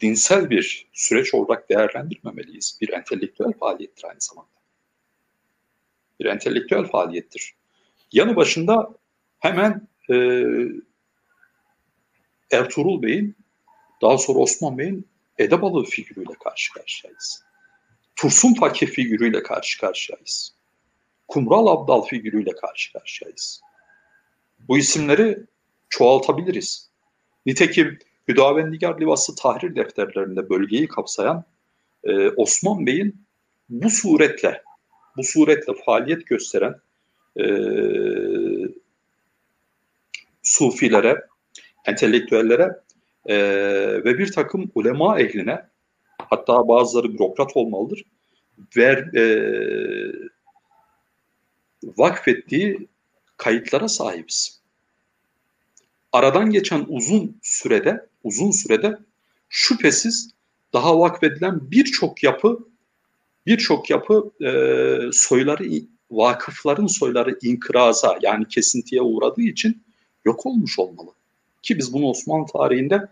dinsel 0.00 0.50
bir 0.50 0.88
süreç 0.92 1.34
olarak 1.34 1.70
değerlendirmemeliyiz. 1.70 2.78
Bir 2.80 2.88
entelektüel 2.88 3.52
faaliyettir 3.52 4.04
aynı 4.04 4.20
zamanda. 4.20 4.50
Bir 6.20 6.26
entelektüel 6.26 6.84
faaliyettir. 6.84 7.54
Yanı 8.12 8.36
başında 8.36 8.90
hemen 9.38 9.88
e, 10.10 10.44
Ertuğrul 12.50 13.02
Bey'in 13.02 13.36
daha 14.02 14.18
sonra 14.18 14.38
Osman 14.38 14.78
Bey'in 14.78 15.10
Edebalı 15.38 15.84
figürüyle 15.84 16.34
karşı 16.44 16.72
karşıyayız. 16.72 17.44
Tursun 18.16 18.54
Fakir 18.54 18.86
figürüyle 18.86 19.42
karşı 19.42 19.80
karşıyayız. 19.80 20.54
Kumral 21.28 21.66
Abdal 21.66 22.02
figürüyle 22.02 22.50
karşı 22.50 22.92
karşıyayız. 22.92 23.60
Bu 24.68 24.78
isimleri 24.78 25.38
çoğaltabiliriz. 25.88 26.90
Nitekim 27.46 27.98
Hüdavendigar 28.30 29.00
Livası 29.00 29.34
tahrir 29.34 29.76
defterlerinde 29.76 30.50
bölgeyi 30.50 30.88
kapsayan 30.88 31.44
e, 32.04 32.28
Osman 32.28 32.86
Bey'in 32.86 33.26
bu 33.68 33.90
suretle 33.90 34.62
bu 35.16 35.24
suretle 35.24 35.72
faaliyet 35.86 36.26
gösteren 36.26 36.74
e, 37.40 37.44
sufilere 40.42 41.26
entelektüellere 41.84 42.80
e, 43.26 43.36
ve 44.04 44.18
bir 44.18 44.32
takım 44.32 44.70
ulema 44.74 45.20
ehline 45.20 45.62
hatta 46.18 46.68
bazıları 46.68 47.14
bürokrat 47.14 47.56
olmalıdır 47.56 48.04
ver 48.76 48.98
e, 48.98 49.24
vakfettiği 51.82 52.88
kayıtlara 53.36 53.88
sahibiz. 53.88 54.59
Aradan 56.12 56.50
geçen 56.50 56.84
uzun 56.88 57.38
sürede 57.42 58.06
uzun 58.24 58.50
sürede 58.50 58.98
şüphesiz 59.48 60.30
daha 60.72 60.98
vakfedilen 61.00 61.70
birçok 61.70 62.22
yapı 62.22 62.58
birçok 63.46 63.90
yapı 63.90 64.30
e, 64.40 64.50
soyları 65.12 65.64
vakıfların 66.10 66.86
soyları 66.86 67.38
inkıraza 67.42 68.18
yani 68.22 68.48
kesintiye 68.48 69.02
uğradığı 69.02 69.42
için 69.42 69.82
yok 70.24 70.46
olmuş 70.46 70.78
olmalı. 70.78 71.10
Ki 71.62 71.78
biz 71.78 71.92
bunu 71.92 72.06
Osmanlı 72.06 72.46
tarihinde 72.46 73.08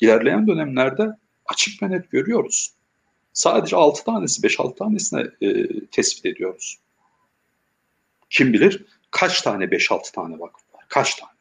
ilerleyen 0.00 0.46
dönemlerde 0.46 1.08
açık 1.46 1.82
ve 1.82 1.90
net 1.90 2.10
görüyoruz. 2.10 2.72
Sadece 3.32 3.76
6 3.76 4.04
tanesi, 4.04 4.42
5-6 4.42 4.76
tanesine 4.76 5.24
e, 5.40 5.80
tespit 5.86 6.26
ediyoruz. 6.26 6.78
Kim 8.30 8.52
bilir 8.52 8.84
kaç 9.10 9.42
tane 9.42 9.64
5-6 9.64 10.12
tane 10.12 10.38
vakıf 10.38 10.74
var, 10.74 10.84
kaç 10.88 11.14
tane. 11.14 11.35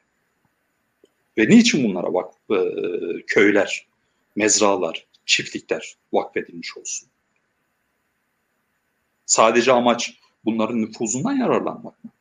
Ve 1.37 1.49
niçin 1.49 1.83
bunlara 1.83 2.13
vakıf, 2.13 2.51
e, 2.51 3.25
köyler, 3.27 3.87
mezralar, 4.35 5.05
çiftlikler 5.25 5.95
vakfedilmiş 6.13 6.77
olsun? 6.77 7.09
Sadece 9.25 9.71
amaç 9.71 10.13
bunların 10.45 10.81
nüfuzundan 10.81 11.33
yararlanmak 11.33 12.03
mı? 12.03 12.11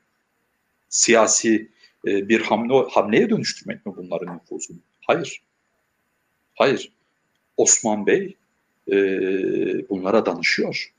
Siyasi 0.89 1.69
e, 2.07 2.29
bir 2.29 2.41
hamle, 2.41 2.89
hamleye 2.91 3.31
dönüştürmek 3.31 3.87
mi 3.87 3.93
bunların 3.97 4.37
nüfuzunu? 4.37 4.79
Hayır. 5.01 5.43
Hayır. 6.55 6.93
Osman 7.57 8.07
Bey 8.07 8.37
e, 8.89 8.97
bunlara 9.89 10.27
danışıyor. 10.27 10.93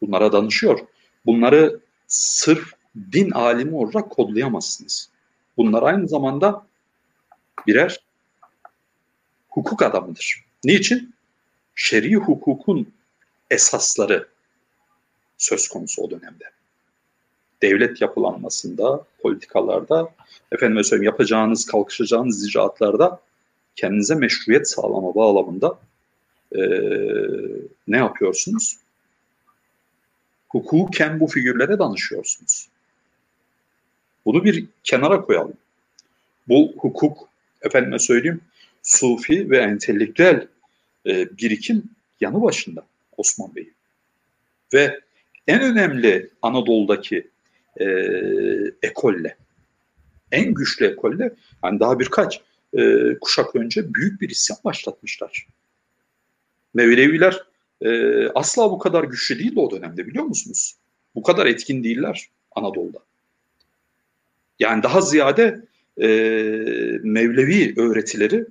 Bunlara 0.00 0.32
danışıyor. 0.32 0.78
Bunları 1.26 1.80
sırf 2.06 2.72
din 3.12 3.30
alimi 3.30 3.74
olarak 3.74 4.10
kodlayamazsınız. 4.10 5.10
Bunlar 5.58 5.82
aynı 5.82 6.08
zamanda 6.08 6.66
birer 7.66 8.00
hukuk 9.48 9.82
adamıdır. 9.82 10.44
Niçin? 10.64 11.14
Şer'i 11.74 12.14
hukukun 12.14 12.92
esasları 13.50 14.28
söz 15.38 15.68
konusu 15.68 16.02
o 16.02 16.10
dönemde. 16.10 16.44
Devlet 17.62 18.00
yapılanmasında, 18.00 19.04
politikalarda, 19.22 20.14
efendim 20.52 20.84
söyleyeyim 20.84 21.12
yapacağınız, 21.12 21.66
kalkışacağınız 21.66 22.48
icraatlarda 22.48 23.20
kendinize 23.76 24.14
meşruiyet 24.14 24.70
sağlama 24.70 25.14
bağlamında 25.14 25.78
e, 26.52 26.60
ne 27.88 27.96
yapıyorsunuz? 27.96 28.76
Hukuken 30.48 31.20
bu 31.20 31.26
figürlere 31.26 31.78
danışıyorsunuz. 31.78 32.68
Bunu 34.28 34.44
bir 34.44 34.66
kenara 34.84 35.20
koyalım. 35.20 35.56
Bu 36.48 36.74
hukuk, 36.78 37.28
efendime 37.62 37.98
söyleyeyim, 37.98 38.40
sufi 38.82 39.50
ve 39.50 39.58
entelektüel 39.58 40.48
e, 41.06 41.36
birikim 41.38 41.82
yanı 42.20 42.42
başında 42.42 42.86
Osman 43.16 43.56
Bey. 43.56 43.70
Ve 44.74 45.00
en 45.46 45.60
önemli 45.60 46.30
Anadolu'daki 46.42 47.28
e, 47.80 47.86
ekolle, 48.82 49.36
en 50.32 50.54
güçlü 50.54 50.86
ekolle, 50.86 51.34
yani 51.64 51.80
daha 51.80 52.00
birkaç 52.00 52.40
e, 52.78 53.14
kuşak 53.20 53.56
önce 53.56 53.94
büyük 53.94 54.20
bir 54.20 54.28
isyan 54.28 54.58
başlatmışlar. 54.64 55.46
Mevleviler 56.74 57.42
e, 57.80 57.90
asla 58.28 58.70
bu 58.70 58.78
kadar 58.78 59.04
güçlü 59.04 59.38
değildi 59.38 59.60
o 59.60 59.70
dönemde 59.70 60.06
biliyor 60.06 60.24
musunuz? 60.24 60.76
Bu 61.14 61.22
kadar 61.22 61.46
etkin 61.46 61.84
değiller 61.84 62.28
Anadolu'da. 62.56 63.07
Yani 64.58 64.82
daha 64.82 65.00
ziyade 65.00 65.60
e, 66.00 66.06
Mevlevi 67.02 67.74
öğretileri, 67.80 68.46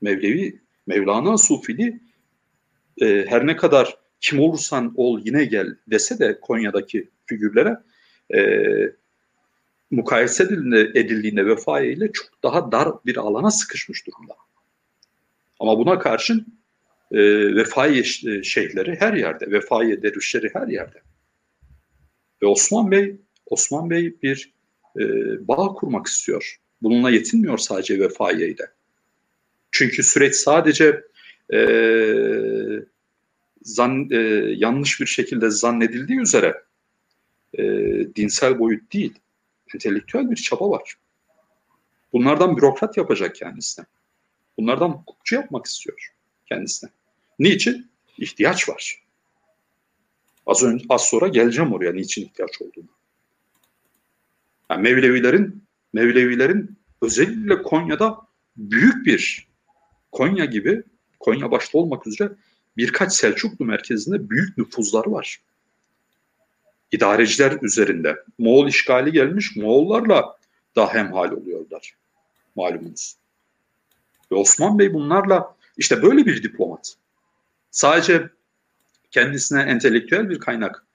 Mevlevi, 0.00 0.60
Mevlana 0.86 1.38
Sufili 1.38 2.00
e, 3.00 3.26
her 3.28 3.46
ne 3.46 3.56
kadar 3.56 3.98
kim 4.20 4.40
olursan 4.40 4.92
ol 4.96 5.20
yine 5.24 5.44
gel 5.44 5.76
dese 5.86 6.18
de 6.18 6.40
Konya'daki 6.40 7.08
figürlere 7.26 7.76
e, 8.34 8.40
mukayese 9.90 10.44
edildiğinde 10.94 11.46
vefaye 11.46 11.92
ile 11.92 12.12
çok 12.12 12.42
daha 12.42 12.72
dar 12.72 12.88
bir 13.06 13.16
alana 13.16 13.50
sıkışmış 13.50 14.06
durumda. 14.06 14.34
Ama 15.60 15.78
buna 15.78 15.98
karşın 15.98 16.58
e, 17.12 17.18
vefaiye 17.56 18.04
şeyhleri 18.42 18.96
her 19.00 19.12
yerde, 19.12 19.50
vefaiye 19.50 20.02
dervişleri 20.02 20.50
her 20.52 20.68
yerde. 20.68 21.02
Ve 22.42 22.46
Osman 22.46 22.90
Bey, 22.90 23.16
Osman 23.50 23.90
Bey 23.90 24.16
bir 24.22 24.52
e, 24.96 25.02
bağ 25.48 25.68
kurmak 25.68 26.06
istiyor. 26.06 26.56
Bununla 26.82 27.10
yetinmiyor 27.10 27.58
sadece 27.58 28.00
vefaiyeyle. 28.00 28.70
Çünkü 29.70 30.02
süreç 30.02 30.34
sadece 30.34 31.02
e, 31.52 31.58
zan, 33.62 34.10
e, 34.10 34.16
yanlış 34.56 35.00
bir 35.00 35.06
şekilde 35.06 35.50
zannedildiği 35.50 36.20
üzere 36.20 36.62
e, 37.54 37.62
dinsel 38.16 38.58
boyut 38.58 38.92
değil 38.92 39.14
entelektüel 39.74 40.30
bir 40.30 40.36
çaba 40.36 40.70
var. 40.70 40.94
Bunlardan 42.12 42.56
bürokrat 42.56 42.96
yapacak 42.96 43.34
kendisine. 43.34 43.86
Bunlardan 44.58 44.88
hukukçu 44.88 45.34
yapmak 45.34 45.66
istiyor 45.66 46.12
kendisine. 46.46 46.90
Niçin? 47.38 47.90
İhtiyaç 48.18 48.68
var. 48.68 49.02
Az, 50.46 50.62
önce, 50.62 50.84
az 50.88 51.02
sonra 51.02 51.28
geleceğim 51.28 51.72
oraya 51.72 51.92
niçin 51.92 52.24
ihtiyaç 52.24 52.62
olduğunu. 52.62 52.97
Yani 54.70 54.82
Mevlevilerin 54.82 55.64
Mevlevilerin 55.92 56.78
özellikle 57.02 57.62
Konya'da 57.62 58.18
büyük 58.56 59.06
bir 59.06 59.48
Konya 60.12 60.44
gibi 60.44 60.82
Konya 61.20 61.50
başta 61.50 61.78
olmak 61.78 62.06
üzere 62.06 62.32
birkaç 62.76 63.12
Selçuklu 63.12 63.64
merkezinde 63.64 64.30
büyük 64.30 64.58
nüfuzları 64.58 65.12
var 65.12 65.40
idareciler 66.92 67.58
üzerinde. 67.62 68.16
Moğol 68.38 68.68
işgali 68.68 69.12
gelmiş, 69.12 69.56
Moğollarla 69.56 70.38
da 70.76 70.94
hemhal 70.94 71.30
oluyorlar 71.30 71.94
malumunuz. 72.56 73.16
Ve 74.32 74.36
Osman 74.36 74.78
Bey 74.78 74.94
bunlarla 74.94 75.56
işte 75.76 76.02
böyle 76.02 76.26
bir 76.26 76.42
diplomat. 76.42 76.94
Sadece 77.70 78.30
kendisine 79.10 79.62
entelektüel 79.62 80.30
bir 80.30 80.38
kaynak 80.38 80.86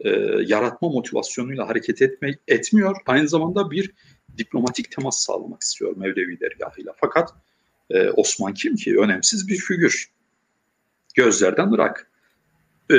e, 0.00 0.10
yaratma 0.46 0.88
motivasyonuyla 0.88 1.68
hareket 1.68 2.02
etme, 2.02 2.38
etmiyor. 2.48 2.96
Aynı 3.06 3.28
zamanda 3.28 3.70
bir 3.70 3.92
diplomatik 4.38 4.90
temas 4.92 5.24
sağlamak 5.24 5.62
istiyor 5.62 5.96
Mevlevi 5.96 6.40
dergahıyla. 6.40 6.92
Fakat 6.96 7.34
e, 7.90 8.10
Osman 8.10 8.54
kim 8.54 8.76
ki? 8.76 8.98
Önemsiz 8.98 9.48
bir 9.48 9.56
figür. 9.56 10.10
Gözlerden 11.14 11.72
bırak. 11.72 12.10
E, 12.90 12.96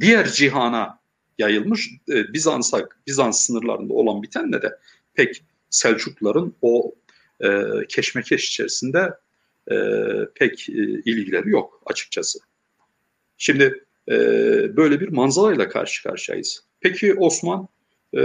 diğer 0.00 0.32
cihana 0.32 0.98
yayılmış. 1.38 1.90
E, 2.08 2.32
Bizans'a, 2.32 2.88
Bizans 3.06 3.46
sınırlarında 3.46 3.94
olan 3.94 4.22
bitenle 4.22 4.62
de 4.62 4.78
pek 5.14 5.44
Selçukluların 5.70 6.54
o 6.62 6.94
e, 7.40 7.62
keşmekeş 7.88 8.48
içerisinde 8.48 9.14
e, 9.70 9.76
pek 10.34 10.68
e, 10.68 10.72
ilgileri 11.04 11.50
yok 11.50 11.82
açıkçası. 11.86 12.38
Şimdi 13.36 13.84
e, 14.08 14.16
böyle 14.76 15.00
bir 15.00 15.08
manzarayla 15.08 15.68
karşı 15.68 16.02
karşıyayız. 16.02 16.64
Peki 16.80 17.14
Osman 17.14 17.68
e, 18.14 18.20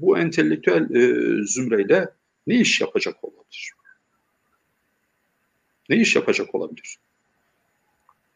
bu 0.00 0.18
entelektüel 0.18 0.94
e, 0.94 1.44
zümreyle 1.46 2.08
ne 2.46 2.54
iş 2.54 2.80
yapacak 2.80 3.24
olabilir? 3.24 3.70
Ne 5.88 5.96
iş 5.96 6.16
yapacak 6.16 6.54
olabilir? 6.54 6.98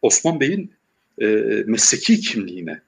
Osman 0.01 0.39
Bey'in 0.39 0.73
e, 1.21 1.25
mesleki 1.67 2.19
kimliğine 2.19 2.81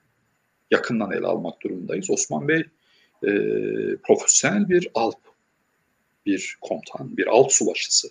yakından 0.70 1.12
ele 1.12 1.26
almak 1.26 1.62
durumundayız. 1.62 2.10
Osman 2.10 2.48
Bey 2.48 2.64
e, 3.22 3.30
profesyonel 3.96 4.68
bir 4.68 4.88
alp, 4.94 5.18
bir 6.26 6.58
komutan, 6.60 7.16
bir 7.16 7.26
alt 7.26 7.52
subaşısı 7.52 8.08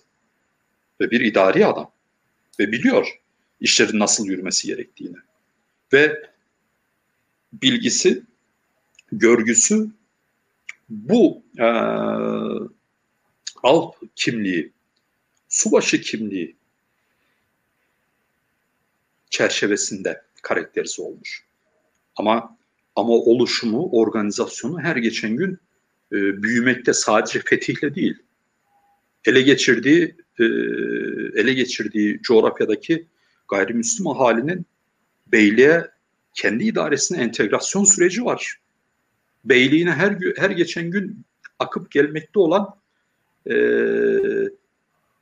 ve 1.01 1.11
bir 1.11 1.21
idari 1.21 1.65
adam 1.65 1.91
ve 2.59 2.71
biliyor 2.71 3.19
işlerin 3.59 3.99
nasıl 3.99 4.25
yürümesi 4.25 4.67
gerektiğini. 4.67 5.17
Ve 5.93 6.21
bilgisi, 7.53 8.23
görgüsü 9.11 9.87
bu 10.89 11.43
e, 11.59 11.67
alp 13.63 13.95
kimliği, 14.15 14.71
subaşı 15.49 16.01
kimliği 16.01 16.55
çerçevesinde 19.29 20.21
karakterize 20.41 21.01
olmuş. 21.01 21.43
Ama 22.15 22.57
ama 22.95 23.13
oluşumu, 23.13 23.89
organizasyonu 23.91 24.79
her 24.79 24.95
geçen 24.95 25.35
gün 25.35 25.59
e, 26.11 26.43
büyümekte 26.43 26.93
sadece 26.93 27.39
fetihle 27.39 27.95
değil, 27.95 28.17
ele 29.25 29.41
geçirdiği 29.41 30.15
e, 30.39 30.43
ele 31.35 31.53
geçirdiği 31.53 32.21
coğrafyadaki 32.21 33.07
gayrimüslim 33.47 34.07
ahalinin 34.07 34.65
beyliğe 35.33 35.91
kendi 36.33 36.63
idaresine 36.63 37.21
entegrasyon 37.21 37.83
süreci 37.83 38.25
var. 38.25 38.59
Beyliğine 39.45 39.91
her 39.91 40.17
her 40.37 40.49
geçen 40.49 40.91
gün 40.91 41.25
akıp 41.59 41.91
gelmekte 41.91 42.39
olan 42.39 42.75
e, 43.49 43.55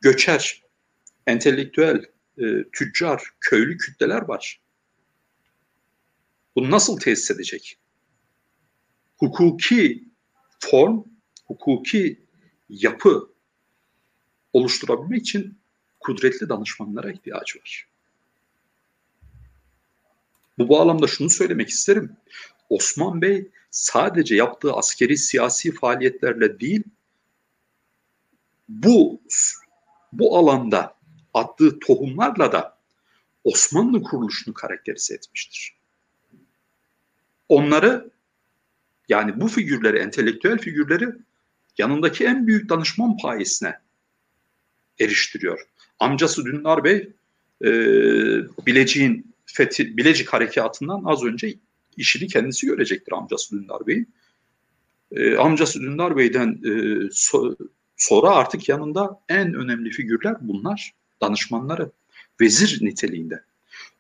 göçer, 0.02 0.64
entelektüel, 1.28 2.06
e, 2.38 2.64
tüccar, 2.74 3.24
köylü 3.40 3.78
kütleler 3.78 4.22
var. 4.22 4.62
Bunu 6.56 6.72
nasıl 6.72 7.00
tesis 7.00 7.32
edecek? 7.32 7.78
Hukuki 9.18 10.04
form, 10.60 11.04
hukuki 11.46 12.22
yapı 12.70 13.30
oluşturabilmek 14.54 15.22
için 15.22 15.58
kudretli 16.00 16.50
danışmanlara 16.50 17.12
ihtiyacı 17.12 17.60
var. 17.60 17.91
Bu 20.62 20.70
bağlamda 20.70 21.08
şunu 21.08 21.30
söylemek 21.30 21.70
isterim. 21.70 22.12
Osman 22.70 23.22
Bey 23.22 23.48
sadece 23.72 24.36
yaptığı 24.36 24.74
askeri 24.74 25.18
siyasi 25.18 25.72
faaliyetlerle 25.72 26.60
değil, 26.60 26.84
bu 28.70 29.22
bu 30.14 30.38
alanda 30.38 30.96
attığı 31.34 31.80
tohumlarla 31.80 32.52
da 32.52 32.78
Osmanlı 33.44 34.04
kuruluşunu 34.04 34.54
karakterize 34.54 35.14
etmiştir. 35.14 35.76
Onları 37.50 38.10
yani 39.10 39.42
bu 39.42 39.48
figürleri, 39.48 39.98
entelektüel 39.98 40.58
figürleri 40.58 41.08
yanındaki 41.78 42.26
en 42.26 42.48
büyük 42.48 42.70
danışman 42.70 43.18
payesine 43.18 43.80
eriştiriyor. 45.00 45.68
Amcası 46.00 46.46
Dündar 46.46 46.84
Bey 46.84 47.10
e, 47.62 47.70
Bilecik'in 48.66 49.31
fethi, 49.54 49.98
Bilecik 49.98 50.30
harekatından 50.30 51.04
az 51.06 51.24
önce 51.24 51.54
işini 51.98 52.28
kendisi 52.28 52.68
görecektir 52.68 53.12
amcası 53.12 53.56
Dündar 53.56 53.88
Bey'in. 53.88 54.14
E, 55.12 55.38
amcası 55.38 55.82
Dündar 55.82 56.18
Bey'den 56.18 56.60
e, 56.66 57.10
so, 57.12 57.56
sonra 57.98 58.30
artık 58.30 58.70
yanında 58.70 59.22
en 59.30 59.54
önemli 59.54 59.90
figürler 59.90 60.36
bunlar. 60.42 60.94
Danışmanları. 61.22 61.92
Vezir 62.42 62.86
niteliğinde. 62.86 63.44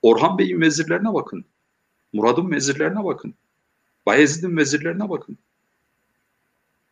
Orhan 0.01 0.37
Bey'in 0.37 0.61
vezirlerine 0.61 1.13
bakın. 1.13 1.45
Murad'ın 2.13 2.51
vezirlerine 2.51 3.03
bakın. 3.03 3.35
Bayezid'in 4.05 4.57
vezirlerine 4.57 5.09
bakın. 5.09 5.37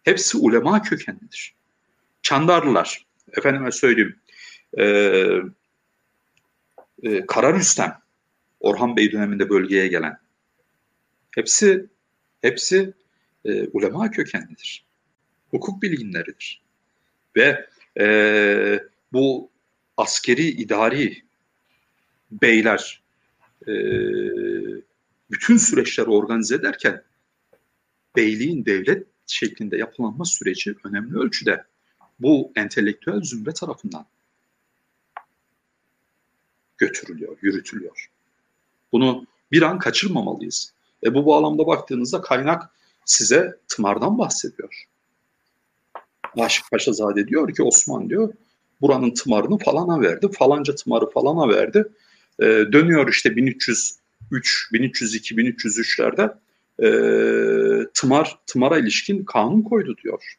Hepsi 0.03 0.37
ulema 0.37 0.81
kökenlidir. 0.81 1.55
Çandarlılar, 2.21 3.05
efendime 3.37 3.71
söyleyeyim, 3.71 4.19
e, 4.77 4.83
e, 7.03 7.25
Kara 7.25 7.53
Rüstem, 7.53 7.99
Orhan 8.59 8.95
Bey 8.95 9.11
döneminde 9.11 9.49
bölgeye 9.49 9.87
gelen, 9.87 10.17
hepsi 11.31 11.85
hepsi 12.41 12.93
e, 13.45 13.67
ulema 13.67 14.11
kökenlidir. 14.11 14.85
Hukuk 15.51 15.81
bilginleridir. 15.81 16.61
Ve 17.35 17.67
e, 17.99 18.07
bu 19.13 19.49
askeri, 19.97 20.47
idari 20.47 21.23
beyler 22.31 23.03
e, 23.67 23.73
bütün 25.31 25.57
süreçleri 25.57 26.09
organize 26.09 26.55
ederken 26.55 27.03
beyliğin 28.15 28.65
devlet 28.65 29.07
şeklinde 29.27 29.77
yapılanma 29.77 30.25
süreci 30.25 30.75
önemli 30.83 31.17
ölçüde 31.17 31.65
bu 32.19 32.51
entelektüel 32.55 33.21
zümre 33.21 33.53
tarafından 33.53 34.05
götürülüyor, 36.77 37.37
yürütülüyor. 37.41 38.09
Bunu 38.91 39.25
bir 39.51 39.61
an 39.61 39.79
kaçırmamalıyız. 39.79 40.73
E 41.03 41.13
bu 41.13 41.25
bağlamda 41.25 41.67
baktığınızda 41.67 42.21
kaynak 42.21 42.69
size 43.05 43.57
tımardan 43.67 44.17
bahsediyor. 44.17 44.85
Aşık 46.37 46.71
Paşazade 46.71 47.27
diyor 47.27 47.53
ki 47.53 47.63
Osman 47.63 48.09
diyor 48.09 48.33
buranın 48.81 49.13
tımarını 49.13 49.57
falana 49.57 50.01
verdi. 50.01 50.27
Falanca 50.39 50.75
tımarı 50.75 51.09
falana 51.09 51.49
verdi. 51.49 51.87
E, 52.39 52.45
dönüyor 52.45 53.07
işte 53.07 53.35
1303, 53.35 54.69
1302, 54.73 55.35
1303'lerde 55.35 56.35
e, 56.83 56.89
tımar, 57.93 58.39
tımara 58.47 58.77
ilişkin 58.77 59.25
kanun 59.25 59.61
koydu 59.61 59.95
diyor. 60.03 60.35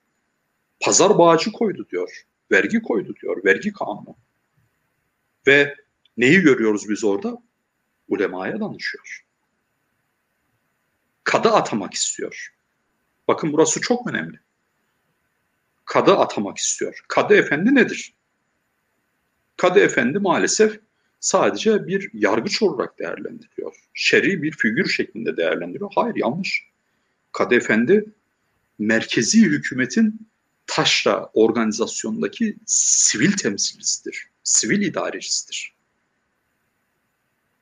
Pazar 0.81 1.19
bağcı 1.19 1.53
koydu 1.53 1.87
diyor. 1.91 2.25
Vergi 2.51 2.83
koydu 2.83 3.15
diyor. 3.23 3.45
Vergi 3.45 3.73
kanunu. 3.73 4.17
Ve 5.47 5.75
neyi 6.17 6.41
görüyoruz 6.41 6.89
biz 6.89 7.05
orada? 7.05 7.39
Ulemaya 8.11 8.61
danışıyor. 8.61 9.25
Kadı 11.25 11.49
atamak 11.49 11.95
istiyor. 11.95 12.55
Bakın 13.29 13.53
burası 13.53 13.81
çok 13.81 14.11
önemli. 14.11 14.41
Kadı 15.85 16.17
atamak 16.17 16.59
istiyor. 16.59 17.05
Kadı 17.09 17.35
efendi 17.35 17.75
nedir? 17.75 18.15
Kadı 19.57 19.81
efendi 19.81 20.19
maalesef 20.19 20.81
sadece 21.21 21.87
bir 21.87 22.11
yargıç 22.13 22.63
olarak 22.63 22.99
değerlendiriliyor. 22.99 23.77
Şer'i 23.95 24.43
bir 24.43 24.53
figür 24.53 24.89
şeklinde 24.89 25.37
değerlendiriyor. 25.37 25.91
Hayır 25.95 26.17
yanlış. 26.17 26.67
Kadı 27.33 27.55
efendi 27.55 28.05
merkezi 28.79 29.43
hükümetin 29.43 30.29
taşra 30.67 31.31
organizasyondaki 31.35 32.57
sivil 32.67 33.33
temsilcisidir. 33.33 34.29
Sivil 34.45 34.83
idarecisidir. 34.83 35.75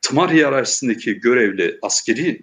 Tımar 0.08 0.32
hiyerarşisindeki 0.32 1.20
görevli 1.20 1.78
askeri 1.82 2.42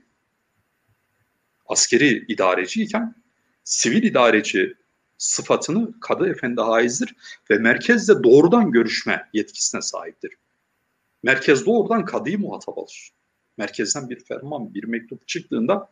askeri 1.68 2.26
idareciyken 2.28 3.16
sivil 3.64 4.04
idareci 4.04 4.74
sıfatını 5.18 6.00
Kadı 6.00 6.30
Efendi 6.30 6.62
haizdir 6.62 7.16
ve 7.52 7.58
merkezde 7.58 8.24
doğrudan 8.24 8.72
görüşme 8.72 9.30
yetkisine 9.34 9.82
sahiptir. 9.82 10.32
Merkez 11.24 11.66
doğrudan 11.66 12.06
kadıyı 12.06 12.40
muhatap 12.40 12.78
alır. 12.78 13.12
Merkezden 13.58 14.10
bir 14.10 14.20
ferman, 14.20 14.74
bir 14.74 14.84
mektup 14.84 15.28
çıktığında 15.28 15.90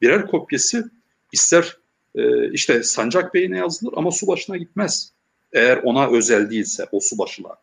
birer 0.00 0.26
kopyası 0.26 0.90
ister 1.32 1.76
e, 2.14 2.52
işte 2.52 2.82
Sancak 2.82 3.34
Bey'ine 3.34 3.58
yazılır 3.58 3.94
ama 3.96 4.10
su 4.10 4.26
başına 4.26 4.56
gitmez. 4.56 5.12
Eğer 5.52 5.76
ona 5.76 6.10
özel 6.10 6.50
değilse 6.50 6.86
o 6.92 7.00
su 7.00 7.18
başına. 7.18 7.56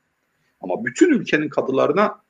Ama 0.61 0.85
bütün 0.85 1.13
ülkenin 1.13 1.49
kadılarına 1.49 2.24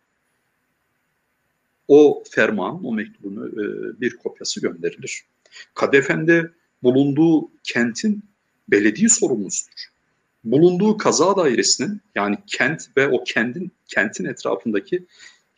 o 1.88 2.24
ferman, 2.32 2.86
o 2.86 2.94
mektubunu 2.94 3.48
e, 3.48 4.02
bir 4.02 4.18
kopyası 4.18 4.62
gönderilir. 4.62 5.24
Kadı 5.74 5.98
Efendi 5.98 6.52
bulunduğu 6.84 7.52
kentin 7.64 8.24
belediye 8.68 9.10
sorumlusudur. 9.10 9.86
Bulunduğu 10.44 10.98
kaza 10.98 11.38
dairesinin 11.38 12.02
yani 12.16 12.38
kent 12.48 12.98
ve 12.98 13.08
o 13.08 13.24
kendin 13.24 13.72
kentin 13.88 14.26
etrafındaki 14.26 15.06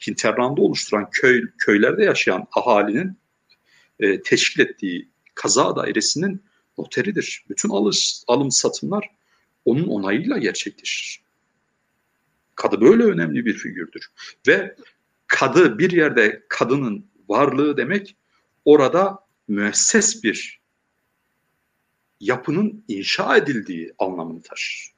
hinterlanda 0.08 0.62
oluşturan 0.62 1.10
köy 1.12 1.42
köylerde 1.58 2.04
yaşayan 2.04 2.48
ahalinin 2.52 3.18
e, 4.00 4.22
teşkil 4.22 4.60
ettiği 4.60 5.08
kaza 5.36 5.76
dairesinin 5.76 6.42
noteridir. 6.78 7.46
Bütün 7.50 7.70
alış, 7.70 8.22
alım 8.28 8.52
satımlar 8.52 9.10
onun 9.66 9.88
onayıyla 9.88 10.38
gerçekleşir. 10.38 11.22
Kadı 12.56 12.82
böyle 12.82 13.04
önemli 13.04 13.46
bir 13.46 13.54
figürdür. 13.54 14.08
Ve 14.48 14.76
kadı 15.28 15.80
bir 15.80 15.92
yerde 15.92 16.46
kadının 16.50 17.06
varlığı 17.30 17.78
demek 17.78 18.16
orada 18.66 19.20
müesses 19.48 20.24
bir 20.24 20.62
yapının 22.20 22.84
inşa 22.88 23.38
edildiği 23.38 23.94
anlamını 24.00 24.42
taşır. 24.42 24.94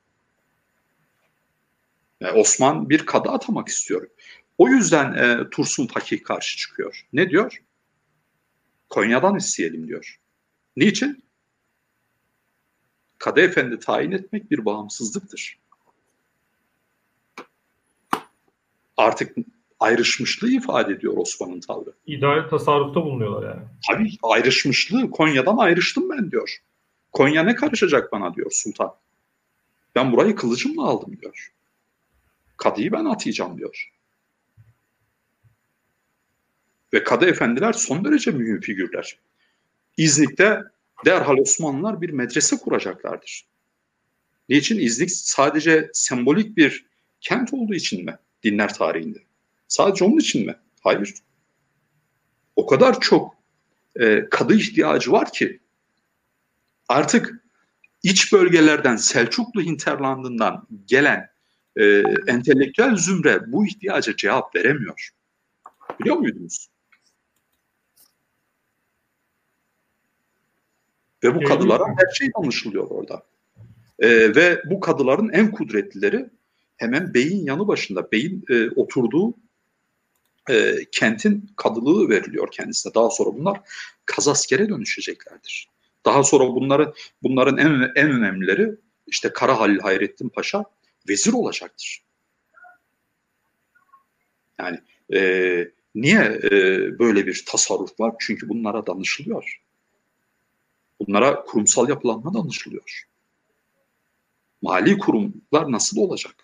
Yani 2.20 2.40
Osman 2.40 2.90
bir 2.90 3.06
kadı 3.06 3.30
atamak 3.30 3.68
istiyor. 3.68 4.10
O 4.58 4.68
yüzden 4.68 5.14
e, 5.14 5.50
Tursun 5.50 5.88
Fakih 5.88 6.24
karşı 6.24 6.58
çıkıyor. 6.58 7.08
Ne 7.14 7.30
diyor? 7.30 7.64
Konya'dan 8.90 9.38
isteyelim 9.38 9.88
diyor. 9.88 10.20
Niçin? 10.76 11.24
Kadı 13.18 13.42
efendi 13.42 13.80
tayin 13.80 14.12
etmek 14.12 14.52
bir 14.52 14.66
bağımsızlıktır. 14.66 15.60
Artık 18.98 19.38
ayrışmışlığı 19.80 20.52
ifade 20.52 20.94
ediyor 20.94 21.14
Osman'ın 21.18 21.60
tavrı. 21.60 21.94
İdare 22.08 22.50
tasarrufta 22.50 23.04
bulunuyorlar 23.04 23.50
yani. 23.50 23.68
Tabii 23.88 24.10
ayrışmışlığı. 24.24 25.12
Konya'dan 25.12 25.58
ayrıştım 25.58 26.10
ben 26.10 26.32
diyor. 26.32 26.58
Konya 27.12 27.44
ne 27.44 27.56
karışacak 27.56 28.12
bana 28.12 28.36
diyor 28.36 28.52
sultan. 28.52 28.96
Ben 29.96 30.12
burayı 30.12 30.36
kılıcımla 30.36 30.84
aldım 30.84 31.18
diyor. 31.22 31.54
Kadıyı 32.58 32.92
ben 32.92 33.06
atayacağım 33.06 33.58
diyor. 33.58 33.92
Ve 36.94 37.04
kadı 37.04 37.26
efendiler 37.26 37.74
son 37.74 38.06
derece 38.06 38.32
mühim 38.32 38.62
figürler. 38.62 39.18
İznik'te 39.98 40.64
derhal 41.06 41.38
Osmanlılar 41.38 42.02
bir 42.02 42.10
medrese 42.10 42.58
kuracaklardır. 42.58 43.46
Niçin? 44.50 44.80
İznik 44.80 45.12
sadece 45.12 45.90
sembolik 45.94 46.58
bir 46.58 46.86
kent 47.22 47.54
olduğu 47.54 47.74
için 47.74 48.06
mi 48.06 48.18
dinler 48.44 48.74
tarihinde? 48.74 49.20
Sadece 49.70 50.05
onun 50.05 50.17
için 50.17 50.45
mi? 50.45 50.55
Hayır. 50.82 51.13
O 52.55 52.65
kadar 52.65 52.99
çok 52.99 53.36
e, 53.95 54.30
kadı 54.30 54.55
ihtiyacı 54.55 55.11
var 55.11 55.32
ki 55.34 55.59
artık 56.88 57.43
iç 58.03 58.34
bölgelerden 58.34 58.95
Selçuklu 58.95 59.61
hinterlandından 59.61 60.67
gelen 60.86 61.30
e, 61.76 62.03
entelektüel 62.28 62.95
zümre 62.95 63.51
bu 63.51 63.67
ihtiyaca 63.67 64.15
cevap 64.15 64.55
veremiyor. 64.55 65.09
Biliyor 65.99 66.15
muydunuz? 66.15 66.70
Ve 71.24 71.36
bu 71.36 71.43
kadılara 71.43 71.84
her 71.88 72.13
şey 72.13 72.30
anlaşılıyor 72.34 72.88
orada. 72.89 73.24
E, 73.99 74.36
ve 74.36 74.61
bu 74.65 74.80
kadıların 74.80 75.30
en 75.30 75.51
kudretlileri 75.51 76.30
hemen 76.78 77.13
beyin 77.13 77.45
yanı 77.45 77.67
başında, 77.67 78.11
beyin 78.11 78.45
e, 78.49 78.70
oturduğu 78.70 79.36
e, 80.50 80.86
kentin 80.91 81.52
kadılığı 81.56 82.10
veriliyor 82.10 82.52
kendisine. 82.52 82.93
Daha 82.93 83.10
sonra 83.10 83.38
bunlar 83.38 83.62
kazaskere 84.06 84.70
dönüşeceklerdir. 84.70 85.70
Daha 86.06 86.24
sonra 86.24 86.47
bunları 86.47 86.93
bunların 87.24 87.58
en 87.58 87.91
en 87.95 88.12
önemlileri 88.12 88.76
işte 89.08 89.34
Kara 89.34 89.60
Halil 89.60 89.80
Hayrettin 89.80 90.30
Paşa 90.30 90.64
vezir 91.10 91.34
olacaktır. 91.34 92.04
Yani 94.60 94.80
e, 95.14 95.72
niye 95.95 96.39
e, 96.43 96.52
böyle 97.00 97.28
bir 97.28 97.43
tasarruf 97.47 98.00
var? 98.00 98.16
Çünkü 98.20 98.50
bunlara 98.50 98.88
danışılıyor. 98.88 99.62
Bunlara 101.00 101.43
kurumsal 101.43 101.89
yapılanma 101.89 102.34
danışılıyor. 102.34 103.08
Mali 104.62 104.97
kurumlar 104.97 105.72
nasıl 105.72 105.97
olacak? 105.97 106.36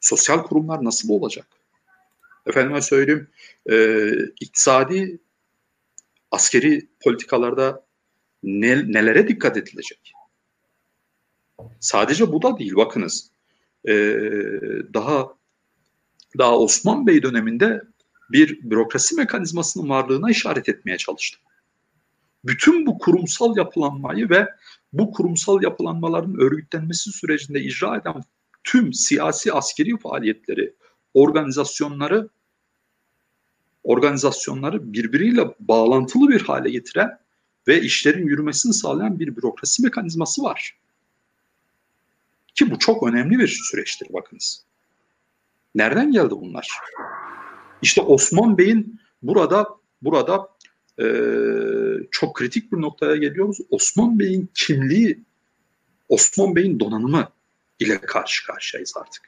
Sosyal 0.00 0.42
kurumlar 0.42 0.84
nasıl 0.84 1.08
olacak? 1.08 1.55
Efendime 2.46 2.82
söyleyeyim, 2.82 3.28
e, 3.70 4.08
iktisadi, 4.40 5.18
askeri 6.30 6.88
politikalarda 7.04 7.86
ne, 8.42 8.92
nelere 8.92 9.28
dikkat 9.28 9.56
edilecek? 9.56 10.12
Sadece 11.80 12.32
bu 12.32 12.42
da 12.42 12.58
değil, 12.58 12.76
bakınız. 12.76 13.30
E, 13.88 13.94
daha 14.94 15.36
daha 16.38 16.58
Osman 16.58 17.06
Bey 17.06 17.22
döneminde 17.22 17.82
bir 18.30 18.70
bürokrasi 18.70 19.14
mekanizmasının 19.16 19.88
varlığına 19.88 20.30
işaret 20.30 20.68
etmeye 20.68 20.98
çalıştım. 20.98 21.40
Bütün 22.44 22.86
bu 22.86 22.98
kurumsal 22.98 23.56
yapılanmayı 23.56 24.30
ve 24.30 24.48
bu 24.92 25.12
kurumsal 25.12 25.62
yapılanmaların 25.62 26.40
örgütlenmesi 26.40 27.12
sürecinde 27.12 27.60
icra 27.60 27.96
eden 27.96 28.22
tüm 28.64 28.92
siyasi 28.92 29.52
askeri 29.52 29.98
faaliyetleri, 29.98 30.74
organizasyonları 31.14 32.28
organizasyonları 33.86 34.92
birbiriyle 34.92 35.54
bağlantılı 35.60 36.28
bir 36.28 36.40
hale 36.40 36.70
getiren 36.70 37.18
ve 37.68 37.80
işlerin 37.80 38.26
yürümesini 38.26 38.74
sağlayan 38.74 39.18
bir 39.18 39.36
bürokrasi 39.36 39.82
mekanizması 39.82 40.42
var. 40.42 40.76
Ki 42.54 42.70
bu 42.70 42.78
çok 42.78 43.08
önemli 43.08 43.38
bir 43.38 43.48
süreçtir 43.48 44.12
bakınız. 44.12 44.64
Nereden 45.74 46.12
geldi 46.12 46.30
bunlar? 46.30 46.68
İşte 47.82 48.02
Osman 48.02 48.58
Bey'in 48.58 49.00
burada 49.22 49.68
burada 50.02 50.48
e, 51.00 51.06
çok 52.10 52.36
kritik 52.36 52.72
bir 52.72 52.80
noktaya 52.80 53.16
geliyoruz. 53.16 53.58
Osman 53.70 54.18
Bey'in 54.18 54.48
kimliği, 54.54 55.24
Osman 56.08 56.56
Bey'in 56.56 56.80
donanımı 56.80 57.28
ile 57.78 58.00
karşı 58.00 58.46
karşıyayız 58.46 58.94
artık. 58.96 59.22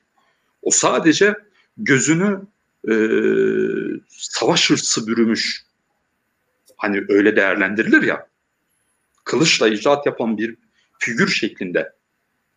O 0.62 0.70
sadece 0.70 1.34
gözünü 1.76 2.40
e, 2.88 2.94
savaş 4.08 4.70
hırsı 4.70 5.06
bürümüş. 5.06 5.64
Hani 6.76 7.04
öyle 7.08 7.36
değerlendirilir 7.36 8.02
ya. 8.02 8.28
Kılıçla 9.24 9.68
icraat 9.68 10.06
yapan 10.06 10.38
bir 10.38 10.56
figür 10.98 11.28
şeklinde 11.28 11.92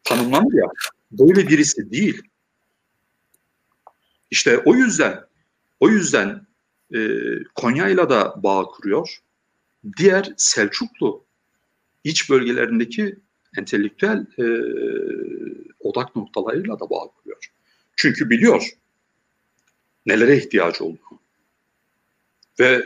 tanımlanır 0.03 0.53
ya. 0.53 0.65
Böyle 1.11 1.47
birisi 1.47 1.91
değil. 1.91 2.21
İşte 4.31 4.57
o 4.57 4.75
yüzden 4.75 5.25
o 5.79 5.89
yüzden 5.89 6.47
e, 6.95 6.99
Konya'yla 7.55 8.09
da 8.09 8.43
bağ 8.43 8.63
kuruyor. 8.63 9.17
Diğer 9.97 10.33
Selçuklu 10.37 11.25
iç 12.03 12.29
bölgelerindeki 12.29 13.15
entelektüel 13.57 14.25
e, 14.37 14.45
odak 15.79 16.15
noktalarıyla 16.15 16.79
da 16.79 16.89
bağ 16.89 17.07
kuruyor. 17.07 17.51
Çünkü 17.95 18.29
biliyor 18.29 18.69
nelere 20.05 20.37
ihtiyacı 20.37 20.83
olduğunu. 20.83 21.19
Ve 22.59 22.83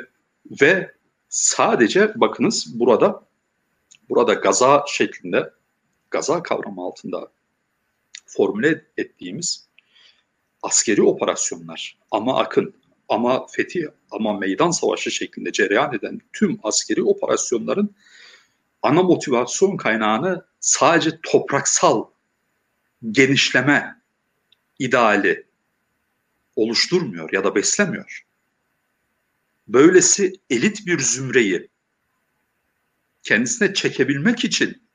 ve 0.61 0.91
sadece 1.29 2.19
bakınız 2.19 2.79
burada 2.79 3.23
burada 4.09 4.33
gaza 4.33 4.83
şeklinde 4.87 5.53
gaza 6.11 6.43
kavramı 6.43 6.81
altında 6.81 7.31
formüle 8.25 8.85
ettiğimiz 8.97 9.67
askeri 10.61 11.01
operasyonlar 11.01 11.97
ama 12.11 12.39
akın 12.39 12.73
ama 13.09 13.47
fetih 13.47 13.83
ama 14.11 14.33
meydan 14.33 14.71
savaşı 14.71 15.11
şeklinde 15.11 15.51
cereyan 15.51 15.93
eden 15.93 16.21
tüm 16.33 16.59
askeri 16.63 17.03
operasyonların 17.03 17.95
ana 18.81 19.03
motivasyon 19.03 19.77
kaynağını 19.77 20.45
sadece 20.59 21.19
topraksal 21.23 22.05
genişleme 23.11 24.01
ideali 24.79 25.45
oluşturmuyor 26.55 27.33
ya 27.33 27.43
da 27.43 27.55
beslemiyor. 27.55 28.25
Böylesi 29.67 30.33
elit 30.49 30.87
bir 30.87 30.99
zümreyi 30.99 31.69
kendisine 33.23 33.73
çekebilmek 33.73 34.45
için 34.45 34.87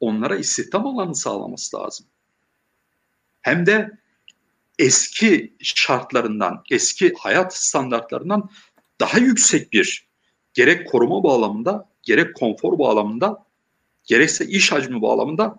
onlara 0.00 0.36
istihdam 0.36 0.86
alanı 0.86 1.14
sağlaması 1.14 1.76
lazım. 1.76 2.06
Hem 3.42 3.66
de 3.66 3.90
eski 4.78 5.56
şartlarından, 5.62 6.62
eski 6.70 7.14
hayat 7.18 7.56
standartlarından 7.56 8.50
daha 9.00 9.18
yüksek 9.18 9.72
bir 9.72 10.08
gerek 10.54 10.88
koruma 10.88 11.22
bağlamında, 11.22 11.90
gerek 12.02 12.36
konfor 12.36 12.78
bağlamında, 12.78 13.46
gerekse 14.04 14.46
iş 14.46 14.72
hacmi 14.72 15.02
bağlamında, 15.02 15.58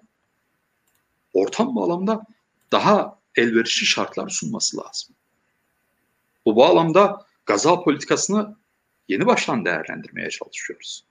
ortam 1.34 1.76
bağlamında 1.76 2.24
daha 2.72 3.20
elverişli 3.36 3.86
şartlar 3.86 4.30
sunması 4.30 4.78
lazım. 4.78 5.16
Bu 6.46 6.56
bağlamda 6.56 7.26
gaza 7.46 7.84
politikasını 7.84 8.56
yeni 9.08 9.26
baştan 9.26 9.66
değerlendirmeye 9.66 10.30
çalışıyoruz. 10.30 11.06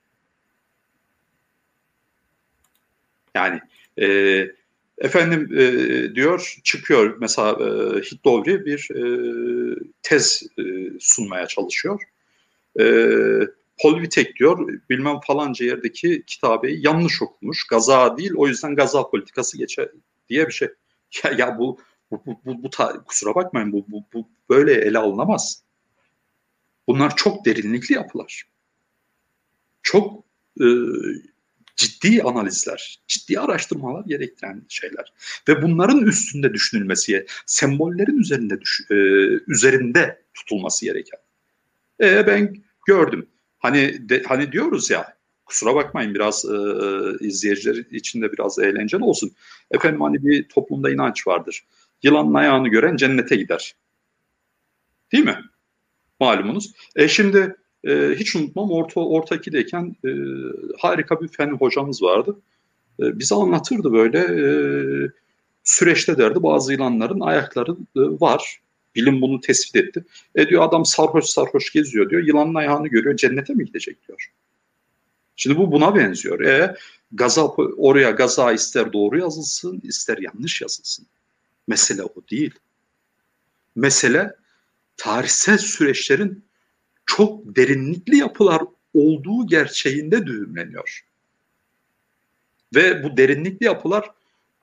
Yani 3.34 3.60
e, 4.00 4.06
efendim 4.98 5.58
e, 5.58 6.14
diyor 6.14 6.60
çıkıyor 6.64 7.16
mesela 7.20 7.50
e, 7.50 8.00
Hitlovri 8.00 8.66
bir 8.66 8.88
e, 8.94 9.02
tez 10.02 10.42
e, 10.58 10.62
sunmaya 11.00 11.46
çalışıyor. 11.46 12.02
E, 12.80 12.84
Polvitek 13.82 14.36
diyor 14.36 14.80
bilmem 14.90 15.20
falanca 15.26 15.66
yerdeki 15.66 16.22
kitabeyi 16.26 16.86
yanlış 16.86 17.22
okumuş. 17.22 17.66
Gaza 17.66 18.16
değil 18.16 18.32
o 18.36 18.48
yüzden 18.48 18.76
gaza 18.76 19.10
politikası 19.10 19.58
geçer 19.58 19.88
diye 20.28 20.46
bir 20.46 20.52
şey. 20.52 20.68
Ya, 21.24 21.30
ya 21.38 21.58
bu 21.58 21.78
bu, 22.10 22.22
bu, 22.26 22.40
bu, 22.44 22.62
bu 22.62 22.70
ta, 22.70 23.04
kusura 23.04 23.34
bakmayın 23.34 23.72
bu, 23.72 23.86
bu, 23.88 24.04
bu 24.14 24.28
böyle 24.48 24.72
ele 24.72 24.98
alınamaz. 24.98 25.62
Bunlar 26.86 27.16
çok 27.16 27.44
derinlikli 27.44 27.92
yapılar. 27.94 28.44
Çok 29.82 30.24
e, 30.60 30.66
ciddi 31.76 32.22
analizler, 32.22 33.00
ciddi 33.06 33.40
araştırmalar 33.40 34.04
gerektiren 34.04 34.62
şeyler. 34.68 35.12
Ve 35.48 35.62
bunların 35.62 36.06
üstünde 36.06 36.54
düşünülmesi, 36.54 37.26
sembollerin 37.46 38.18
üzerinde 38.18 38.60
düş, 38.60 38.80
e, 38.90 38.94
üzerinde 39.46 40.22
tutulması 40.34 40.84
gereken. 40.84 41.20
E, 42.00 42.26
ben 42.26 42.56
gördüm. 42.86 43.26
Hani 43.58 44.08
de, 44.08 44.22
hani 44.22 44.52
diyoruz 44.52 44.90
ya 44.90 45.20
kusura 45.44 45.74
bakmayın 45.74 46.14
biraz 46.14 46.44
e, 46.44 46.56
izleyiciler 47.26 47.74
için 47.90 48.22
de 48.22 48.32
biraz 48.32 48.58
eğlenceli 48.58 49.04
olsun. 49.04 49.32
Efendim 49.70 50.00
hani 50.00 50.24
bir 50.24 50.48
toplumda 50.48 50.90
inanç 50.90 51.26
vardır. 51.26 51.64
Yılanın 52.02 52.34
ayağını 52.34 52.68
gören 52.68 52.96
cennete 52.96 53.36
gider. 53.36 53.74
Değil 55.12 55.24
mi? 55.24 55.38
Malumunuz. 56.20 56.72
E 56.96 57.08
şimdi 57.08 57.56
e, 57.84 58.14
hiç 58.16 58.36
unutmam 58.36 58.70
orta 58.70 59.00
orta 59.00 59.36
2'deyken 59.36 59.94
e, 60.04 60.10
harika 60.78 61.20
bir 61.20 61.28
fen 61.28 61.48
hocamız 61.50 62.02
vardı. 62.02 62.36
E, 63.00 63.18
bize 63.18 63.34
anlatırdı 63.34 63.92
böyle 63.92 64.18
e, 64.18 64.42
süreçte 65.64 66.18
derdi 66.18 66.42
bazı 66.42 66.72
yılanların 66.72 67.20
ayakları 67.20 67.72
e, 67.72 68.00
var. 68.00 68.60
Bilim 68.94 69.20
bunu 69.22 69.40
tespit 69.40 69.76
etti. 69.76 70.04
E 70.34 70.48
diyor 70.48 70.62
adam 70.62 70.84
sarhoş 70.84 71.24
sarhoş 71.24 71.72
geziyor 71.72 72.10
diyor. 72.10 72.22
Yılanın 72.22 72.54
ayağını 72.54 72.88
görüyor 72.88 73.16
cennete 73.16 73.54
mi 73.54 73.64
gidecek 73.64 74.08
diyor. 74.08 74.30
Şimdi 75.36 75.58
bu 75.58 75.72
buna 75.72 75.94
benziyor. 75.94 76.40
E, 76.40 76.76
gaza, 77.12 77.46
oraya 77.56 78.10
gaza 78.10 78.52
ister 78.52 78.92
doğru 78.92 79.18
yazılsın 79.18 79.80
ister 79.84 80.18
yanlış 80.18 80.62
yazılsın. 80.62 81.06
Mesele 81.70 82.02
o 82.02 82.14
değil. 82.30 82.54
Mesele 83.76 84.36
tarihsel 84.96 85.58
süreçlerin 85.58 86.44
çok 87.06 87.56
derinlikli 87.56 88.16
yapılar 88.16 88.62
olduğu 88.94 89.46
gerçeğinde 89.46 90.26
düğümleniyor. 90.26 91.00
Ve 92.74 93.02
bu 93.02 93.16
derinlikli 93.16 93.64
yapılar 93.64 94.10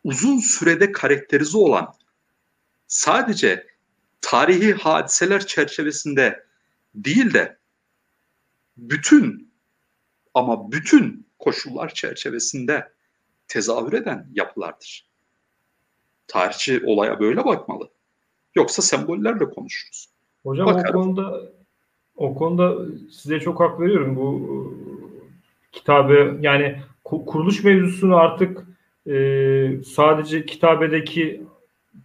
uzun 0.03 0.39
sürede 0.39 0.91
karakterize 0.91 1.57
olan 1.57 1.93
sadece 2.87 3.67
tarihi 4.21 4.73
hadiseler 4.73 5.47
çerçevesinde 5.47 6.45
değil 6.95 7.33
de 7.33 7.57
bütün 8.77 9.51
ama 10.33 10.71
bütün 10.71 11.27
koşullar 11.39 11.93
çerçevesinde 11.93 12.93
tezahür 13.47 13.93
eden 13.93 14.27
yapılardır. 14.33 15.06
Tarihçi 16.27 16.81
olaya 16.85 17.19
böyle 17.19 17.45
bakmalı. 17.45 17.89
Yoksa 18.55 18.81
sembollerle 18.81 19.49
konuşuruz. 19.49 20.09
Hocam 20.43 20.67
Bakarım. 20.67 20.95
o 20.95 21.01
konuda 21.01 21.41
o 22.15 22.35
konuda 22.35 22.75
size 23.11 23.39
çok 23.39 23.59
hak 23.59 23.79
veriyorum. 23.79 24.15
Bu 24.15 24.73
kitabı 25.71 26.37
yani 26.41 26.75
kuruluş 27.03 27.63
mevzusunu 27.63 28.15
artık 28.15 28.67
e, 29.07 29.69
sadece 29.85 30.45
kitabedeki 30.45 31.43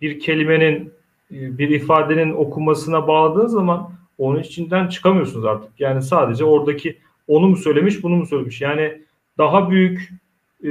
bir 0.00 0.20
kelimenin 0.20 0.92
e, 1.32 1.58
bir 1.58 1.68
ifadenin 1.68 2.32
okunmasına 2.32 3.08
bağladığın 3.08 3.46
zaman 3.46 3.92
onun 4.18 4.40
içinden 4.40 4.88
çıkamıyorsunuz 4.88 5.44
artık. 5.44 5.70
Yani 5.78 6.02
sadece 6.02 6.44
oradaki 6.44 6.98
onu 7.28 7.48
mu 7.48 7.56
söylemiş 7.56 8.02
bunu 8.02 8.16
mu 8.16 8.26
söylemiş. 8.26 8.60
Yani 8.60 9.02
daha 9.38 9.70
büyük 9.70 10.12
e, 10.64 10.70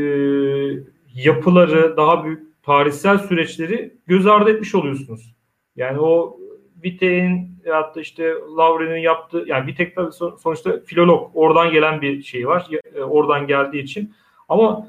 yapıları, 1.16 1.98
daha 1.98 2.26
büyük 2.26 2.51
tarihsel 2.64 3.18
süreçleri 3.18 3.94
göz 4.08 4.28
ardı 4.28 4.52
etmiş 4.52 4.76
oluyorsunuz. 4.76 5.36
Yani 5.76 6.00
o 6.00 6.38
Vitek'in 6.84 7.52
ya 7.66 7.96
da 7.96 8.02
işte 8.02 8.34
Lavre'nin 8.58 9.00
yaptığı 9.00 9.44
yani 9.48 9.68
Vitek 9.68 9.96
tabii 9.96 10.12
sonuçta 10.12 10.80
filolog 10.86 11.32
oradan 11.34 11.72
gelen 11.72 12.02
bir 12.02 12.22
şey 12.22 12.48
var. 12.48 12.68
E, 12.96 13.02
oradan 13.02 13.48
geldiği 13.48 13.84
için. 13.84 14.14
Ama 14.50 14.88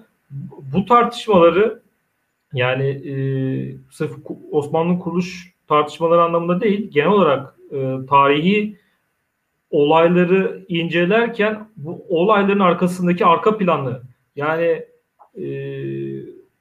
bu 0.75 0.85
tartışmaları 0.85 1.83
yani 2.53 2.87
e, 2.87 3.15
sırf 3.91 4.13
Osmanlı 4.51 4.99
kuruluş 4.99 5.53
tartışmaları 5.69 6.23
anlamında 6.23 6.61
değil 6.61 6.91
genel 6.91 7.09
olarak 7.09 7.57
e, 7.73 7.97
tarihi 8.09 8.79
olayları 9.71 10.65
incelerken 10.69 11.69
bu 11.77 12.05
olayların 12.09 12.61
arkasındaki 12.61 13.27
arka 13.27 13.59
planı 13.59 14.03
yani 14.37 14.85
e, 15.35 15.47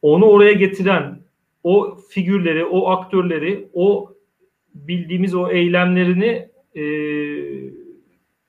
onu 0.02 0.26
oraya 0.26 0.54
getiren 0.54 1.22
o 1.64 1.98
figürleri, 2.10 2.66
o 2.66 2.90
aktörleri, 2.90 3.70
o 3.74 4.14
bildiğimiz 4.74 5.36
o 5.36 5.50
eylemlerini 5.50 6.50
e, 6.76 6.84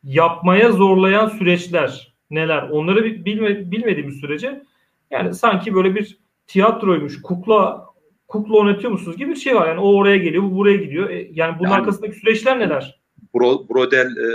yapmaya 0.02 0.72
zorlayan 0.72 1.28
süreçler 1.28 2.14
neler? 2.30 2.62
Onları 2.62 3.24
bilme, 3.24 3.70
bilmediğimiz 3.70 4.16
sürece 4.16 4.62
yani 5.10 5.34
sanki 5.34 5.74
böyle 5.74 5.94
bir 5.94 6.18
tiyatroymuş, 6.46 7.22
kukla 7.22 7.86
kukla 8.28 8.56
oynatıyor 8.56 8.92
musunuz 8.92 9.16
gibi 9.16 9.30
bir 9.30 9.36
şey 9.36 9.54
var. 9.54 9.68
Yani 9.68 9.80
o 9.80 9.94
oraya 9.94 10.16
geliyor, 10.16 10.42
bu 10.42 10.56
buraya 10.56 10.76
gidiyor. 10.76 11.10
E, 11.10 11.28
yani 11.32 11.58
bunun 11.58 11.68
yani, 11.68 11.78
arkasındaki 11.78 12.16
süreçler 12.16 12.58
neler? 12.58 13.00
Bro, 13.34 13.68
Brodel 13.68 14.06
e, 14.06 14.28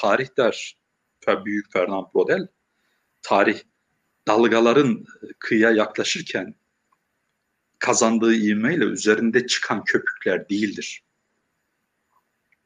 tarih 0.00 0.26
der. 0.38 0.76
Büyük 1.44 1.72
Fernand 1.72 2.04
Brodel. 2.14 2.48
Tarih 3.22 3.58
dalgaların 4.26 5.04
kıyıya 5.38 5.70
yaklaşırken 5.70 6.54
kazandığı 7.78 8.34
ivmeyle 8.34 8.84
üzerinde 8.84 9.46
çıkan 9.46 9.84
köpükler 9.84 10.48
değildir. 10.48 11.02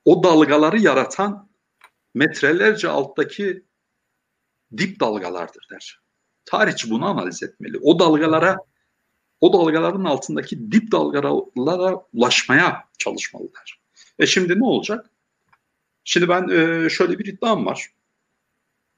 O 0.04 0.22
dalgaları 0.22 0.80
yaratan 0.80 1.48
metrelerce 2.14 2.88
alttaki 2.88 3.64
dip 4.76 5.00
dalgalardır 5.00 5.66
der. 5.70 6.00
Tarihçi 6.44 6.90
bunu 6.90 7.06
analiz 7.06 7.42
etmeli. 7.42 7.78
O 7.82 7.98
dalgalara 7.98 8.56
o 9.40 9.52
dalgaların 9.52 10.04
altındaki 10.04 10.72
dip 10.72 10.92
dalgalara 10.92 11.94
ulaşmaya 12.12 12.84
çalışmalılar. 12.98 13.80
E 14.18 14.26
şimdi 14.26 14.60
ne 14.60 14.64
olacak? 14.64 15.10
Şimdi 16.04 16.28
ben 16.28 16.48
e, 16.48 16.90
şöyle 16.90 17.18
bir 17.18 17.26
iddiam 17.26 17.66
var. 17.66 17.90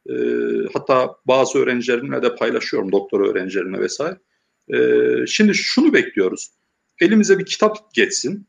E, 0.09 0.14
hatta 0.72 1.16
bazı 1.26 1.59
öğrencilerimle 1.59 2.22
de 2.22 2.34
paylaşıyorum, 2.34 2.92
doktor 2.92 3.20
öğrencilerimle 3.20 3.80
vesaire. 3.80 4.18
E, 4.68 5.26
şimdi 5.26 5.54
şunu 5.54 5.92
bekliyoruz. 5.92 6.50
Elimize 7.00 7.38
bir 7.38 7.46
kitap 7.46 7.94
geçsin, 7.94 8.48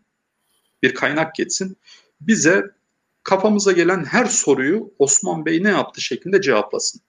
bir 0.84 0.94
kaynak 0.94 1.36
geçsin. 1.36 1.78
Bize 2.22 2.72
kafamıza 3.24 3.72
gelen 3.72 4.06
her 4.06 4.26
soruyu 4.26 4.94
Osman 5.00 5.46
Bey 5.46 5.64
ne 5.64 5.70
yaptı 5.70 6.02
şeklinde 6.02 6.42
cevaplasın. 6.42 7.02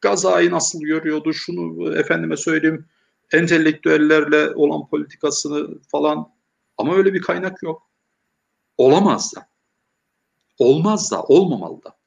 Gazayı 0.00 0.50
nasıl 0.50 0.80
görüyordu, 0.80 1.32
şunu 1.32 1.96
efendime 1.98 2.36
söyleyeyim, 2.36 2.86
entelektüellerle 3.32 4.50
olan 4.50 4.88
politikasını 4.88 5.80
falan 5.82 6.32
ama 6.78 6.96
öyle 6.96 7.14
bir 7.14 7.22
kaynak 7.22 7.62
yok. 7.62 7.90
Olamaz 8.76 9.32
da. 9.36 9.48
Olmaz 10.58 11.10
da, 11.10 11.22
olmamalı 11.22 11.84
da. 11.84 11.99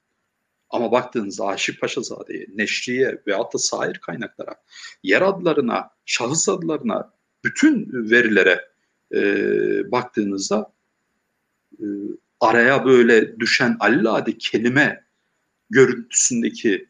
Ama 0.74 0.92
baktığınızda 0.92 1.46
Aşık 1.46 1.82
Paşazade'ye, 1.82 2.48
Neşriye 2.56 3.22
ve 3.28 3.34
hatta 3.34 3.58
sair 3.58 3.94
kaynaklara, 3.94 4.56
yer 5.04 5.22
adlarına, 5.22 5.90
şahıs 6.06 6.50
adlarına, 6.50 7.14
bütün 7.44 7.90
verilere 8.12 8.70
e, 9.16 9.22
baktığınızda 9.92 10.74
e, 11.80 11.86
araya 12.40 12.86
böyle 12.86 13.40
düşen 13.40 13.78
allade 13.80 14.38
kelime 14.38 15.06
görüntüsündeki 15.70 16.90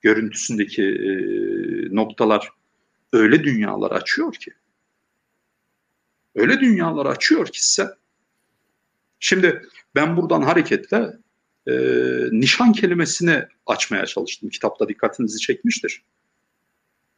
görüntüsündeki 0.00 0.82
e, 0.82 1.14
noktalar 1.94 2.48
öyle 3.12 3.44
dünyalar 3.44 3.90
açıyor 3.90 4.32
ki 4.32 4.52
öyle 6.34 6.60
dünyalar 6.60 7.06
açıyor 7.06 7.46
ki 7.46 7.66
size. 7.66 7.94
Şimdi 9.18 9.62
ben 9.94 10.16
buradan 10.16 10.42
hareketle 10.42 11.22
e, 11.66 11.72
nişan 12.32 12.72
kelimesini 12.72 13.44
açmaya 13.66 14.06
çalıştım. 14.06 14.48
Kitapta 14.48 14.88
dikkatinizi 14.88 15.38
çekmiştir. 15.38 16.02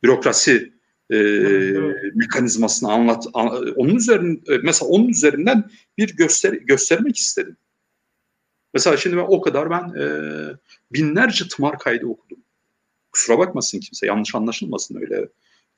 Bürokrasi 0.03 0.73
e, 1.11 1.17
mekanizmasını 2.15 2.93
anlat. 2.93 3.27
An, 3.35 3.73
onun 3.77 3.97
üzerinden 3.97 4.61
mesela 4.63 4.89
onun 4.89 5.09
üzerinden 5.09 5.71
bir 5.99 6.17
göster 6.17 6.53
göstermek 6.53 7.17
istedim. 7.17 7.57
Mesela 8.75 8.97
şimdi 8.97 9.17
ben 9.17 9.27
o 9.29 9.41
kadar 9.41 9.71
ben 9.71 10.01
e, 10.01 10.07
binlerce 10.93 11.49
tımar 11.49 11.79
kaydı 11.79 12.07
okudum. 12.07 12.39
Kusura 13.13 13.39
bakmasın 13.39 13.81
kimse 13.81 14.07
yanlış 14.07 14.35
anlaşılmasın 14.35 15.01
öyle 15.01 15.29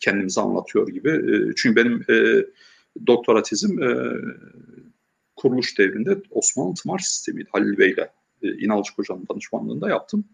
kendimizi 0.01 0.40
anlatıyor 0.40 0.88
gibi. 0.88 1.10
E, 1.10 1.55
çünkü 1.56 1.76
benim 1.76 2.05
e, 2.10 2.47
doktora 3.06 3.43
tezim 3.43 3.82
e, 3.82 4.12
kuruluş 5.36 5.78
devrinde 5.78 6.18
Osmanlı 6.30 6.74
tımar 6.74 6.98
sistemiydi 6.98 7.48
Halil 7.52 7.78
Bey'le 7.78 8.09
e, 8.42 8.48
İnalcık 8.48 8.98
Hoca'nın 8.98 9.26
danışmanlığında 9.30 9.88
yaptım. 9.88 10.24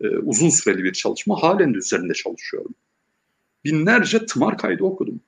E, 0.00 0.08
uzun 0.08 0.48
süreli 0.48 0.84
bir 0.84 0.92
çalışma. 0.92 1.42
Halen 1.42 1.74
de 1.74 1.78
üzerinde 1.78 2.14
çalışıyorum. 2.14 2.74
Binlerce 3.64 4.26
tımar 4.26 4.58
kaydı 4.58 4.84
okudum. 4.84 5.20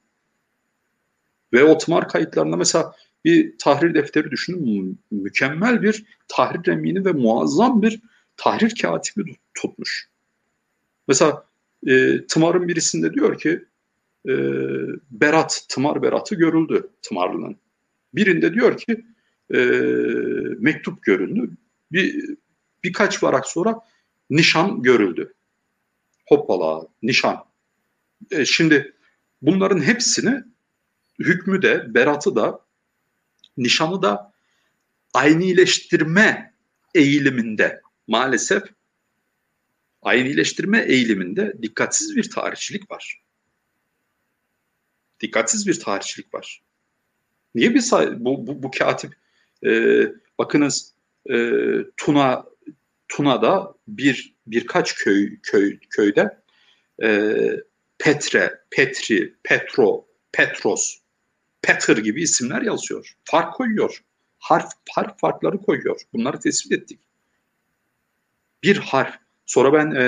Ve 1.53 1.65
o 1.65 1.79
tımar 1.79 2.09
kayıtlarında 2.09 2.57
mesela 2.57 2.95
bir 3.25 3.59
tahrir 3.59 3.95
defteri 3.95 4.31
düşünün. 4.31 4.99
Mükemmel 5.11 5.83
bir 5.83 6.05
tahrir 6.29 6.73
emini 6.73 7.05
ve 7.05 7.13
muazzam 7.13 7.83
bir 7.83 8.01
tahrir 8.37 8.75
katibi 8.83 9.37
tutmuş. 9.55 10.09
Mesela 11.09 11.47
e, 11.87 12.27
Tımar'ın 12.27 12.69
birisinde 12.69 13.15
diyor 13.15 13.39
ki 13.39 13.65
e, 14.29 14.33
Berat, 15.11 15.65
Tımar 15.69 16.03
Berat'ı 16.03 16.35
görüldü 16.35 16.89
Tımarlı'nın. 17.03 17.57
Birinde 18.15 18.55
diyor 18.55 18.79
ki 18.79 19.05
e, 19.55 19.59
mektup 20.59 21.03
görüldü 21.03 21.51
bir 21.93 22.37
birkaç 22.85 23.23
varak 23.23 23.47
sonra 23.47 23.81
nişan 24.31 24.83
görüldü. 24.83 25.35
Hoppala 26.29 26.87
nişan. 27.03 27.45
E, 28.31 28.45
şimdi 28.45 28.97
bunların 29.43 29.83
hepsini 29.83 30.45
hükmü 31.19 31.63
de, 31.63 31.95
beratı 31.95 32.37
da, 32.37 32.61
nişanı 33.57 34.03
da 34.03 34.33
aynileştirme 35.15 36.55
eğiliminde 36.95 37.83
maalesef 38.07 38.63
aynileştirme 40.03 40.81
eğiliminde 40.83 41.57
dikkatsiz 41.63 42.17
bir 42.17 42.31
tarihçilik 42.31 42.91
var. 42.91 43.23
Dikkatsiz 45.21 45.67
bir 45.67 45.81
tarihçilik 45.81 46.35
var. 46.35 46.63
Niye 47.55 47.75
bir 47.75 47.91
bu, 48.25 48.47
bu, 48.47 48.63
bu 48.63 48.71
katip 48.71 49.17
e, 49.65 50.03
bakınız 50.39 50.95
e, 51.31 51.37
Tuna 51.97 52.45
Tuna'da 53.09 53.75
bir 53.89 54.35
birkaç 54.47 54.95
köy 54.95 55.41
köy 55.43 55.79
köyde 55.91 56.43
e, 57.03 57.39
Petre, 57.99 58.61
Petri, 58.71 59.35
Petro, 59.43 60.07
Petros, 60.33 60.99
Peter 61.63 61.97
gibi 61.97 62.23
isimler 62.23 62.63
yazıyor. 62.63 63.17
Fark 63.25 63.55
koyuyor. 63.55 64.05
Harf, 64.39 64.71
harf 64.91 65.19
farkları 65.19 65.59
koyuyor. 65.59 66.01
Bunları 66.13 66.41
tespit 66.41 66.73
ettik. 66.73 67.01
Bir 68.63 68.77
harf. 68.77 69.15
Sonra 69.47 69.73
ben 69.73 69.91
e, 69.91 70.05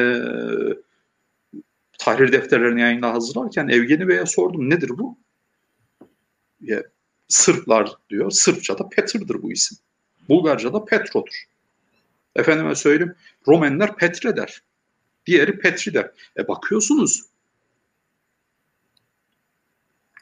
tahrir 1.99 2.33
defterlerini 2.33 2.81
yayınla 2.81 3.13
hazırlarken 3.13 3.69
Evgeni 3.69 4.09
Bey'e 4.09 4.27
sordum. 4.27 4.71
Nedir 4.71 4.89
bu? 4.89 5.19
Ya, 6.61 6.83
Sırplar 7.29 7.93
diyor. 8.11 8.31
Sırpçada 8.31 8.89
Peter'dır 8.89 9.43
bu 9.43 9.53
isim. 9.53 9.79
Bulgarca'da 10.29 10.85
Petro'dur. 10.85 11.45
Efendime 12.37 12.75
söyleyeyim 12.75 13.15
Romenler 13.49 13.97
Petre 13.97 14.37
der. 14.37 14.63
Diğeri 15.27 15.59
Petri 15.59 15.95
der. 15.95 16.11
E 16.39 16.49
bakıyorsunuz 16.49 17.23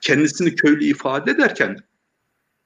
kendisini 0.00 0.54
köylü 0.54 0.84
ifade 0.84 1.30
ederken 1.30 1.76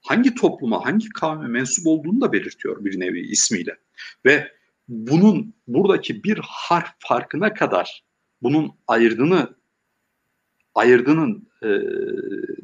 hangi 0.01 0.35
topluma, 0.35 0.85
hangi 0.85 1.09
kavme 1.09 1.47
mensup 1.47 1.87
olduğunu 1.87 2.21
da 2.21 2.33
belirtiyor 2.33 2.85
bir 2.85 2.99
nevi 2.99 3.19
ismiyle. 3.19 3.77
Ve 4.25 4.51
bunun 4.87 5.53
buradaki 5.67 6.23
bir 6.23 6.39
harf 6.41 6.89
farkına 6.99 7.53
kadar 7.53 8.03
bunun 8.41 8.71
ayırdığını 8.87 9.55
ayırdığının 10.75 11.49
e, 11.63 11.67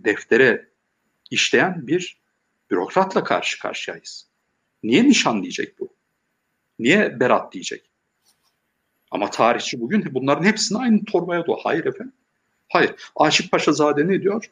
deftere 0.03 0.69
işleyen 1.31 1.87
bir 1.87 2.21
bürokratla 2.71 3.23
karşı 3.23 3.59
karşıyayız. 3.59 4.32
Niye 4.83 5.03
nişan 5.03 5.43
diyecek 5.43 5.79
bu? 5.79 5.93
Niye 6.79 7.19
berat 7.19 7.53
diyecek? 7.53 7.89
Ama 9.11 9.29
tarihçi 9.29 9.81
bugün 9.81 10.05
bunların 10.11 10.43
hepsini 10.43 10.77
aynı 10.77 11.05
torbaya 11.05 11.45
doğru. 11.47 11.59
Hayır 11.63 11.85
efendim. 11.85 12.13
Hayır. 12.69 12.91
Aşık 13.15 13.51
Paşazade 13.51 14.07
ne 14.07 14.21
diyor? 14.21 14.51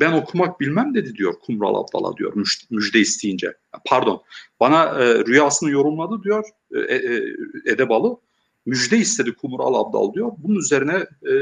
Ben 0.00 0.12
okumak 0.12 0.60
bilmem 0.60 0.94
dedi 0.94 1.14
diyor 1.14 1.34
Kumral 1.38 1.74
Abdal'a 1.74 2.16
diyor 2.16 2.32
müjde 2.70 3.00
isteyince. 3.00 3.54
Pardon. 3.86 4.22
Bana 4.60 4.84
e, 4.84 5.24
rüyasını 5.24 5.70
yorumladı 5.70 6.22
diyor 6.22 6.44
e, 6.74 6.94
e, 6.94 7.22
Edebalı. 7.72 8.16
Müjde 8.66 8.96
istedi 8.96 9.34
Kumral 9.34 9.74
Abdal 9.74 10.14
diyor. 10.14 10.32
Bunun 10.38 10.58
üzerine 10.58 11.06
e, 11.30 11.34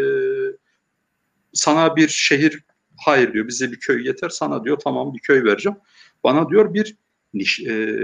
sana 1.52 1.96
bir 1.96 2.08
şehir 2.08 2.64
hayır 2.96 3.32
diyor 3.32 3.48
bize 3.48 3.72
bir 3.72 3.80
köy 3.80 4.06
yeter 4.06 4.28
sana 4.28 4.64
diyor 4.64 4.78
tamam 4.78 5.14
bir 5.14 5.18
köy 5.18 5.44
vereceğim. 5.44 5.78
Bana 6.24 6.48
diyor 6.48 6.74
bir 6.74 6.96
niş, 7.38 7.60
e, 7.60 7.98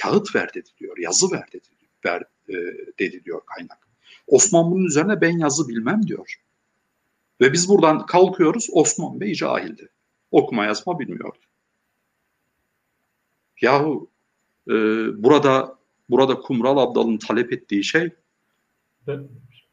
kağıt 0.00 0.34
ver 0.34 0.54
dedi 0.54 0.68
diyor 0.80 0.98
yazı 0.98 1.30
ver 1.32 1.52
dedi, 1.52 1.66
ver, 2.04 2.22
e, 2.48 2.54
dedi 2.98 3.24
diyor 3.24 3.40
kaynak. 3.46 3.88
Osman 4.26 4.70
bunun 4.70 4.84
üzerine 4.84 5.20
ben 5.20 5.38
yazı 5.38 5.68
bilmem 5.68 6.06
diyor. 6.06 6.34
Ve 7.40 7.52
biz 7.52 7.68
buradan 7.68 8.06
kalkıyoruz 8.06 8.68
Osman 8.72 9.20
Bey 9.20 9.34
cahildi. 9.34 9.88
Okuma 10.30 10.64
yazma 10.64 10.98
bilmiyordu. 10.98 11.38
Yahu 13.60 14.10
e, 14.68 14.72
burada 15.22 15.78
burada 16.10 16.34
Kumral 16.34 16.76
Abdal'ın 16.76 17.18
talep 17.18 17.52
ettiği 17.52 17.84
şey 17.84 18.10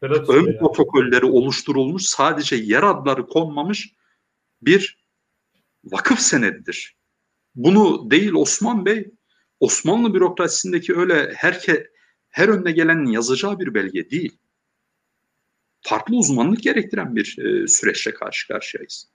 ön 0.02 0.58
protokolleri 0.58 1.24
oluşturulmuş 1.24 2.02
sadece 2.02 2.56
yer 2.56 2.82
adları 2.82 3.26
konmamış 3.26 3.92
bir 4.62 4.98
vakıf 5.84 6.18
senedidir. 6.20 6.97
Bunu 7.54 8.10
değil 8.10 8.32
Osman 8.32 8.86
Bey 8.86 9.10
Osmanlı 9.60 10.14
bürokrasisindeki 10.14 10.96
öyle 10.96 11.32
herke 11.36 11.90
her 12.28 12.48
önüne 12.48 12.72
gelenin 12.72 13.06
yazacağı 13.06 13.58
bir 13.58 13.74
belge 13.74 14.10
değil 14.10 14.38
farklı 15.80 16.16
uzmanlık 16.16 16.62
gerektiren 16.62 17.16
bir 17.16 17.38
e, 17.38 17.68
süreçle 17.68 18.14
karşı 18.14 18.48
karşıyayız. 18.48 19.08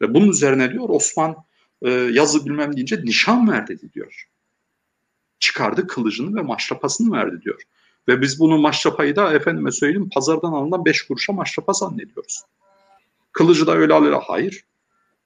Ve 0.00 0.14
bunun 0.14 0.28
üzerine 0.28 0.72
diyor 0.72 0.88
Osman 0.88 1.36
e, 1.82 1.90
yazı 1.90 2.46
bilmem 2.46 2.76
deyince 2.76 3.02
nişan 3.04 3.50
ver 3.50 3.66
dedi 3.66 3.92
diyor. 3.92 4.28
Çıkardı 5.38 5.86
kılıcını 5.86 6.36
ve 6.36 6.42
maşrapasını 6.42 7.16
verdi 7.16 7.42
diyor. 7.42 7.62
Ve 8.08 8.20
biz 8.20 8.40
bunu 8.40 8.58
maşrapayı 8.58 9.16
da 9.16 9.32
efendime 9.32 9.72
söyleyeyim 9.72 10.08
pazardan 10.14 10.52
alınan 10.52 10.84
beş 10.84 11.02
kuruşa 11.02 11.32
maşrapa 11.32 11.72
zannediyoruz. 11.72 12.42
Kılıcı 13.32 13.66
da 13.66 13.74
öyle 13.74 13.94
alır. 13.94 14.12
Hayır. 14.12 14.64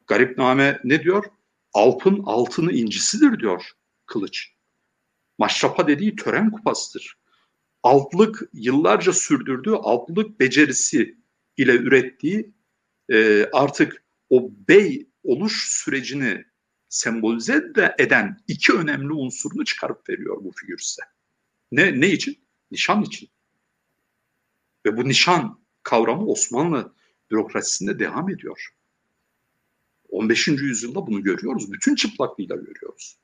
Garipname 0.07 0.81
ne 0.85 1.03
diyor? 1.03 1.25
Alpın 1.73 2.23
altını 2.27 2.73
incisidir 2.73 3.41
diyor 3.41 3.71
kılıç. 4.07 4.55
Maşrapa 5.39 5.89
dediği 5.89 6.17
tören 6.17 6.51
kupasıdır 6.51 7.17
altlık 7.85 8.43
yıllarca 8.53 9.13
sürdürdüğü 9.13 9.71
altlık 9.71 10.41
becerisi 10.41 11.19
ile 11.57 11.73
ürettiği 11.73 12.53
e, 13.11 13.47
artık 13.53 14.05
o 14.31 14.51
bey 14.69 15.09
oluş 15.23 15.69
sürecini 15.69 16.45
sembolize 16.89 17.75
de 17.75 17.95
eden 17.99 18.41
iki 18.49 18.73
önemli 18.73 19.13
unsurunu 19.13 19.65
çıkarıp 19.65 20.09
veriyor 20.09 20.45
bu 20.45 20.53
figür 20.57 20.79
size. 20.79 21.03
Ne, 21.73 22.01
ne 22.01 22.09
için? 22.09 22.39
Nişan 22.71 23.03
için. 23.03 23.29
Ve 24.87 24.97
bu 24.97 25.09
nişan 25.09 25.61
kavramı 25.83 26.27
Osmanlı 26.27 26.95
bürokrasisinde 27.31 27.99
devam 27.99 28.31
ediyor. 28.31 28.69
15. 30.15 30.49
yüzyılda 30.49 31.07
bunu 31.07 31.23
görüyoruz. 31.23 31.73
Bütün 31.73 31.95
çıplaklığıyla 31.95 32.57
görüyoruz. 32.57 33.19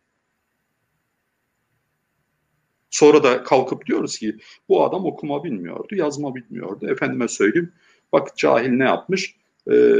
Sonra 2.91 3.23
da 3.23 3.43
kalkıp 3.45 3.87
diyoruz 3.87 4.19
ki 4.19 4.39
bu 4.69 4.85
adam 4.85 5.05
okuma 5.05 5.45
bilmiyordu, 5.45 5.95
yazma 5.95 6.35
bilmiyordu. 6.35 6.89
Efendime 6.89 7.29
söyleyeyim 7.29 7.73
bak 8.13 8.37
cahil 8.37 8.71
ne 8.71 8.85
yapmış? 8.85 9.37
Ee, 9.71 9.95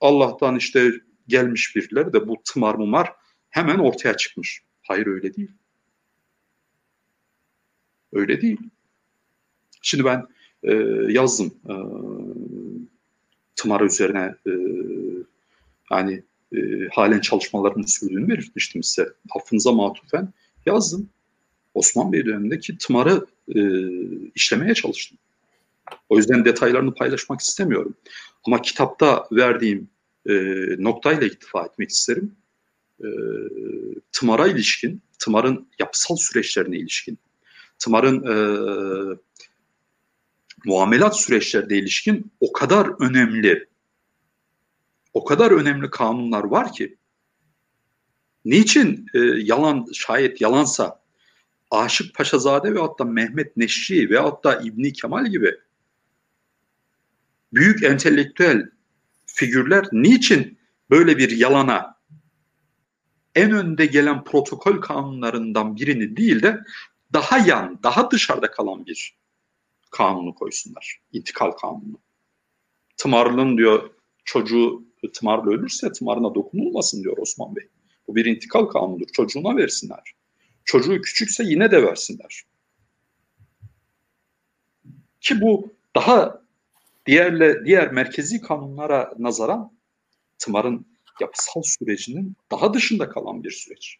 Allah'tan 0.00 0.56
işte 0.56 0.92
gelmiş 1.28 1.76
birileri 1.76 2.12
de 2.12 2.28
bu 2.28 2.36
tımar 2.44 2.74
mumar 2.74 3.12
hemen 3.50 3.78
ortaya 3.78 4.16
çıkmış. 4.16 4.62
Hayır 4.82 5.06
öyle 5.06 5.34
değil. 5.34 5.50
Öyle 8.12 8.40
değil. 8.40 8.60
Şimdi 9.82 10.04
ben 10.04 10.26
e, 10.62 10.72
yazdım 11.12 11.54
e, 11.68 11.74
tımar 13.56 13.80
üzerine 13.80 14.34
e, 14.46 14.52
yani 15.90 16.22
e, 16.56 16.88
halen 16.92 17.20
çalışmalarımın 17.20 17.86
sürdüğünü 17.86 18.28
belirtmiştim 18.28 18.82
size. 18.82 19.08
Affınıza 19.30 19.72
matufen 19.72 20.32
yazdım. 20.66 21.08
Osman 21.74 22.12
Bey 22.12 22.26
dönemindeki 22.26 22.78
tımarı 22.78 23.26
e, 23.54 23.60
işlemeye 24.34 24.74
çalıştım. 24.74 25.18
O 26.08 26.16
yüzden 26.16 26.44
detaylarını 26.44 26.94
paylaşmak 26.94 27.40
istemiyorum. 27.40 27.94
Ama 28.46 28.62
kitapta 28.62 29.28
verdiğim 29.32 29.88
e, 30.28 30.32
noktayla 30.78 31.26
iktifa 31.26 31.64
etmek 31.64 31.90
isterim. 31.90 32.32
E, 33.00 33.08
tımara 34.12 34.48
ilişkin, 34.48 35.02
tımarın 35.18 35.68
yapısal 35.78 36.16
süreçlerine 36.16 36.76
ilişkin, 36.76 37.18
tımarın 37.78 38.22
e, 38.26 38.36
muamelat 40.64 41.20
süreçlerine 41.20 41.78
ilişkin 41.78 42.32
o 42.40 42.52
kadar 42.52 42.90
önemli, 43.00 43.66
o 45.14 45.24
kadar 45.24 45.50
önemli 45.50 45.90
kanunlar 45.90 46.44
var 46.44 46.72
ki, 46.72 46.96
niçin 48.44 49.06
e, 49.14 49.18
yalan, 49.20 49.86
şayet 49.92 50.40
yalansa 50.40 51.04
Aşık 51.70 52.14
Paşazade 52.14 52.74
ve 52.74 52.80
hatta 52.80 53.04
Mehmet 53.04 53.56
Neşri 53.56 54.10
ve 54.10 54.18
hatta 54.18 54.60
İbni 54.60 54.92
Kemal 54.92 55.26
gibi 55.26 55.54
büyük 57.52 57.82
entelektüel 57.82 58.70
figürler 59.26 59.86
niçin 59.92 60.58
böyle 60.90 61.18
bir 61.18 61.30
yalana 61.30 61.94
en 63.34 63.50
önde 63.50 63.86
gelen 63.86 64.24
protokol 64.24 64.80
kanunlarından 64.80 65.76
birini 65.76 66.16
değil 66.16 66.42
de 66.42 66.60
daha 67.12 67.38
yan, 67.38 67.78
daha 67.82 68.10
dışarıda 68.10 68.50
kalan 68.50 68.86
bir 68.86 69.16
kanunu 69.90 70.34
koysunlar. 70.34 71.00
İntikal 71.12 71.50
kanunu. 71.50 71.98
Tımarlının 72.96 73.58
diyor 73.58 73.90
çocuğu 74.24 74.84
tımarlı 75.12 75.50
ölürse 75.50 75.92
tımarına 75.92 76.34
dokunulmasın 76.34 77.02
diyor 77.02 77.18
Osman 77.18 77.56
Bey. 77.56 77.68
Bu 78.08 78.16
bir 78.16 78.24
intikal 78.24 78.64
kanunudur. 78.64 79.06
Çocuğuna 79.12 79.56
versinler. 79.56 80.14
Çocuğu 80.64 81.00
küçükse 81.00 81.44
yine 81.44 81.70
de 81.70 81.82
versinler. 81.82 82.42
Ki 85.20 85.40
bu 85.40 85.72
daha 85.96 86.42
diğerle 87.06 87.64
diğer 87.64 87.92
merkezi 87.92 88.40
kanunlara 88.40 89.14
nazaran 89.18 89.72
tımarın 90.38 90.86
yapısal 91.20 91.62
sürecinin 91.62 92.36
daha 92.50 92.74
dışında 92.74 93.08
kalan 93.08 93.44
bir 93.44 93.50
süreç. 93.50 93.98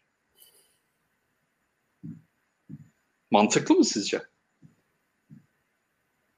Mantıklı 3.31 3.75
mı 3.75 3.85
sizce? 3.85 4.23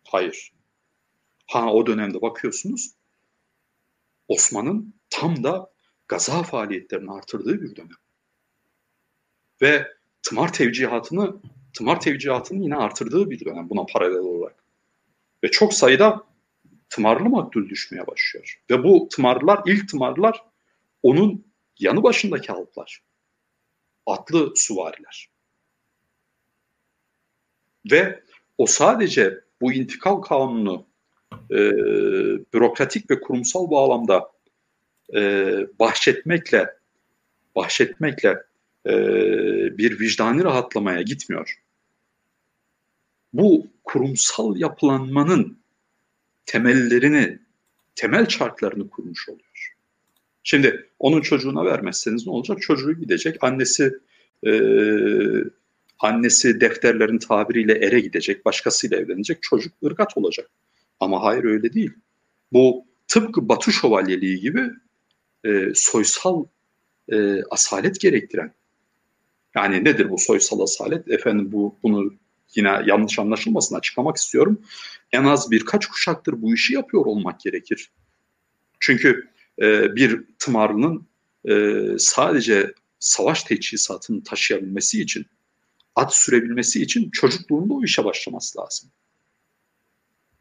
Hayır. 0.05 0.53
Ha 1.47 1.73
o 1.73 1.87
dönemde 1.87 2.23
bakıyorsunuz 2.23 2.96
Osman'ın 4.29 4.95
tam 5.11 5.45
da 5.45 5.71
gaza 6.09 6.43
faaliyetlerini 6.43 7.11
artırdığı 7.11 7.63
bir 7.63 7.77
dönem. 7.77 7.97
Ve 9.63 9.93
tımar 10.23 10.53
tevcihatını 10.53 11.37
tımar 11.77 12.01
tevcihatını 12.01 12.63
yine 12.63 12.77
artırdığı 12.77 13.31
bir 13.31 13.45
dönem 13.45 13.71
buna 13.71 13.87
paralel 13.87 14.19
olarak. 14.19 14.65
Ve 15.45 15.51
çok 15.51 15.75
sayıda 15.75 16.23
tımarlı 16.91 17.29
maktul 17.29 17.69
düşmeye 17.69 18.07
başlıyor. 18.07 18.63
Ve 18.71 18.85
bu 18.85 19.09
tımarlılar, 19.09 19.63
ilk 19.67 19.89
tımarlılar 19.89 20.45
onun 21.03 21.47
yanı 21.79 22.03
başındaki 22.03 22.53
halklar. 22.53 23.03
Atlı 24.07 24.53
suvariler. 24.57 25.31
Ve 27.91 28.23
o 28.59 28.67
sadece 28.67 29.41
bu 29.61 29.73
intikal 29.73 30.17
kanunu 30.17 30.87
e, 31.51 31.59
bürokratik 32.55 33.11
ve 33.11 33.21
kurumsal 33.21 33.71
bağlamda 33.71 34.31
e, 35.15 35.21
bahşetmekle 35.79 36.77
bahşetmekle 37.57 38.43
e, 38.87 38.93
bir 39.79 40.01
vicdani 40.01 40.45
rahatlamaya 40.45 41.03
gitmiyor. 41.03 41.63
Bu 43.33 43.67
kurumsal 43.85 44.57
yapılanmanın 44.57 45.59
temellerini, 46.47 47.39
temel 47.95 48.27
çarklarını 48.27 48.91
kurmuş 48.91 49.29
oluyor. 49.29 49.75
Şimdi 50.43 50.91
onun 50.99 51.21
çocuğuna 51.21 51.65
vermezseniz 51.65 52.27
ne 52.27 52.33
olacak? 52.33 52.63
Çocuğu 52.63 52.93
gidecek, 52.93 53.45
annesi 53.45 53.99
e, 54.47 54.53
annesi 55.99 56.61
defterlerin 56.61 57.19
tabiriyle 57.19 57.73
ere 57.73 58.01
gidecek, 58.01 58.45
başkasıyla 58.45 58.97
evlenecek, 58.97 59.43
çocuk 59.43 59.73
ırgat 59.85 60.17
olacak. 60.17 60.51
Ama 61.01 61.23
hayır 61.23 61.45
öyle 61.45 61.73
değil. 61.73 61.93
Bu 62.53 62.87
tıpkı 63.09 63.49
Batı 63.49 63.73
şövalyeliği 63.73 64.41
gibi 64.41 64.71
e, 65.45 65.73
soysal 65.75 66.45
e, 67.13 67.43
asalet 67.43 68.01
gerektiren. 68.01 68.53
Yani 69.55 69.85
nedir 69.85 70.11
bu 70.11 70.19
soysal 70.19 70.61
asalet? 70.61 71.11
Efendim 71.11 71.53
bu 71.53 71.79
bunu 71.83 72.15
yine 72.55 72.83
yanlış 72.87 73.19
anlaşılmasın 73.19 73.75
açıklamak 73.75 74.17
istiyorum. 74.17 74.63
En 75.13 75.25
az 75.25 75.51
birkaç 75.51 75.87
kuşaktır 75.87 76.43
bu 76.43 76.55
işi 76.55 76.75
yapıyor 76.75 77.07
olmak 77.07 77.41
gerekir. 77.41 77.91
Çünkü 78.81 79.29
e, 79.63 79.97
bir 79.97 80.25
tımarlının 80.39 81.07
e, 81.49 81.83
sadece 81.99 82.75
savaş 82.99 83.43
teçhizatını 83.43 84.23
taşıyabilmesi 84.23 85.01
için, 85.03 85.27
at 85.95 86.15
sürebilmesi 86.15 86.83
için 86.83 87.11
çocukluğunda 87.11 87.75
o 87.75 87.85
işe 87.85 88.05
başlaması 88.05 88.59
lazım. 88.59 88.91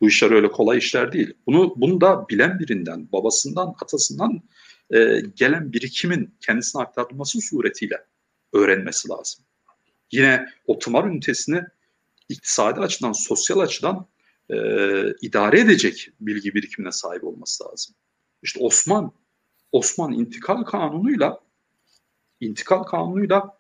Bu 0.02 0.08
işler 0.08 0.32
öyle 0.32 0.52
kolay 0.52 0.78
işler 0.78 1.12
değil. 1.12 1.34
Bunu, 1.48 1.74
bunu 1.78 2.02
da 2.02 2.30
bilen 2.30 2.60
birinden, 2.60 3.12
babasından, 3.12 3.76
atasından 3.82 4.42
e, 4.94 5.22
gelen 5.36 5.74
birikimin 5.74 6.36
kendisine 6.42 6.82
aktarılması 6.82 7.42
suretiyle 7.42 8.06
öğrenmesi 8.54 9.10
lazım. 9.10 9.46
Yine 10.12 10.46
o 10.68 10.80
tımar 10.80 11.04
ünitesini 11.04 11.62
iktisadi 12.30 12.80
açıdan, 12.80 13.12
sosyal 13.12 13.60
açıdan 13.60 14.08
e, 14.50 14.56
idare 15.22 15.60
edecek 15.60 16.10
bilgi 16.20 16.54
birikimine 16.54 16.92
sahip 16.92 17.24
olması 17.24 17.64
lazım. 17.64 17.96
İşte 18.44 18.60
Osman, 18.60 19.12
Osman 19.72 20.14
intikal 20.14 20.64
kanunuyla 20.64 21.40
intikal 22.40 22.84
kanunuyla 22.84 23.58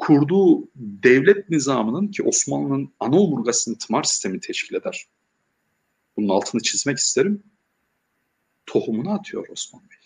kurduğu 0.00 0.68
devlet 0.76 1.50
nizamının 1.50 2.08
ki 2.08 2.22
Osmanlı'nın 2.22 2.92
ana 3.00 3.20
omurgasını 3.20 3.78
tımar 3.78 4.02
sistemi 4.02 4.40
teşkil 4.40 4.74
eder. 4.74 5.06
Bunun 6.16 6.28
altını 6.28 6.62
çizmek 6.62 6.98
isterim. 6.98 7.42
Tohumunu 8.66 9.10
atıyor 9.10 9.48
Osman 9.48 9.82
Bey. 9.90 9.98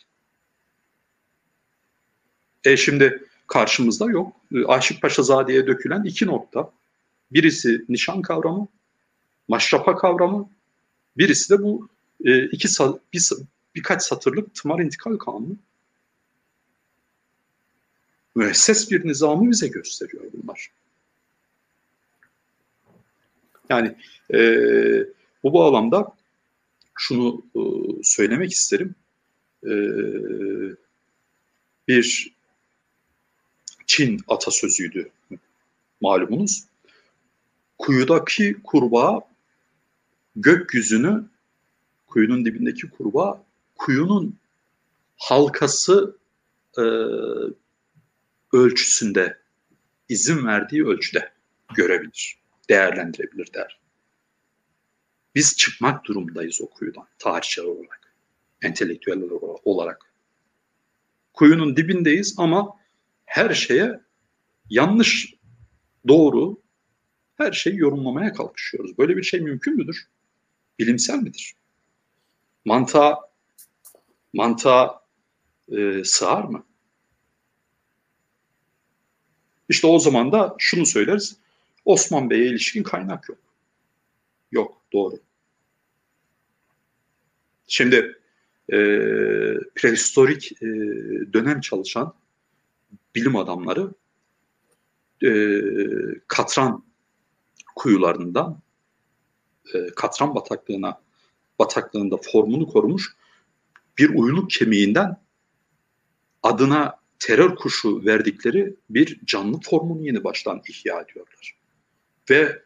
E 2.73 2.77
şimdi 2.77 3.25
karşımızda 3.47 4.11
yok. 4.11 4.37
E, 4.55 4.65
Aşık 4.65 5.03
Paşazade'ye 5.03 5.66
dökülen 5.66 6.05
iki 6.05 6.27
nokta. 6.27 6.73
Birisi 7.33 7.85
nişan 7.89 8.23
kavramı, 8.23 8.69
maşrapa 9.49 9.97
kavramı. 9.97 10.49
Birisi 11.16 11.51
de 11.51 11.62
bu 11.62 11.89
e, 12.25 12.45
iki 12.45 12.69
bir, 13.12 13.23
birkaç 13.75 14.03
satırlık 14.03 14.55
tımar 14.55 14.81
intikal 14.81 15.16
kanunu 15.16 15.57
müesses 18.35 18.90
bir 18.90 19.06
nizamı 19.06 19.51
bize 19.51 19.69
gösteriyor 19.69 20.24
bunlar. 20.32 20.70
Yani 23.69 23.97
e, 24.35 24.40
bu 25.43 25.52
bağlamda 25.52 26.12
şunu 26.94 27.43
e, 27.56 27.61
söylemek 28.02 28.52
isterim. 28.52 28.94
E, 29.65 29.73
bir 31.89 32.35
Çin 33.86 34.20
atasözüydü 34.28 35.11
malumunuz. 36.01 36.65
Kuyudaki 37.78 38.56
kurbağa 38.65 39.20
gökyüzünü, 40.36 41.24
kuyunun 42.06 42.44
dibindeki 42.44 42.90
kurbağa 42.90 43.44
kuyunun 43.74 44.36
halkası 45.16 46.16
e, 46.78 46.85
ölçüsünde, 48.55 49.39
izin 50.09 50.47
verdiği 50.47 50.85
ölçüde 50.85 51.33
görebilir, 51.75 52.39
değerlendirebilir 52.69 53.53
der. 53.55 53.81
Biz 55.35 55.57
çıkmak 55.57 56.05
durumdayız 56.05 56.61
o 56.61 56.71
kuyudan, 56.71 57.09
tarihçiler 57.19 57.67
olarak, 57.67 58.15
entelektüel 58.63 59.23
olarak. 59.65 60.13
Kuyunun 61.33 61.77
dibindeyiz 61.77 62.35
ama 62.39 62.77
her 63.25 63.55
şeye 63.55 64.01
yanlış, 64.71 65.35
doğru, 66.09 66.63
her 67.37 67.53
şeyi 67.53 67.79
yorumlamaya 67.79 68.33
kalkışıyoruz. 68.33 68.99
Böyle 68.99 69.17
bir 69.17 69.23
şey 69.23 69.41
mümkün 69.41 69.77
müdür? 69.77 70.09
Bilimsel 70.79 71.19
midir? 71.19 71.55
Mantığa, 72.65 73.31
mantığa 74.33 75.05
e, 75.69 76.05
sığar 76.05 76.45
mı? 76.45 76.65
İşte 79.69 79.86
o 79.86 79.99
zaman 79.99 80.32
da 80.32 80.55
şunu 80.59 80.86
söyleriz. 80.86 81.36
Osman 81.85 82.31
Bey'e 82.31 82.47
ilişkin 82.47 82.82
kaynak 82.82 83.28
yok. 83.28 83.39
Yok, 84.53 84.81
doğru. 84.93 85.19
Şimdi 87.66 88.19
e, 88.73 88.77
prehistorik 89.74 90.53
e, 90.62 90.66
dönem 91.32 91.61
çalışan 91.61 92.15
bilim 93.15 93.36
adamları 93.36 93.95
e, 95.24 95.31
katran 96.28 96.85
kuyularından 97.77 98.61
e, 99.74 99.86
katran 99.97 100.35
bataklığına 100.35 101.01
bataklığında 101.59 102.16
formunu 102.16 102.69
korumuş 102.69 103.16
bir 103.99 104.11
uyluk 104.15 104.51
kemiğinden 104.51 105.16
adına 106.43 107.04
terör 107.19 107.57
kuşu 107.57 108.05
verdikleri 108.05 108.74
bir 108.91 109.20
canlı 109.24 109.61
formunu 109.61 110.07
yeni 110.07 110.24
baştan 110.24 110.62
ihya 110.69 111.01
ediyorlar. 111.01 111.59
Ve 112.31 112.62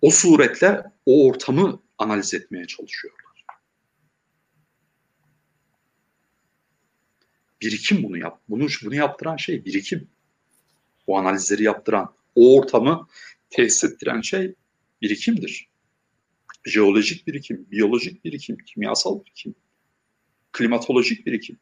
o 0.00 0.10
suretle 0.10 0.82
o 1.06 1.28
ortamı 1.28 1.82
analiz 1.98 2.34
etmeye 2.34 2.66
çalışıyorlar. 2.66 3.24
Birikim 7.60 8.02
bunu 8.02 8.18
yap. 8.18 8.40
Bunu 8.48 8.66
bunu 8.84 8.94
yaptıran 8.94 9.36
şey 9.36 9.64
birikim. 9.64 10.08
O 11.06 11.18
analizleri 11.18 11.62
yaptıran, 11.62 12.14
o 12.34 12.58
ortamı 12.58 13.08
tesis 13.50 13.84
ettiren 13.84 14.20
şey 14.20 14.54
birikimdir. 15.02 15.68
Jeolojik 16.64 17.26
birikim, 17.26 17.66
biyolojik 17.70 18.24
birikim, 18.24 18.56
kimyasal 18.56 19.24
birikim, 19.24 19.54
klimatolojik 20.52 21.26
birikim. 21.26 21.58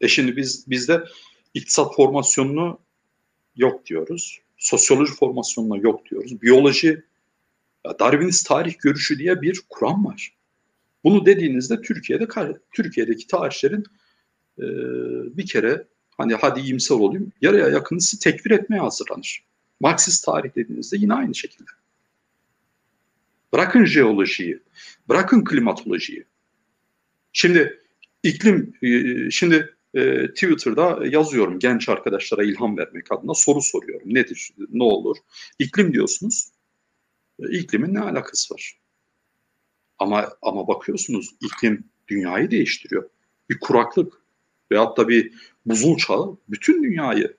E 0.00 0.08
şimdi 0.08 0.36
biz 0.36 0.70
bizde 0.70 1.04
iktisat 1.54 1.96
formasyonunu 1.96 2.78
yok 3.56 3.86
diyoruz. 3.86 4.40
Sosyoloji 4.58 5.12
formasyonuna 5.12 5.76
yok 5.76 6.10
diyoruz. 6.10 6.42
Biyoloji, 6.42 7.02
Darwinist 7.84 8.46
tarih 8.46 8.78
görüşü 8.78 9.18
diye 9.18 9.42
bir 9.42 9.62
kuram 9.68 10.04
var. 10.04 10.34
Bunu 11.04 11.26
dediğinizde 11.26 11.82
Türkiye'de 11.82 12.28
Türkiye'deki 12.72 13.26
tarihçilerin 13.26 13.84
e, 14.58 14.64
bir 15.36 15.46
kere 15.46 15.86
hani 16.16 16.34
hadi 16.34 16.60
iyimser 16.60 16.94
olayım 16.94 17.32
yarıya 17.40 17.68
yakınısı 17.68 18.18
tekfir 18.18 18.50
etmeye 18.50 18.78
hazırlanır. 18.78 19.44
Marksist 19.80 20.24
tarih 20.24 20.56
dediğinizde 20.56 20.96
yine 20.96 21.14
aynı 21.14 21.34
şekilde. 21.34 21.70
Bırakın 23.52 23.84
jeolojiyi, 23.84 24.60
bırakın 25.08 25.44
klimatolojiyi. 25.44 26.24
Şimdi 27.32 27.80
iklim, 28.22 28.74
e, 28.82 29.30
şimdi 29.30 29.74
e, 29.94 30.28
Twitter'da 30.28 31.06
yazıyorum 31.06 31.58
genç 31.58 31.88
arkadaşlara 31.88 32.44
ilham 32.44 32.78
vermek 32.78 33.12
adına 33.12 33.34
soru 33.34 33.62
soruyorum. 33.62 34.14
Nedir, 34.14 34.50
ne 34.68 34.82
olur? 34.82 35.16
İklim 35.58 35.92
diyorsunuz. 35.92 36.50
E, 37.38 37.58
iklimin 37.58 37.94
ne 37.94 38.00
alakası 38.00 38.54
var? 38.54 38.80
Ama 39.98 40.32
ama 40.42 40.68
bakıyorsunuz 40.68 41.34
iklim 41.40 41.84
dünyayı 42.08 42.50
değiştiriyor. 42.50 43.10
Bir 43.50 43.60
kuraklık 43.60 44.12
veyahut 44.72 44.98
da 44.98 45.08
bir 45.08 45.32
buzul 45.66 45.96
çağı 45.96 46.36
bütün 46.48 46.82
dünyayı 46.82 47.36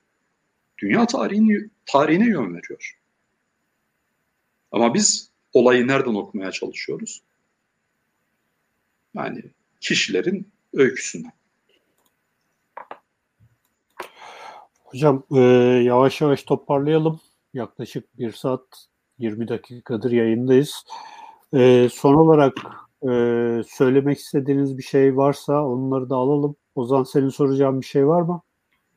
dünya 0.78 1.06
tarihini, 1.06 1.70
tarihine 1.86 2.26
yön 2.26 2.54
veriyor. 2.54 2.98
Ama 4.72 4.94
biz 4.94 5.30
olayı 5.52 5.86
nereden 5.86 6.14
okumaya 6.14 6.52
çalışıyoruz? 6.52 7.22
Yani 9.14 9.42
kişilerin 9.80 10.52
öyküsünden. 10.72 11.32
Hocam 14.92 15.22
e, 15.34 15.40
yavaş 15.84 16.20
yavaş 16.20 16.42
toparlayalım. 16.42 17.20
Yaklaşık 17.54 18.18
bir 18.18 18.32
saat 18.32 18.60
20 19.18 19.48
dakikadır 19.48 20.10
yayındayız. 20.10 20.84
E, 21.54 21.88
son 21.92 22.14
olarak 22.14 22.52
e, 23.02 23.10
söylemek 23.66 24.18
istediğiniz 24.18 24.78
bir 24.78 24.82
şey 24.82 25.16
varsa 25.16 25.66
onları 25.66 26.10
da 26.10 26.16
alalım. 26.16 26.56
Ozan 26.74 27.02
senin 27.02 27.28
soracağın 27.28 27.80
bir 27.80 27.86
şey 27.86 28.06
var 28.06 28.22
mı? 28.22 28.42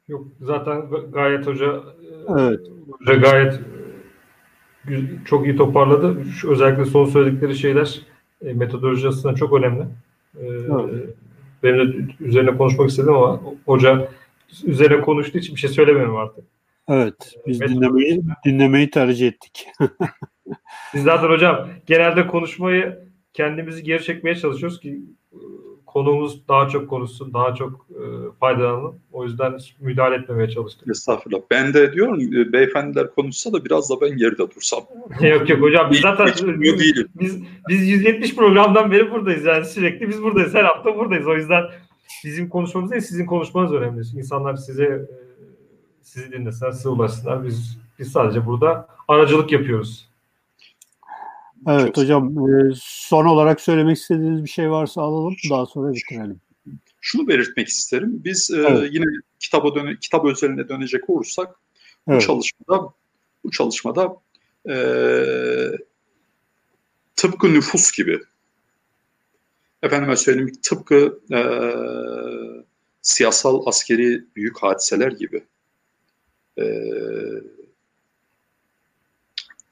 Yok 0.08 0.28
zaten 0.42 0.90
gayet 1.12 1.48
hoca 1.48 1.66
e, 1.66 2.34
evet. 2.38 2.60
hoca 3.00 3.14
gayet 3.14 3.54
e, 4.90 4.94
çok 5.26 5.46
iyi 5.46 5.56
toparladı. 5.56 6.26
Şu, 6.26 6.52
özellikle 6.52 6.86
son 6.86 7.06
söyledikleri 7.06 7.56
şeyler 7.56 8.02
e, 8.42 8.54
metodoloji 8.54 9.08
açısından 9.08 9.36
çok 9.36 9.54
önemli. 9.54 9.82
E, 10.38 10.46
evet. 10.46 11.16
Benim 11.64 11.94
de 11.94 12.14
üzerine 12.20 12.58
konuşmak 12.58 12.90
istedim 12.90 13.14
ama 13.14 13.42
hoca 13.66 14.10
üzerine 14.64 15.02
konuştuğu 15.02 15.38
için 15.38 15.56
bir 15.56 15.60
şey 15.60 15.70
söylemiyorum 15.70 16.18
artık. 16.18 16.46
Evet, 16.90 17.36
biz 17.48 17.60
Metodoloji. 17.60 17.82
dinlemeyi 17.82 18.22
dinlemeyi 18.46 18.90
tercih 18.90 19.28
ettik. 19.28 19.68
biz 20.94 21.04
zaten 21.04 21.30
hocam 21.30 21.70
genelde 21.86 22.28
konuşmayı 22.28 23.00
kendimizi 23.34 23.84
geri 23.84 24.04
çekmeye 24.04 24.36
çalışıyoruz 24.36 24.80
ki 24.80 25.02
konuğumuz 25.96 26.48
daha 26.48 26.70
çok 26.70 26.90
konuşsun, 26.90 27.34
daha 27.34 27.56
çok 27.56 27.88
e, 27.90 28.04
faydalanalım. 28.40 29.00
O 29.12 29.24
yüzden 29.24 29.58
müdahale 29.80 30.16
etmemeye 30.16 30.50
çalıştık. 30.50 30.88
Estağfurullah. 30.90 31.42
Ben 31.52 31.74
de 31.74 31.94
diyorum 31.94 32.20
e, 32.22 32.54
beyefendiler 32.54 33.12
konuşsa 33.12 33.54
da 33.54 33.66
biraz 33.66 33.90
da 33.90 34.02
ben 34.02 34.18
geride 34.18 34.52
dursam. 34.56 34.80
yok 35.22 35.50
yok 35.50 35.62
hocam 35.62 35.92
biz 35.92 36.00
zaten 36.00 36.28
biz, 36.62 37.06
biz, 37.20 37.44
biz 37.70 37.88
170 37.88 38.36
programdan 38.36 38.92
beri 38.92 39.12
buradayız 39.12 39.46
yani 39.46 39.66
sürekli 39.66 40.10
biz 40.10 40.24
buradayız. 40.24 40.54
Her 40.54 40.64
hafta 40.64 40.98
buradayız. 40.98 41.28
O 41.28 41.36
yüzden 41.36 41.64
bizim 42.23 42.49
konuşmamız 42.49 42.91
değil 42.91 43.02
sizin 43.02 43.26
konuşmanız 43.26 43.72
önemli. 43.72 44.02
İnsanlar 44.18 44.56
size 44.56 44.84
e, 44.84 45.07
sizi 46.02 46.32
dinlesinler, 46.32 46.72
size 46.72 46.90
ulaşsınlar. 46.90 47.45
Biz 47.45 47.77
biz 47.99 48.11
sadece 48.11 48.45
burada 48.45 48.88
aracılık 49.07 49.52
yapıyoruz. 49.52 50.10
Evet 51.68 51.86
Çok 51.86 51.98
hocam 51.98 52.49
e, 52.49 52.73
son 52.82 53.26
olarak 53.26 53.61
söylemek 53.61 53.98
istediğiniz 53.98 54.44
bir 54.44 54.49
şey 54.49 54.72
varsa 54.72 55.02
alalım 55.02 55.36
daha 55.49 55.65
sonra 55.65 55.94
bitirelim. 55.94 56.41
Şunu 57.02 57.27
belirtmek 57.27 57.68
isterim. 57.68 58.22
Biz 58.26 58.52
e, 58.52 58.57
evet. 58.57 58.90
yine 58.94 59.06
kitaba 59.40 59.76
döne, 59.76 59.95
kitap 60.02 60.26
özeline 60.26 60.69
dönecek 60.69 61.10
olursak 61.10 61.56
evet. 62.07 62.22
bu 62.22 62.26
çalışmada 62.26 62.94
bu 63.44 63.52
çalışmada 63.52 64.15
e, 64.69 64.76
tıpkı 67.15 67.53
nüfus 67.53 67.91
gibi 67.91 68.19
efendime 69.86 70.16
söyleyeyim 70.16 70.53
tıpkı 70.62 71.20
e, 71.32 71.40
siyasal 73.02 73.68
askeri 73.68 74.26
büyük 74.36 74.57
hadiseler 74.57 75.12
gibi 75.12 75.44
e, 76.60 76.66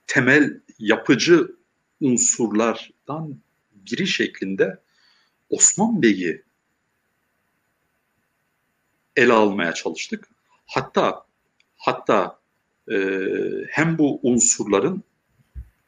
temel 0.08 0.60
yapıcı 0.80 1.56
unsurlardan 2.02 3.38
biri 3.74 4.08
şeklinde 4.08 4.80
Osman 5.50 6.02
Bey'i 6.02 6.44
ele 9.16 9.34
almaya 9.34 9.74
çalıştık. 9.74 10.28
Hatta 10.66 11.26
hatta 11.76 12.40
e, 12.92 12.98
hem 13.70 13.98
bu 13.98 14.20
unsurların 14.24 15.04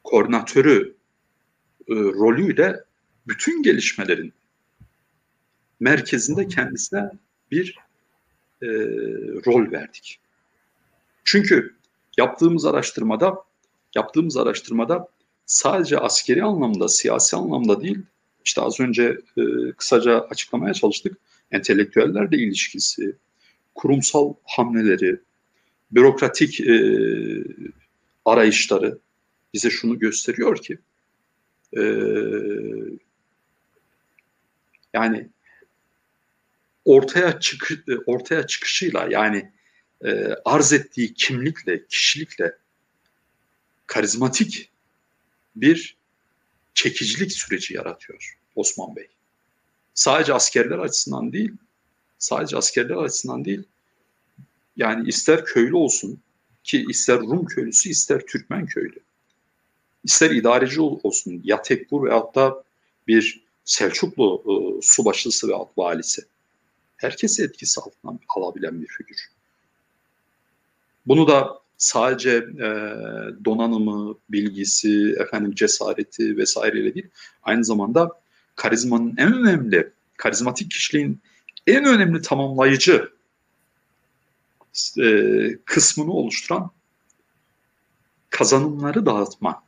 koordinatörü 0.04 0.96
e, 1.88 1.94
rolüyle 1.94 2.85
bütün 3.28 3.62
gelişmelerin 3.62 4.32
merkezinde 5.80 6.48
kendisine 6.48 7.10
bir 7.50 7.78
e, 8.62 8.66
rol 9.46 9.72
verdik. 9.72 10.20
Çünkü 11.24 11.74
yaptığımız 12.18 12.64
araştırmada 12.64 13.46
yaptığımız 13.94 14.36
araştırmada 14.36 15.08
sadece 15.46 15.98
askeri 15.98 16.44
anlamda, 16.44 16.88
siyasi 16.88 17.36
anlamda 17.36 17.82
değil, 17.82 17.98
işte 18.44 18.60
az 18.60 18.80
önce 18.80 19.18
e, 19.36 19.72
kısaca 19.72 20.20
açıklamaya 20.20 20.74
çalıştık. 20.74 21.18
Entelektüellerle 21.50 22.36
ilişkisi, 22.36 23.16
kurumsal 23.74 24.34
hamleleri, 24.44 25.20
bürokratik 25.90 26.60
e, 26.60 26.76
arayışları 28.24 28.98
bize 29.54 29.70
şunu 29.70 29.98
gösteriyor 29.98 30.56
ki 30.56 30.78
e, 31.76 31.82
yani 34.96 35.28
ortaya 36.84 37.40
çık 37.40 37.70
ortaya 38.06 38.46
çıkışıyla 38.46 39.08
yani 39.10 39.52
e, 40.04 40.34
arz 40.44 40.72
ettiği 40.72 41.14
kimlikle, 41.14 41.86
kişilikle 41.86 42.56
karizmatik 43.86 44.70
bir 45.56 45.96
çekicilik 46.74 47.32
süreci 47.32 47.74
yaratıyor 47.74 48.38
Osman 48.54 48.96
Bey. 48.96 49.08
Sadece 49.94 50.34
askerler 50.34 50.78
açısından 50.78 51.32
değil, 51.32 51.52
sadece 52.18 52.56
askerler 52.56 52.96
açısından 52.96 53.44
değil, 53.44 53.62
yani 54.76 55.08
ister 55.08 55.44
köylü 55.44 55.74
olsun 55.74 56.20
ki 56.64 56.86
ister 56.88 57.18
Rum 57.18 57.46
köylüsü 57.46 57.88
ister 57.88 58.20
Türkmen 58.20 58.66
köylü, 58.66 59.00
ister 60.04 60.30
idareci 60.30 60.80
olsun 60.80 61.40
ya 61.44 61.62
tekbur 61.62 62.06
veyahut 62.06 62.34
da 62.34 62.64
bir 63.06 63.45
Selçuklu 63.66 64.42
e, 64.46 64.82
subaşısı 64.82 65.48
ve 65.48 65.52
valisi. 65.76 66.22
Herkesi 66.96 67.42
etkisi 67.42 67.80
altına 67.80 68.18
alabilen 68.28 68.82
bir 68.82 68.86
figür. 68.86 69.30
Bunu 71.06 71.28
da 71.28 71.60
sadece 71.78 72.30
e, 72.36 72.68
donanımı, 73.44 74.14
bilgisi, 74.28 75.16
efendim 75.18 75.54
cesareti 75.54 76.36
vesaireyle 76.36 76.94
değil, 76.94 77.08
aynı 77.42 77.64
zamanda 77.64 78.10
karizmanın 78.56 79.14
en 79.18 79.32
önemli, 79.32 79.92
karizmatik 80.16 80.70
kişiliğin 80.70 81.20
en 81.66 81.84
önemli 81.84 82.22
tamamlayıcı 82.22 83.12
e, 84.98 85.08
kısmını 85.64 86.12
oluşturan 86.12 86.70
kazanımları 88.30 89.06
dağıtma 89.06 89.65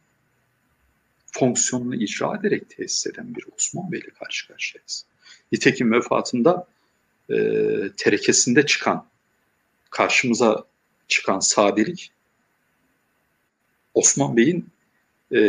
fonksiyonunu 1.39 1.95
icra 1.95 2.37
ederek 2.41 2.71
tesis 2.71 3.07
eden 3.07 3.35
bir 3.35 3.45
Osman 3.57 3.93
Bey'le 3.93 4.11
karşı 4.19 4.49
karşıyayız. 4.49 5.05
Nitekim 5.53 5.93
vefatında 5.93 6.67
e, 7.31 7.37
terekesinde 7.97 8.67
çıkan 8.67 9.07
karşımıza 9.91 10.65
çıkan 11.09 11.41
sadelik 11.41 12.13
Osman 13.95 14.37
Bey'in 14.37 14.67
e, 15.33 15.41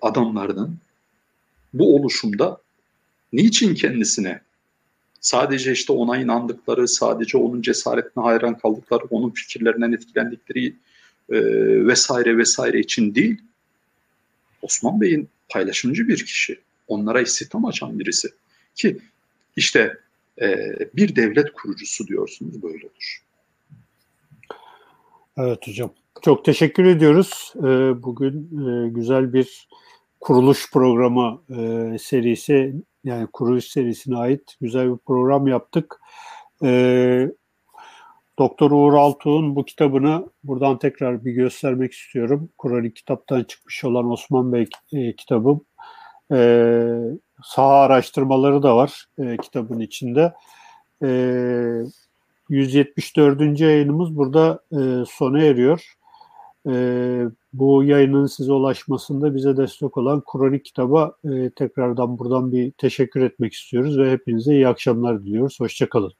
adamlarının 0.00 0.78
bu 1.74 1.96
oluşumda 1.96 2.60
niçin 3.32 3.74
kendisine 3.74 4.40
sadece 5.20 5.72
işte 5.72 5.92
ona 5.92 6.18
inandıkları, 6.18 6.88
sadece 6.88 7.38
onun 7.38 7.62
cesaretine 7.62 8.24
hayran 8.24 8.58
kaldıkları, 8.58 9.02
onun 9.10 9.30
fikirlerinden 9.30 9.92
etkilendikleri 9.92 10.66
e, 11.30 11.36
vesaire 11.86 12.38
vesaire 12.38 12.80
için 12.80 13.14
değil, 13.14 13.42
Osman 14.64 15.00
Bey'in 15.00 15.28
paylaşımcı 15.48 16.08
bir 16.08 16.24
kişi, 16.24 16.60
onlara 16.88 17.20
istihdam 17.20 17.64
açan 17.64 17.98
birisi 17.98 18.28
ki 18.74 18.98
işte 19.56 19.98
e, 20.40 20.56
bir 20.96 21.16
devlet 21.16 21.52
kurucusu 21.52 22.06
diyorsunuz 22.06 22.62
böyle 22.62 22.86
olur. 22.86 23.22
Evet 25.36 25.68
hocam. 25.68 25.90
Çok 26.22 26.44
teşekkür 26.44 26.84
ediyoruz. 26.84 27.52
Ee, 27.56 27.62
bugün 28.02 28.36
e, 28.68 28.88
güzel 28.88 29.32
bir 29.32 29.68
kuruluş 30.20 30.70
programı 30.72 31.42
e, 31.50 31.98
serisi 31.98 32.74
yani 33.04 33.26
kuruluş 33.32 33.64
serisine 33.64 34.16
ait 34.16 34.56
güzel 34.60 34.92
bir 34.92 34.98
program 34.98 35.46
yaptık. 35.46 36.00
Doktor 38.38 38.70
Uğur 38.70 38.94
Altuğ'un 38.94 39.56
bu 39.56 39.64
kitabını 39.64 40.28
buradan 40.44 40.78
tekrar 40.78 41.24
bir 41.24 41.32
göstermek 41.32 41.92
istiyorum. 41.92 42.48
Kronik 42.62 42.96
kitaptan 42.96 43.44
çıkmış 43.44 43.84
olan 43.84 44.10
Osman 44.10 44.52
Bey 44.52 44.66
e, 44.92 45.16
kitabım. 45.16 45.64
E, 46.32 46.38
saha 47.44 47.74
araştırmaları 47.74 48.62
da 48.62 48.76
var 48.76 49.06
e, 49.18 49.36
kitabın 49.36 49.80
içinde. 49.80 50.32
E, 51.02 51.08
174. 52.48 53.60
yayınımız 53.60 54.16
burada 54.16 54.60
e, 54.72 55.04
sona 55.08 55.42
eriyor. 55.42 55.94
E, 56.68 56.74
bu 57.52 57.84
yayının 57.84 58.26
size 58.26 58.52
ulaşmasında 58.52 59.34
bize 59.34 59.56
destek 59.56 59.96
olan 59.96 60.22
Kronik 60.32 60.64
kitaba 60.64 61.12
e, 61.24 61.50
tekrardan 61.50 62.18
buradan 62.18 62.52
bir 62.52 62.72
teşekkür 62.72 63.20
etmek 63.20 63.52
istiyoruz 63.52 63.98
ve 63.98 64.10
hepinize 64.10 64.54
iyi 64.54 64.68
akşamlar 64.68 65.22
diliyoruz. 65.24 65.60
Hoşçakalın. 65.60 66.12